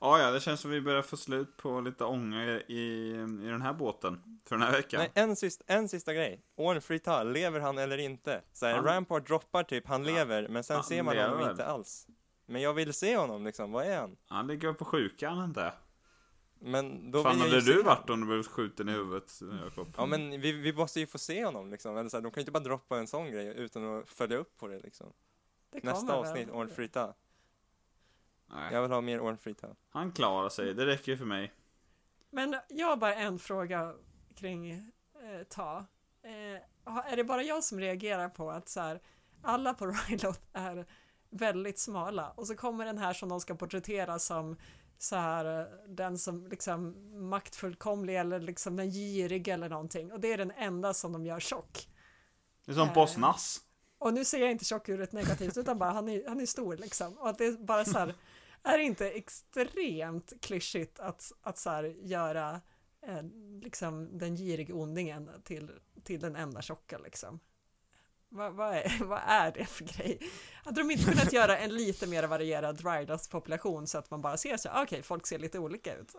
Ja, 0.00 0.20
ja, 0.20 0.30
det 0.30 0.40
känns 0.40 0.60
som 0.60 0.70
vi 0.70 0.80
börjar 0.80 1.02
få 1.02 1.16
slut 1.16 1.56
på 1.56 1.80
lite 1.80 2.04
ånga 2.04 2.44
i, 2.44 2.62
i, 2.66 3.12
den 3.48 3.62
här 3.62 3.72
båten. 3.72 4.40
För 4.44 4.56
den 4.56 4.62
här 4.62 4.72
veckan. 4.72 4.98
Nej, 5.00 5.10
en, 5.14 5.36
sist, 5.36 5.62
en 5.66 5.88
sista 5.88 6.14
grej. 6.14 6.42
Orn 6.54 6.80
Frita, 6.80 7.22
lever 7.22 7.60
han 7.60 7.78
eller 7.78 7.98
inte? 7.98 8.42
Så 8.52 8.66
här, 8.66 8.74
Han- 8.74 8.84
Rampart 8.84 9.26
droppar 9.26 9.62
typ, 9.62 9.86
han 9.86 10.04
Ja. 10.04 10.14
lever, 10.14 10.48
men 10.48 10.64
sen 10.64 10.74
Han 10.76 10.84
ser 10.84 11.02
man 11.02 11.14
lever 11.14 11.28
honom 11.28 11.50
inte 11.50 11.66
alls. 11.66 12.06
Men 12.46 12.62
jag 12.62 12.74
vill 12.74 12.94
se 12.94 13.16
honom 13.16 13.44
liksom, 13.44 13.72
vad 13.72 13.86
är 13.86 13.98
han? 14.00 14.16
Han 14.26 14.46
ligger 14.46 14.72
på 14.72 14.84
sjukan 14.84 15.44
inte? 15.44 15.72
Men 16.58 17.10
då 17.10 17.22
Fan 17.22 17.40
hade 17.40 17.60
du 17.60 17.82
varit 17.82 18.10
om 18.10 18.20
du 18.20 18.26
blivit 18.26 18.46
skjuten 18.46 18.88
i 18.88 18.92
huvudet, 18.92 19.40
Jakob? 19.64 19.94
Ja 19.96 20.06
men 20.06 20.40
vi, 20.40 20.52
vi 20.52 20.72
måste 20.72 21.00
ju 21.00 21.06
få 21.06 21.18
se 21.18 21.44
honom 21.44 21.70
liksom, 21.70 21.96
eller 21.96 22.08
så 22.08 22.16
här, 22.16 22.22
de 22.22 22.32
kan 22.32 22.40
ju 22.40 22.42
inte 22.42 22.52
bara 22.52 22.64
droppa 22.64 22.98
en 22.98 23.06
sån 23.06 23.30
grej 23.30 23.46
utan 23.46 23.98
att 23.98 24.08
följa 24.08 24.36
upp 24.36 24.56
på 24.56 24.68
det 24.68 24.78
liksom. 24.78 25.12
Det 25.70 25.84
Nästa 25.84 26.14
avsnitt. 26.14 26.50
Orn 26.50 26.68
Frita. 26.68 27.14
Nej. 28.46 28.72
Jag 28.72 28.82
vill 28.82 28.90
ha 28.90 29.00
mer 29.00 29.20
Ornfrita. 29.20 29.68
Han 29.90 30.12
klarar 30.12 30.48
sig, 30.48 30.74
det 30.74 30.86
räcker 30.86 31.12
ju 31.12 31.18
för 31.18 31.24
mig. 31.24 31.52
Men 32.30 32.56
jag 32.68 32.86
har 32.86 32.96
bara 32.96 33.14
en 33.14 33.38
fråga 33.38 33.94
kring 34.34 34.70
eh, 34.70 35.42
Ta. 35.48 35.84
Eh, 36.22 37.12
är 37.12 37.16
det 37.16 37.24
bara 37.24 37.42
jag 37.42 37.64
som 37.64 37.80
reagerar 37.80 38.28
på 38.28 38.50
att 38.50 38.68
så 38.68 38.80
här, 38.80 39.00
alla 39.42 39.74
på 39.74 39.86
Rylot 40.08 40.40
är 40.52 40.86
väldigt 41.30 41.78
smala 41.78 42.30
och 42.30 42.46
så 42.46 42.56
kommer 42.56 42.84
den 42.84 42.98
här 42.98 43.12
som 43.12 43.28
de 43.28 43.40
ska 43.40 43.54
porträttera 43.54 44.18
som 44.18 44.56
så 44.98 45.16
här, 45.16 45.60
eh, 45.60 45.66
den 45.88 46.18
som 46.18 46.46
liksom 46.46 46.94
maktfullkomlig 47.28 48.16
eller 48.16 48.40
liksom 48.40 48.76
den 48.76 48.90
girige 48.90 49.54
eller 49.54 49.68
någonting 49.68 50.12
och 50.12 50.20
det 50.20 50.32
är 50.32 50.38
den 50.38 50.50
enda 50.50 50.94
som 50.94 51.12
de 51.12 51.26
gör 51.26 51.40
tjock. 51.40 51.88
Det 52.64 52.72
är 52.72 52.74
som 52.74 52.88
Eh. 52.88 52.94
Boss 52.94 53.16
Nass. 53.16 53.60
Och 53.98 54.14
nu 54.14 54.24
ser 54.24 54.40
jag 54.40 54.50
inte 54.50 54.64
tjock 54.64 54.88
ur 54.88 55.00
ett 55.00 55.12
negativt 55.12 55.56
utan 55.56 55.78
bara 55.78 55.90
han 55.90 56.08
är, 56.08 56.28
han 56.28 56.40
är 56.40 56.46
stor 56.46 56.76
liksom. 56.76 57.18
Och 57.18 57.28
att 57.28 57.38
det 57.38 57.46
är 57.46 57.52
bara 57.52 57.84
så 57.84 57.98
här, 57.98 58.14
är 58.62 58.78
det 58.78 58.84
inte 58.84 59.10
extremt 59.10 60.32
klyschigt 60.40 60.98
att, 60.98 61.32
att 61.42 61.58
så 61.58 61.70
här 61.70 61.84
göra 61.84 62.60
eh, 63.06 63.22
liksom 63.62 64.18
den 64.18 64.36
girige 64.36 64.72
ondingen 64.72 65.30
till, 65.44 65.70
till 66.04 66.20
den 66.20 66.36
enda 66.36 66.62
tjocka 66.62 66.98
liksom. 66.98 67.40
Vad, 68.36 68.52
vad, 68.52 68.74
är, 68.74 69.04
vad 69.04 69.20
är 69.26 69.52
det 69.52 69.64
för 69.64 69.84
grej? 69.84 70.18
Hade 70.64 70.80
de 70.80 70.90
inte 70.90 71.04
kunnat 71.04 71.32
göra 71.32 71.58
en 71.58 71.74
lite 71.74 72.06
mer 72.06 72.26
varierad 72.26 72.80
Rydas-population 72.84 73.86
så 73.86 73.98
att 73.98 74.10
man 74.10 74.22
bara 74.22 74.36
ser 74.36 74.56
så 74.56 74.68
okej, 74.68 74.82
okej, 74.82 75.02
folk 75.02 75.26
ser 75.26 75.38
lite 75.38 75.58
olika 75.58 75.94
ut. 75.94 76.14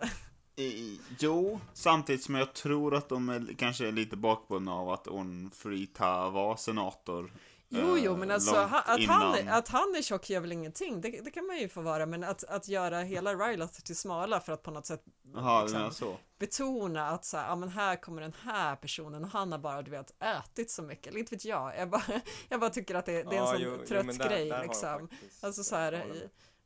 I, 0.55 0.99
jo, 1.19 1.59
samtidigt 1.73 2.23
som 2.23 2.35
jag 2.35 2.53
tror 2.53 2.95
att 2.95 3.09
de 3.09 3.29
är, 3.29 3.55
kanske 3.57 3.87
är 3.87 3.91
lite 3.91 4.15
bakbundna 4.15 4.73
av 4.73 4.89
att 4.89 5.07
Onfrita 5.07 6.29
var 6.29 6.55
senator. 6.55 7.31
Jo, 7.69 7.97
jo, 7.97 8.11
eh, 8.11 8.17
men 8.17 8.31
alltså 8.31 8.55
långt 8.55 8.71
ha- 8.71 8.81
att 8.81 9.05
han, 9.07 9.47
att 9.49 9.67
han 9.67 9.95
är 9.97 10.01
tjock 10.01 10.29
gör 10.29 10.39
väl 10.39 10.51
ingenting, 10.51 11.01
det, 11.01 11.21
det 11.21 11.31
kan 11.31 11.47
man 11.47 11.57
ju 11.59 11.69
få 11.69 11.81
vara, 11.81 12.05
men 12.05 12.23
att, 12.23 12.43
att 12.43 12.67
göra 12.67 12.99
hela 12.99 13.33
Rylat 13.35 13.73
till 13.73 13.95
smala 13.95 14.39
för 14.39 14.53
att 14.53 14.63
på 14.63 14.71
något 14.71 14.85
sätt 14.85 15.03
Jaha, 15.33 15.65
du 15.67 15.73
liksom, 15.83 16.15
betona 16.39 17.07
att 17.09 17.25
så 17.25 17.37
här, 17.37 17.47
ja 17.47 17.55
men 17.55 17.69
här 17.69 17.95
kommer 17.95 18.21
den 18.21 18.33
här 18.43 18.75
personen 18.75 19.23
och 19.23 19.29
han 19.29 19.51
har 19.51 19.59
bara 19.59 19.81
du 19.81 19.91
vet 19.91 20.13
ätit 20.23 20.71
så 20.71 20.83
mycket, 20.83 21.07
eller 21.07 21.19
inte 21.19 21.35
vet 21.35 21.45
jag, 21.45 21.77
jag 21.77 21.89
bara, 21.89 22.03
jag 22.49 22.59
bara 22.59 22.69
tycker 22.69 22.95
att 22.95 23.05
det, 23.05 23.11
det 23.11 23.19
är 23.19 23.25
en 23.25 23.35
Ja, 23.35 23.51
sån 23.51 23.61
jo, 23.61 23.75
jo, 23.79 23.85
trött 23.85 24.05
men 24.05 24.17
där- 24.17 24.29
grej 24.29 24.49
där 24.49 24.63
liksom. 24.63 25.07
faktiskt- 25.09 25.43
Alltså 25.43 25.63
så 25.63 25.75
här, 25.75 26.05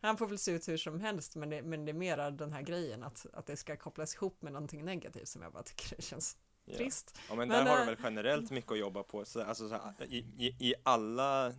han 0.02 0.18
får 0.18 0.28
väl 0.28 0.38
se 0.38 0.52
ut 0.52 0.68
hur 0.68 0.78
som 0.78 1.00
helst, 1.00 1.36
men 1.36 1.50
det, 1.50 1.62
men 1.62 1.86
det 1.86 1.92
är 1.92 1.94
mera 1.94 2.32
den 2.32 2.54
här 2.54 2.62
grejen 2.62 3.04
att, 3.04 3.26
att 3.34 3.46
det 3.46 3.58
ska 3.58 3.76
kopplas 3.78 4.16
ihop 4.16 4.42
med 4.42 4.54
någonting 4.54 4.86
negativt 4.86 5.28
som 5.28 5.42
jag 5.42 5.52
bara 5.54 5.64
tycker 5.64 5.96
det 5.96 6.02
känns 6.12 6.38
Ja. 6.66 6.78
trist. 6.78 7.20
Ja 7.30 7.36
men, 7.36 7.48
Men, 7.48 7.66
där 7.66 7.72
har 7.72 7.80
eh, 7.80 7.86
de 7.86 7.92
väl 7.92 8.00
generellt 8.04 8.52
mycket 8.52 8.72
att 8.72 8.78
jobba 8.80 9.04
på, 9.04 9.26
så, 9.26 9.44
alltså, 9.44 9.70
så, 9.70 9.76
här, 9.76 9.94
i, 10.10 10.18
i, 10.38 10.56
i 10.70 10.74
alla 10.84 11.54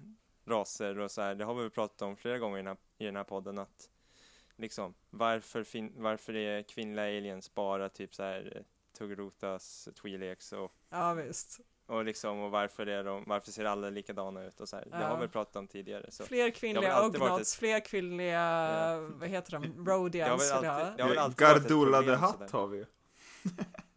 raser 0.45 0.99
och 0.99 1.11
så 1.11 1.23
här, 1.23 1.35
det 1.35 1.45
har 1.45 1.55
vi 1.55 1.71
pratat 1.71 2.03
om 2.03 2.17
flera 2.17 2.39
gånger 2.39 2.57
i 2.59 2.63
den 2.63 2.67
här, 2.67 2.77
i 2.99 3.05
den 3.05 3.17
här 3.17 3.25
podden 3.25 3.59
att 3.59 3.89
liksom, 4.57 4.95
varför, 5.11 5.65
fin, 5.65 5.93
varför 5.97 6.37
är 6.37 6.63
kvinnliga 6.63 7.05
aliens 7.05 7.55
bara 7.55 7.89
typ 7.89 8.15
så 8.15 8.23
här 8.23 8.53
eh, 8.57 8.63
Tuggrotas, 8.99 9.89
Twi'leks 10.03 10.55
och, 10.55 10.73
Ja 10.91 11.15
visst. 11.15 11.61
och 11.87 12.05
liksom, 12.05 12.39
och 12.41 12.51
varför 12.51 12.87
är 12.87 13.05
de, 13.05 13.25
varför 13.27 13.53
ser 13.53 13.65
alla 13.65 13.91
likadana 13.91 14.45
ut 14.45 14.61
och 14.61 14.69
så 14.69 14.77
här, 14.77 14.85
det 14.85 14.91
Ja. 15.01 15.07
har 15.07 15.21
vi 15.21 15.29
pratat 15.29 15.57
om 15.57 15.69
tidigare 15.69 16.11
så. 16.11 16.25
Fler 16.25 16.45
Det 16.45 16.51
kvinnliga 16.51 16.95
har 16.95 17.07
Ognots, 17.09 17.57
fler 17.57 17.81
kvinnliga, 17.81 18.41
Ja. 18.41 18.99
vad 19.01 19.29
heter 19.29 19.53
de, 19.53 19.63
Det 19.85 19.91
har 19.91 19.99
Rodians 19.99 20.43
väl 20.53 20.61
vill 20.61 20.65
jag 20.65 20.73
ha. 20.75 20.81
alltid, 20.81 20.97
det 20.97 21.03
har 21.03 21.57
ett 21.57 21.71
har 22.53 22.67
vi. 22.67 22.85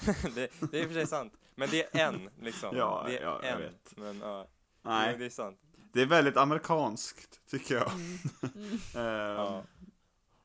det, 0.34 0.50
det 0.70 0.78
är 0.78 0.82
i 0.82 0.84
och 0.84 0.88
för 0.88 0.94
sig 0.94 1.06
sant, 1.06 1.32
men 1.54 1.68
det 1.70 1.94
är 1.96 2.08
en 2.08 2.30
liksom. 2.42 2.76
Ja, 2.76 3.04
det 3.06 3.18
är 3.18 3.22
ja, 3.22 3.40
jag 3.42 3.52
en, 3.52 3.58
vet. 3.58 3.96
Men 3.96 4.18
ja, 4.20 4.46
Nej, 4.82 5.08
Jo, 5.12 5.18
det 5.18 5.24
är 5.26 5.30
sant. 5.30 5.58
det 5.92 6.02
är 6.02 6.06
väldigt 6.06 6.36
amerikanskt, 6.36 7.40
tycker 7.50 7.74
jag. 7.74 7.90
Mm. 7.92 8.78
Eh, 8.94 9.02
Ja. 9.02 9.62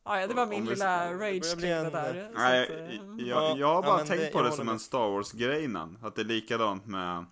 Ja, 0.03 0.19
ja, 0.19 0.27
det 0.27 0.33
var 0.33 0.45
min 0.47 0.63
vi- 0.63 0.69
lilla 0.69 1.13
rage 1.13 1.55
det 1.61 1.67
en- 1.69 1.91
där. 1.91 2.29
så 2.33 2.39
Nej, 2.39 2.63
att, 2.63 2.69
eh, 2.69 2.75
jag, 2.77 2.93
mm. 2.95 3.19
jag, 3.19 3.27
Ja, 3.27 3.57
jag 3.57 3.67
har 3.67 3.75
ja, 3.75 3.81
bara 3.81 3.97
men 3.97 4.07
tänkt 4.07 4.21
det- 4.23 4.31
på 4.31 4.41
det 4.41 4.51
som 4.51 4.65
med. 4.65 4.73
en 4.73 4.79
Star 4.79 5.09
Wars-grej 5.09 5.63
innan. 5.63 5.97
Att 6.01 6.15
det 6.15 6.21
är 6.21 6.25
likadant 6.25 6.85
med, 6.85 7.25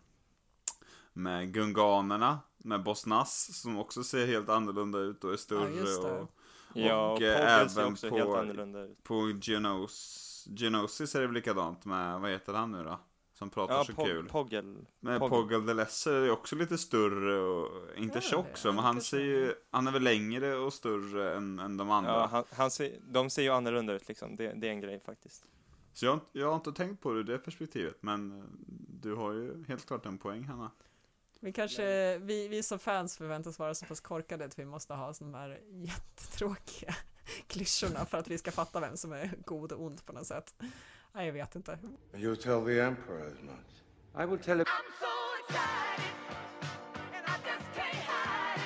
med 1.13 1.53
gunganerna, 1.53 2.39
med 2.57 2.83
Boss 2.83 3.05
Nass, 3.05 3.61
som 3.61 3.79
också 3.79 4.03
ser 4.03 4.27
helt 4.27 4.49
annorlunda 4.49 4.99
ut 4.99 5.23
och 5.23 5.33
är 5.33 5.37
större. 5.37 5.69
just 5.69 6.01
det. 6.01 6.11
och 6.11 6.29
Ja, 6.73 7.05
och 7.07 7.13
Och, 7.17 7.21
eh, 7.21 7.61
även 7.61 7.85
också 7.91 8.09
på- 8.09 8.15
helt 8.17 8.29
annorlunda 8.35 8.79
ut. 8.81 9.03
på 9.03 9.31
Genos, 9.41 10.25
Genosis 10.55 11.15
är 11.15 11.19
det 11.21 11.27
väl 11.27 11.33
likadant 11.33 11.85
med, 11.85 12.19
vad 12.21 12.31
heter 12.31 12.53
han 12.53 12.71
nu 12.71 12.83
då? 12.83 12.99
Som 13.33 13.49
pratar 13.49 13.73
Ja, 13.75 13.83
så 13.83 13.91
Pog- 13.93 14.05
kul. 14.05 14.27
Poggle. 14.29 14.61
Men 14.99 15.19
Poggle. 15.19 15.29
Poggle 15.41 15.67
the 15.67 15.73
Lesser 15.73 16.11
är 16.13 16.31
också 16.31 16.55
lite 16.55 16.77
större 16.77 17.39
och 17.39 17.97
inte 17.97 18.17
Ja, 18.17 18.21
tjock 18.21 18.57
så, 18.57 18.71
men 18.71 18.83
han 18.83 19.01
ser 19.01 19.19
ju, 19.19 19.53
han 19.71 19.87
är 19.87 19.91
väl 19.91 20.03
längre 20.03 20.55
och 20.55 20.73
större 20.73 21.35
än, 21.37 21.59
än 21.59 21.77
de 21.77 21.91
andra. 21.91 22.11
Ja, 22.11 22.27
han, 22.31 22.43
han 22.51 22.71
ser, 22.71 22.99
de 23.07 23.29
ser 23.29 23.41
ju 23.41 23.49
annorlunda 23.49 23.93
ut 23.93 24.07
liksom. 24.07 24.35
Det, 24.35 24.53
det 24.53 24.67
är 24.67 24.71
en 24.71 24.81
grej 24.81 24.99
faktiskt. 25.05 25.45
Så 25.93 26.05
jag, 26.05 26.11
har 26.11 26.15
inte- 26.15 26.39
jag 26.39 26.47
har 26.47 26.55
inte 26.55 26.71
tänkt 26.71 27.01
på 27.01 27.13
det 27.13 27.19
ur 27.19 27.23
det 27.23 27.37
perspektivet, 27.37 27.97
men 28.03 28.31
eh, 28.39 28.43
du 29.01 29.13
har 29.15 29.33
ju 29.33 29.63
helt 29.67 29.85
klart 29.87 30.05
en 30.05 30.17
poäng 30.17 30.43
Hanna. 30.43 30.71
Vi 31.39 31.53
kanske, 31.53 32.17
vi, 32.17 32.47
vi 32.47 32.63
som 32.63 32.79
fans 32.79 33.17
förväntas 33.17 33.59
vara 33.59 33.75
så 33.75 33.85
pass 33.85 33.99
korkade 33.99 34.45
att 34.45 34.59
vi 34.59 34.65
måste 34.65 34.93
ha 34.93 35.13
sådana 35.13 35.37
här 35.37 35.59
jättetråkiga 35.71 36.95
klyschorna 37.47 38.05
för 38.05 38.17
att 38.17 38.27
vi 38.27 38.37
ska 38.37 38.51
fatta 38.51 38.79
vem 38.79 38.97
som 38.97 39.11
är 39.11 39.33
god 39.45 39.71
och 39.71 39.85
ond 39.85 40.05
på 40.05 40.13
något 40.13 40.27
sätt. 40.27 40.53
Nej, 41.13 41.25
jag 41.25 41.33
vet 41.33 41.55
inte. 41.55 41.79
You 42.13 42.35
tell 42.35 42.65
the 42.65 42.79
Emperor 42.79 43.27
as 43.27 43.41
much. 43.41 44.23
I 44.23 44.25
will 44.25 44.39
tell 44.39 44.57
him. 44.57 44.65
I'm 44.65 44.91
so 44.99 45.05
excited, 45.47 46.11
and 47.13 47.27
I 47.27 47.37
just 47.49 47.65
can't 47.75 47.95
hide 47.95 48.61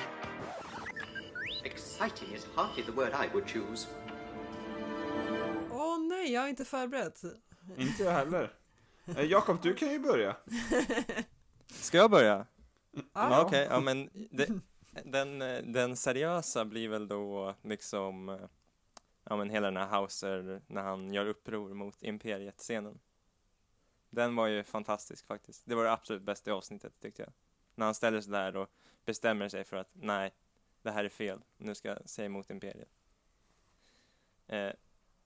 it. 1.60 1.72
Exciting 1.72 2.34
is 2.34 2.46
hardly 2.54 2.82
the 2.84 2.92
word 2.92 3.12
I 3.24 3.28
would 3.32 3.48
choose. 3.48 3.88
Åh 5.70 5.98
nej, 6.08 6.32
jag 6.32 6.40
har 6.40 6.48
inte 6.48 6.64
förberett. 6.64 7.22
Inte 7.76 8.02
jag 8.02 8.12
heller. 8.12 8.52
Eh, 9.04 9.24
Jakob, 9.24 9.58
du 9.62 9.74
kan 9.74 9.92
ju 9.92 9.98
börja. 9.98 10.36
Ska 11.66 11.96
jag 11.96 12.10
börja? 12.10 12.46
Ja, 12.92 13.02
Ja, 13.14 13.42
Okej, 13.46 13.66
ja 13.70 13.80
men 13.80 14.10
det, 14.30 14.48
den, 15.04 15.38
den 15.72 15.96
seriösa 15.96 16.64
blir 16.64 16.88
väl 16.88 17.08
då 17.08 17.54
liksom 17.62 18.28
eh, 18.28 18.46
Ja 19.24 19.36
men 19.36 19.50
hela 19.50 19.66
den 19.66 19.76
här 19.76 19.86
Hauser 19.86 20.62
när 20.66 20.82
han 20.82 21.12
gör 21.12 21.26
uppror 21.26 21.74
mot 21.74 22.02
Imperiet-scenen. 22.02 23.00
Den 24.10 24.36
var 24.36 24.46
ju 24.46 24.64
fantastisk 24.64 25.26
faktiskt. 25.26 25.62
Det 25.66 25.74
var 25.74 25.84
det 25.84 25.92
absolut 25.92 26.22
bästa 26.22 26.50
i 26.50 26.54
avsnittet 26.54 27.00
tyckte 27.00 27.22
jag. 27.22 27.32
När 27.74 27.84
han 27.84 27.94
ställer 27.94 28.20
sig 28.20 28.32
där 28.32 28.56
och 28.56 28.70
bestämmer 29.04 29.48
sig 29.48 29.64
för 29.64 29.76
att 29.76 29.90
nej, 29.92 30.34
det 30.82 30.90
här 30.90 31.04
är 31.04 31.08
fel. 31.08 31.40
Nu 31.56 31.74
ska 31.74 31.88
jag 31.88 32.08
säga 32.08 32.26
emot 32.26 32.50
Imperiet. 32.50 32.88
Eh, 34.46 34.72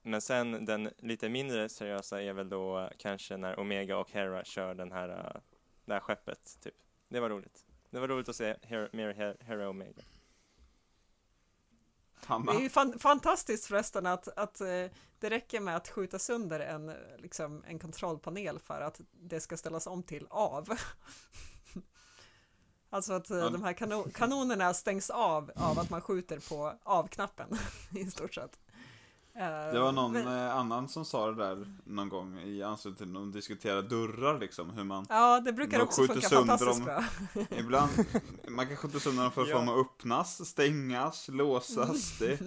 men 0.01 0.21
sen 0.21 0.65
den 0.65 0.89
lite 0.97 1.29
mindre 1.29 1.69
seriösa 1.69 2.21
är 2.21 2.33
väl 2.33 2.49
då 2.49 2.79
eh, 2.79 2.89
kanske 2.97 3.37
när 3.37 3.59
Omega 3.59 3.97
och 3.97 4.11
Hera 4.11 4.43
kör 4.43 4.73
den 4.73 4.91
här, 4.91 5.09
eh, 5.09 5.41
det 5.85 5.93
här 5.93 5.99
skeppet 5.99 6.57
typ. 6.61 6.75
Det 7.07 7.19
var 7.19 7.29
roligt. 7.29 7.68
Det 7.89 7.99
var 7.99 8.07
roligt 8.07 8.29
att 8.29 8.35
se 8.35 8.55
mer 8.91 9.37
Hera 9.43 9.69
Omega. 9.69 10.01
Hanna. 12.25 12.51
Det 12.51 12.57
är 12.57 12.61
ju 12.61 12.69
fan, 12.69 12.99
fantastiskt 12.99 13.65
förresten 13.65 14.05
att, 14.05 14.27
att 14.27 14.61
eh, 14.61 14.67
det 15.19 15.29
räcker 15.29 15.59
med 15.59 15.75
att 15.75 15.89
skjuta 15.89 16.19
sönder 16.19 16.59
en, 16.59 16.91
liksom, 17.17 17.63
en 17.67 17.79
kontrollpanel 17.79 18.59
för 18.59 18.81
att 18.81 19.01
det 19.11 19.39
ska 19.39 19.57
ställas 19.57 19.87
om 19.87 20.03
till 20.03 20.27
av. 20.29 20.69
Alltså 22.91 23.13
att 23.13 23.29
eh, 23.29 23.51
de 23.51 23.63
här 23.63 23.73
kano- 23.73 24.11
kanonerna 24.11 24.73
stängs 24.73 25.09
av 25.09 25.51
av 25.55 25.79
att 25.79 25.89
man 25.89 26.01
skjuter 26.01 26.49
på 26.49 26.73
av-knappen 26.83 27.57
i 27.95 28.11
stort 28.11 28.33
sett. 28.33 28.59
Eh, 29.39 29.73
Det 29.73 29.79
var 29.79 29.91
någon 29.91 30.11
men- 30.13 30.27
eh, 30.27 30.55
annan 30.55 30.87
som 30.87 31.05
sa 31.05 31.31
det 31.31 31.35
där 31.43 31.73
någon 31.85 32.09
gång 32.09 32.39
i 32.39 32.63
anslutning 32.63 32.97
till 32.97 33.07
när 33.13 33.19
de 33.19 33.31
diskuterade 33.31 33.81
dörrar 33.81 34.39
liksom, 34.39 34.69
hur 34.69 34.83
man 34.83 35.05
Ja, 35.09 35.39
det 35.39 35.53
brukar 35.53 35.77
de 35.77 35.83
också 35.83 36.03
funka 36.07 36.29
fantastiskt 36.29 36.85
dem. 36.85 36.85
bra. 36.85 37.03
Ibland, 37.59 37.91
man 38.47 38.67
kan 38.67 38.77
skjuta 38.77 38.99
sönder 38.99 39.23
dem 39.23 39.31
för 39.31 39.41
att 39.41 39.49
Ja. 39.49 39.59
få 39.59 39.65
dem 39.65 39.69
att 39.69 39.85
öppnas, 39.85 40.49
stängas, 40.49 41.27
låsas. 41.27 42.19
Det, 42.19 42.37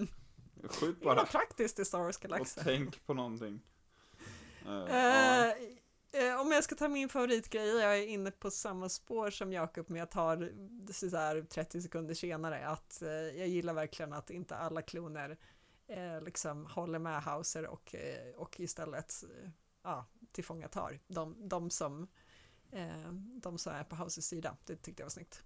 skjut 0.69 0.99
Det 0.99 1.05
var 1.05 1.15
bara. 1.15 1.25
praktiskt 1.25 1.79
i 1.79 1.85
Star 1.85 1.99
Wars 1.99 2.15
Och 2.17 2.21
Galaxy. 2.21 2.61
tänk 2.63 3.05
på 3.05 3.13
någonting. 3.13 3.61
Ja. 4.65 4.87
Eh, 4.87 5.49
eh, 5.49 6.41
om 6.41 6.51
jag 6.51 6.63
ska 6.63 6.75
ta 6.75 6.87
min 6.87 7.09
favoritgrej, 7.09 7.67
jag 7.79 7.97
är 7.99 8.07
inne 8.07 8.31
på 8.31 8.51
samma 8.51 8.89
spår 8.89 9.29
som 9.29 9.53
Jakob, 9.53 9.85
men 9.89 9.99
jag 9.99 10.11
tar 10.11 10.51
så 10.93 11.17
här 11.17 11.41
30 11.41 11.81
sekunder 11.81 12.13
senare, 12.13 12.67
att 12.67 13.01
eh, 13.01 13.09
jag 13.09 13.47
gillar 13.47 13.73
verkligen 13.73 14.13
att 14.13 14.29
inte 14.29 14.55
alla 14.55 14.81
kloner 14.81 15.37
eh, 15.87 16.21
liksom 16.21 16.65
håller 16.65 16.99
med 16.99 17.23
Hauser 17.23 17.67
och, 17.67 17.95
eh, 17.95 18.35
och 18.35 18.59
istället 18.59 19.23
eh, 19.23 19.49
ja, 19.81 20.05
tillfångatar 20.31 20.99
de, 21.07 21.49
de, 21.49 21.69
som, 21.69 22.07
eh, 22.71 23.11
de 23.13 23.57
som 23.57 23.73
är 23.73 23.83
på 23.83 23.95
Hausers 23.95 24.25
sida. 24.25 24.57
Det 24.65 24.75
tyckte 24.75 25.01
jag 25.01 25.05
var 25.05 25.11
snyggt. 25.11 25.43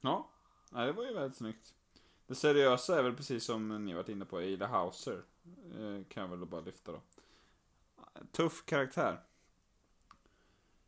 Ja, 0.00 0.30
det 0.70 0.92
var 0.92 1.04
ju 1.04 1.14
väldigt 1.14 1.38
snyggt. 1.38 1.74
Det 2.26 2.34
seriösa 2.34 2.98
är 2.98 3.02
väl 3.02 3.16
precis 3.16 3.44
som 3.44 3.84
ni 3.84 3.94
varit 3.94 4.08
inne 4.08 4.24
på, 4.24 4.38
Ada 4.38 4.66
Hauser. 4.66 5.24
Eh, 5.74 6.04
kan 6.08 6.22
jag 6.22 6.28
väl 6.28 6.46
bara 6.46 6.60
lyfta 6.60 6.92
då. 6.92 7.02
Tuff 8.32 8.64
karaktär. 8.64 9.20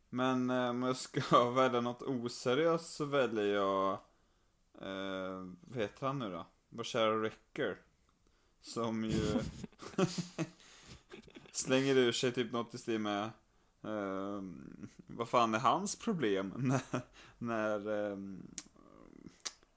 Men 0.09 0.49
eh, 0.49 0.69
om 0.69 0.83
jag 0.83 0.97
ska 0.97 1.49
välja 1.55 1.81
något 1.81 2.01
oseriöst 2.01 2.93
så 2.93 3.05
väljer 3.05 3.45
jag... 3.45 3.91
Eh, 4.81 5.45
vad 5.61 5.81
heter 5.81 6.07
han 6.07 6.19
nu 6.19 6.31
då? 6.31 6.45
Vår 6.71 6.83
kära 6.83 7.15
Wrecker. 7.15 7.77
Som 8.61 9.03
ju 9.05 9.39
slänger 11.51 11.95
ur 11.95 12.11
sig 12.11 12.31
typ 12.31 12.51
något 12.51 12.73
i 12.73 12.77
stil 12.77 12.99
med 12.99 13.29
ehm, 13.83 14.87
vad 15.07 15.29
fan 15.29 15.55
är 15.55 15.59
hans 15.59 15.95
problem 15.95 16.53
när, 16.57 17.01
när 17.37 17.87
um, 18.11 18.47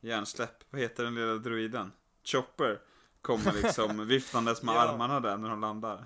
hjärnsläpp, 0.00 0.64
vad 0.70 0.80
heter 0.80 1.04
den 1.04 1.14
lilla 1.14 1.34
druiden? 1.34 1.92
Chopper 2.24 2.80
kommer 3.20 3.52
liksom 3.52 4.06
viftandes 4.08 4.62
med 4.62 4.74
Ja. 4.74 4.80
armarna 4.80 5.20
där 5.20 5.36
när 5.36 5.48
de 5.48 5.60
landar. 5.60 6.04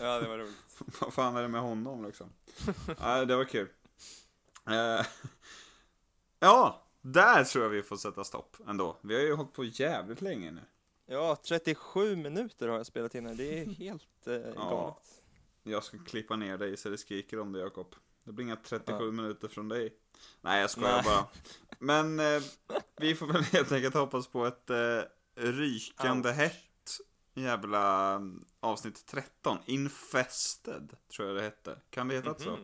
Ja, 0.00 0.20
det 0.20 0.28
var 0.28 0.38
roligt. 0.38 0.56
Vad 1.00 1.14
fan 1.14 1.36
är 1.36 1.42
det 1.42 1.48
med 1.48 1.60
honom 1.60 2.04
liksom? 2.04 2.30
Nej, 3.00 3.26
det 3.26 3.36
var 3.36 3.44
kul. 3.44 3.68
Eh, 4.66 5.06
ja, 6.40 6.82
där 7.12 7.44
tror 7.44 7.64
jag 7.64 7.70
vi 7.70 7.82
får 7.82 7.96
sätta 7.96 8.24
stopp 8.24 8.56
ändå. 8.68 8.96
Vi 9.02 9.14
har 9.14 9.22
ju 9.22 9.34
hållit 9.34 9.52
på 9.52 9.64
jävligt 9.64 10.20
länge 10.20 10.50
nu. 10.50 10.60
Ja, 11.06 11.36
37 11.48 12.16
minuter 12.16 12.68
har 12.68 12.76
jag 12.76 12.86
spelat 12.86 13.14
in 13.14 13.26
här. 13.26 13.34
Det 13.34 13.60
är 13.60 13.64
helt 13.78 14.26
eh, 14.26 14.38
galet. 14.54 15.22
Jag 15.62 15.84
ska 15.84 15.98
klippa 15.98 16.36
ner 16.36 16.58
dig 16.58 16.76
så 16.76 16.88
det 16.88 16.98
skriker 16.98 17.40
om 17.40 17.52
det 17.52 17.60
Jakob. 17.60 17.94
Det 18.24 18.32
blir 18.32 18.44
inga 18.44 18.56
37 18.56 19.04
Ja. 19.04 19.10
minuter 19.10 19.48
från 19.48 19.68
dig. 19.68 19.94
Nej, 20.40 20.60
jag 20.60 20.70
skojar 20.70 20.92
Nej. 20.92 21.02
bara. 21.04 21.26
Men 21.78 22.20
eh, 22.20 22.42
vi 22.96 23.14
får 23.14 23.26
väl 23.26 23.42
helt 23.42 23.72
enkelt 23.72 23.94
hoppas 23.94 24.26
på 24.28 24.46
ett 24.46 24.70
eh, 24.70 25.00
rykande 25.34 26.28
Ouch. 26.28 26.36
hett 26.36 26.54
jävla 27.34 28.12
mm, 28.14 28.44
avsnitt 28.60 29.06
13. 29.06 29.58
Infested, 29.66 30.96
tror 31.16 31.28
jag 31.28 31.36
det 31.36 31.42
hette. 31.42 31.78
Kan 31.90 32.08
det 32.08 32.14
heta 32.14 32.34
så? 32.34 32.50
Mhm. 32.50 32.60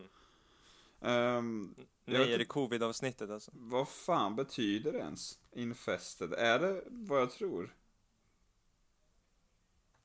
Ehm, 1.01 1.75
jag 1.77 1.85
Nej, 2.05 2.33
är 2.33 2.37
det 2.37 2.45
covid-avsnittet 2.45 3.29
alltså? 3.29 3.51
Vad 3.53 3.89
fan 3.89 4.35
betyder 4.35 4.91
det 4.91 4.97
ens? 4.99 5.39
Infested? 5.51 6.33
Är 6.33 6.59
det 6.59 6.83
vad 6.87 7.21
jag 7.21 7.31
tror? 7.31 7.75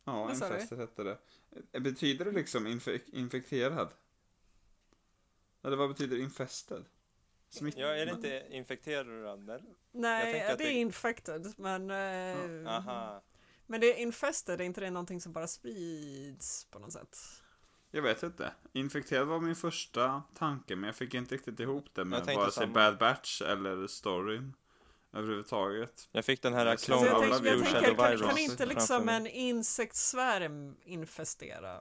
Ja, 0.05 0.23
Vad 0.23 0.31
infested 0.35 0.79
hette 0.79 1.03
det. 1.03 1.19
Eh, 1.73 1.81
Betyder 1.83 2.25
det 2.25 2.31
liksom 2.31 2.67
infe- 2.67 3.01
infekterad? 3.13 3.89
Eller 5.63 5.77
vad 5.77 5.89
betyder 5.89 6.17
infested? 6.19 6.85
Smitt... 7.49 7.77
Ja, 7.79 7.87
är 7.87 8.07
det 8.07 8.13
inte 8.13 8.47
infekterad 8.51 9.09
eller? 9.09 9.65
Nej, 9.93 10.33
det 10.33 10.41
är 10.41 10.57
det- 10.57 10.73
infected, 10.73 11.53
men... 11.57 11.91
eh, 11.91 12.77
Aha. 12.77 13.23
Men 13.67 13.81
det 13.81 13.87
är 13.99 14.03
infested, 14.03 14.61
är 14.61 14.65
inte 14.65 14.81
det 14.81 14.91
någonting 14.91 15.21
som 15.21 15.33
bara 15.33 15.47
sprids 15.49 16.65
på 16.71 16.79
något 16.79 16.93
sätt? 16.93 17.19
Jag 17.91 18.03
vet 18.03 18.23
inte. 18.23 18.53
Infekterad 18.73 19.27
var 19.29 19.41
min 19.41 19.57
första 19.57 20.23
tanke, 20.39 20.77
men 20.77 20.85
jag 20.87 20.97
fick 20.97 21.15
inte 21.15 21.35
riktigt 21.35 21.61
ihop 21.61 21.87
det 21.95 22.05
med 22.05 22.27
vare 22.37 22.51
sig. 22.51 22.67
Bad 22.67 22.99
Batch 22.99 23.43
eller 23.43 23.87
storyn 23.87 24.55
överhuvudtaget. 25.13 26.09
Jag 26.13 26.25
fick 26.25 26.43
den 26.43 26.55
här 26.55 26.65
Blue 26.65 26.77
jag 26.79 26.81
Shadow 26.81 27.21
tänker, 27.23 28.09
Virus 28.09 28.21
kan, 28.21 28.29
kan 28.29 28.39
inte 28.39 28.67
liksom 28.67 29.09
en 29.09 29.27
insektsvärm 29.27 30.77
infestera? 30.85 31.81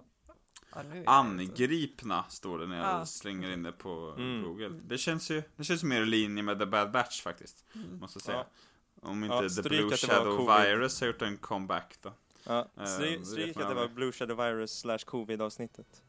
Ute. 0.94 1.04
Angripna 1.06 2.24
står 2.30 2.60
det 2.60 2.68
när 2.68 2.78
jag 2.78 2.86
Ja. 2.86 3.06
slänger 3.06 3.52
in 3.52 3.64
det 3.64 3.72
på 3.72 4.16
Mm. 4.18 4.44
Google. 4.44 4.70
Det 4.70 4.98
känns 4.98 5.32
ju 5.32 5.44
det 5.56 5.64
känns 5.64 5.84
mer 5.84 6.02
i 6.02 6.06
linje 6.06 6.44
med 6.44 6.60
The 6.60 6.66
Bad 6.66 6.92
Batch 6.92 7.22
faktiskt. 7.22 7.66
Mm. 7.76 8.00
Måste 8.00 8.18
jag 8.18 8.24
säga. 8.24 8.38
Ja. 8.38 9.10
Om 9.10 9.24
inte 9.24 9.36
Ja, 9.36 9.50
The 9.50 9.70
Blue 9.70 9.98
Shadow. 9.98 10.48
Virus 10.62 11.00
har 11.02 11.08
gjort 11.08 11.22
en 11.22 11.38
comeback 11.38 11.96
då. 12.02 12.14
Ja, 12.44 12.68
Eh, 12.78 12.86
stryk 13.24 13.58
att 13.58 13.70
det 13.70 13.74
var. 13.76 13.88
Blue 13.88 14.12
Shadow 14.12 14.38
Virus 14.38 14.80
slash 14.80 14.98
covid-avsnittet. 15.06 16.04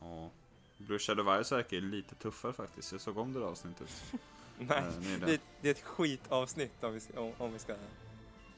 Ja. 0.00 0.30
Blue 0.78 0.98
Shadow 0.98 1.24
Virus 1.32 1.52
verkar 1.52 1.76
lite 1.76 2.14
tuffare 2.14 2.52
faktiskt. 2.52 2.92
Jag 2.92 3.00
såg 3.00 3.18
om 3.18 3.32
det 3.32 3.40
där 3.40 3.46
avsnittet. 3.46 3.88
Nej, 4.58 4.78
Eh, 4.78 4.84
nyligen. 5.00 5.20
det, 5.20 5.40
det 5.60 5.68
är 5.68 5.72
ett 5.72 5.82
skitavsnitt 5.82 6.84
om 6.84 6.92
vi, 6.94 7.00
ska- 7.00 7.20
om, 7.20 7.32
om 7.38 7.52
vi 7.52 7.58
ska 7.58 7.74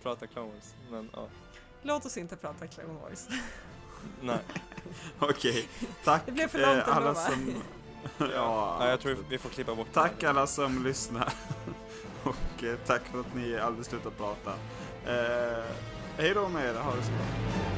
prata 0.03 0.27
Clone 0.27 0.53
Wars. 0.53 0.75
Men 0.91 1.11
ja, 1.13 1.29
Låt 1.83 2.07
oss 2.07 2.17
inte 2.17 2.37
prata 2.37 2.67
Clone 2.67 3.01
Wars. 3.01 3.29
nej. 4.21 4.39
Okej, 5.19 5.69
tack 6.05 6.23
Det 6.27 6.33
blev 6.33 6.49
för 6.49 6.59
långt 6.59 6.89
eh, 6.89 6.97
alla 6.97 7.15
som... 7.15 7.55
ja, 8.19 8.77
nej, 8.81 8.89
jag 8.91 9.01
tror 9.01 9.17
vi 9.29 9.39
får 9.39 9.49
klippa 9.49 9.75
bort 9.75 9.89
Tack 9.93 10.13
det. 10.21 10.27
alla 10.31 10.47
som 10.47 10.85
lyssnar. 10.85 11.33
Och 12.25 12.65
eh, 12.65 12.79
tack 12.87 13.03
för 13.05 13.21
att 13.21 13.35
ni 13.35 13.57
aldrig 13.59 13.87
slutar 13.87 14.11
prata. 14.11 14.51
Eh, 15.07 15.65
hej 16.19 16.35
då 16.35 16.49
med 16.49 16.69
er, 16.69 16.75
ha 16.75 16.97
det 16.97 17.03
så 17.03 17.13
bra. 17.13 17.76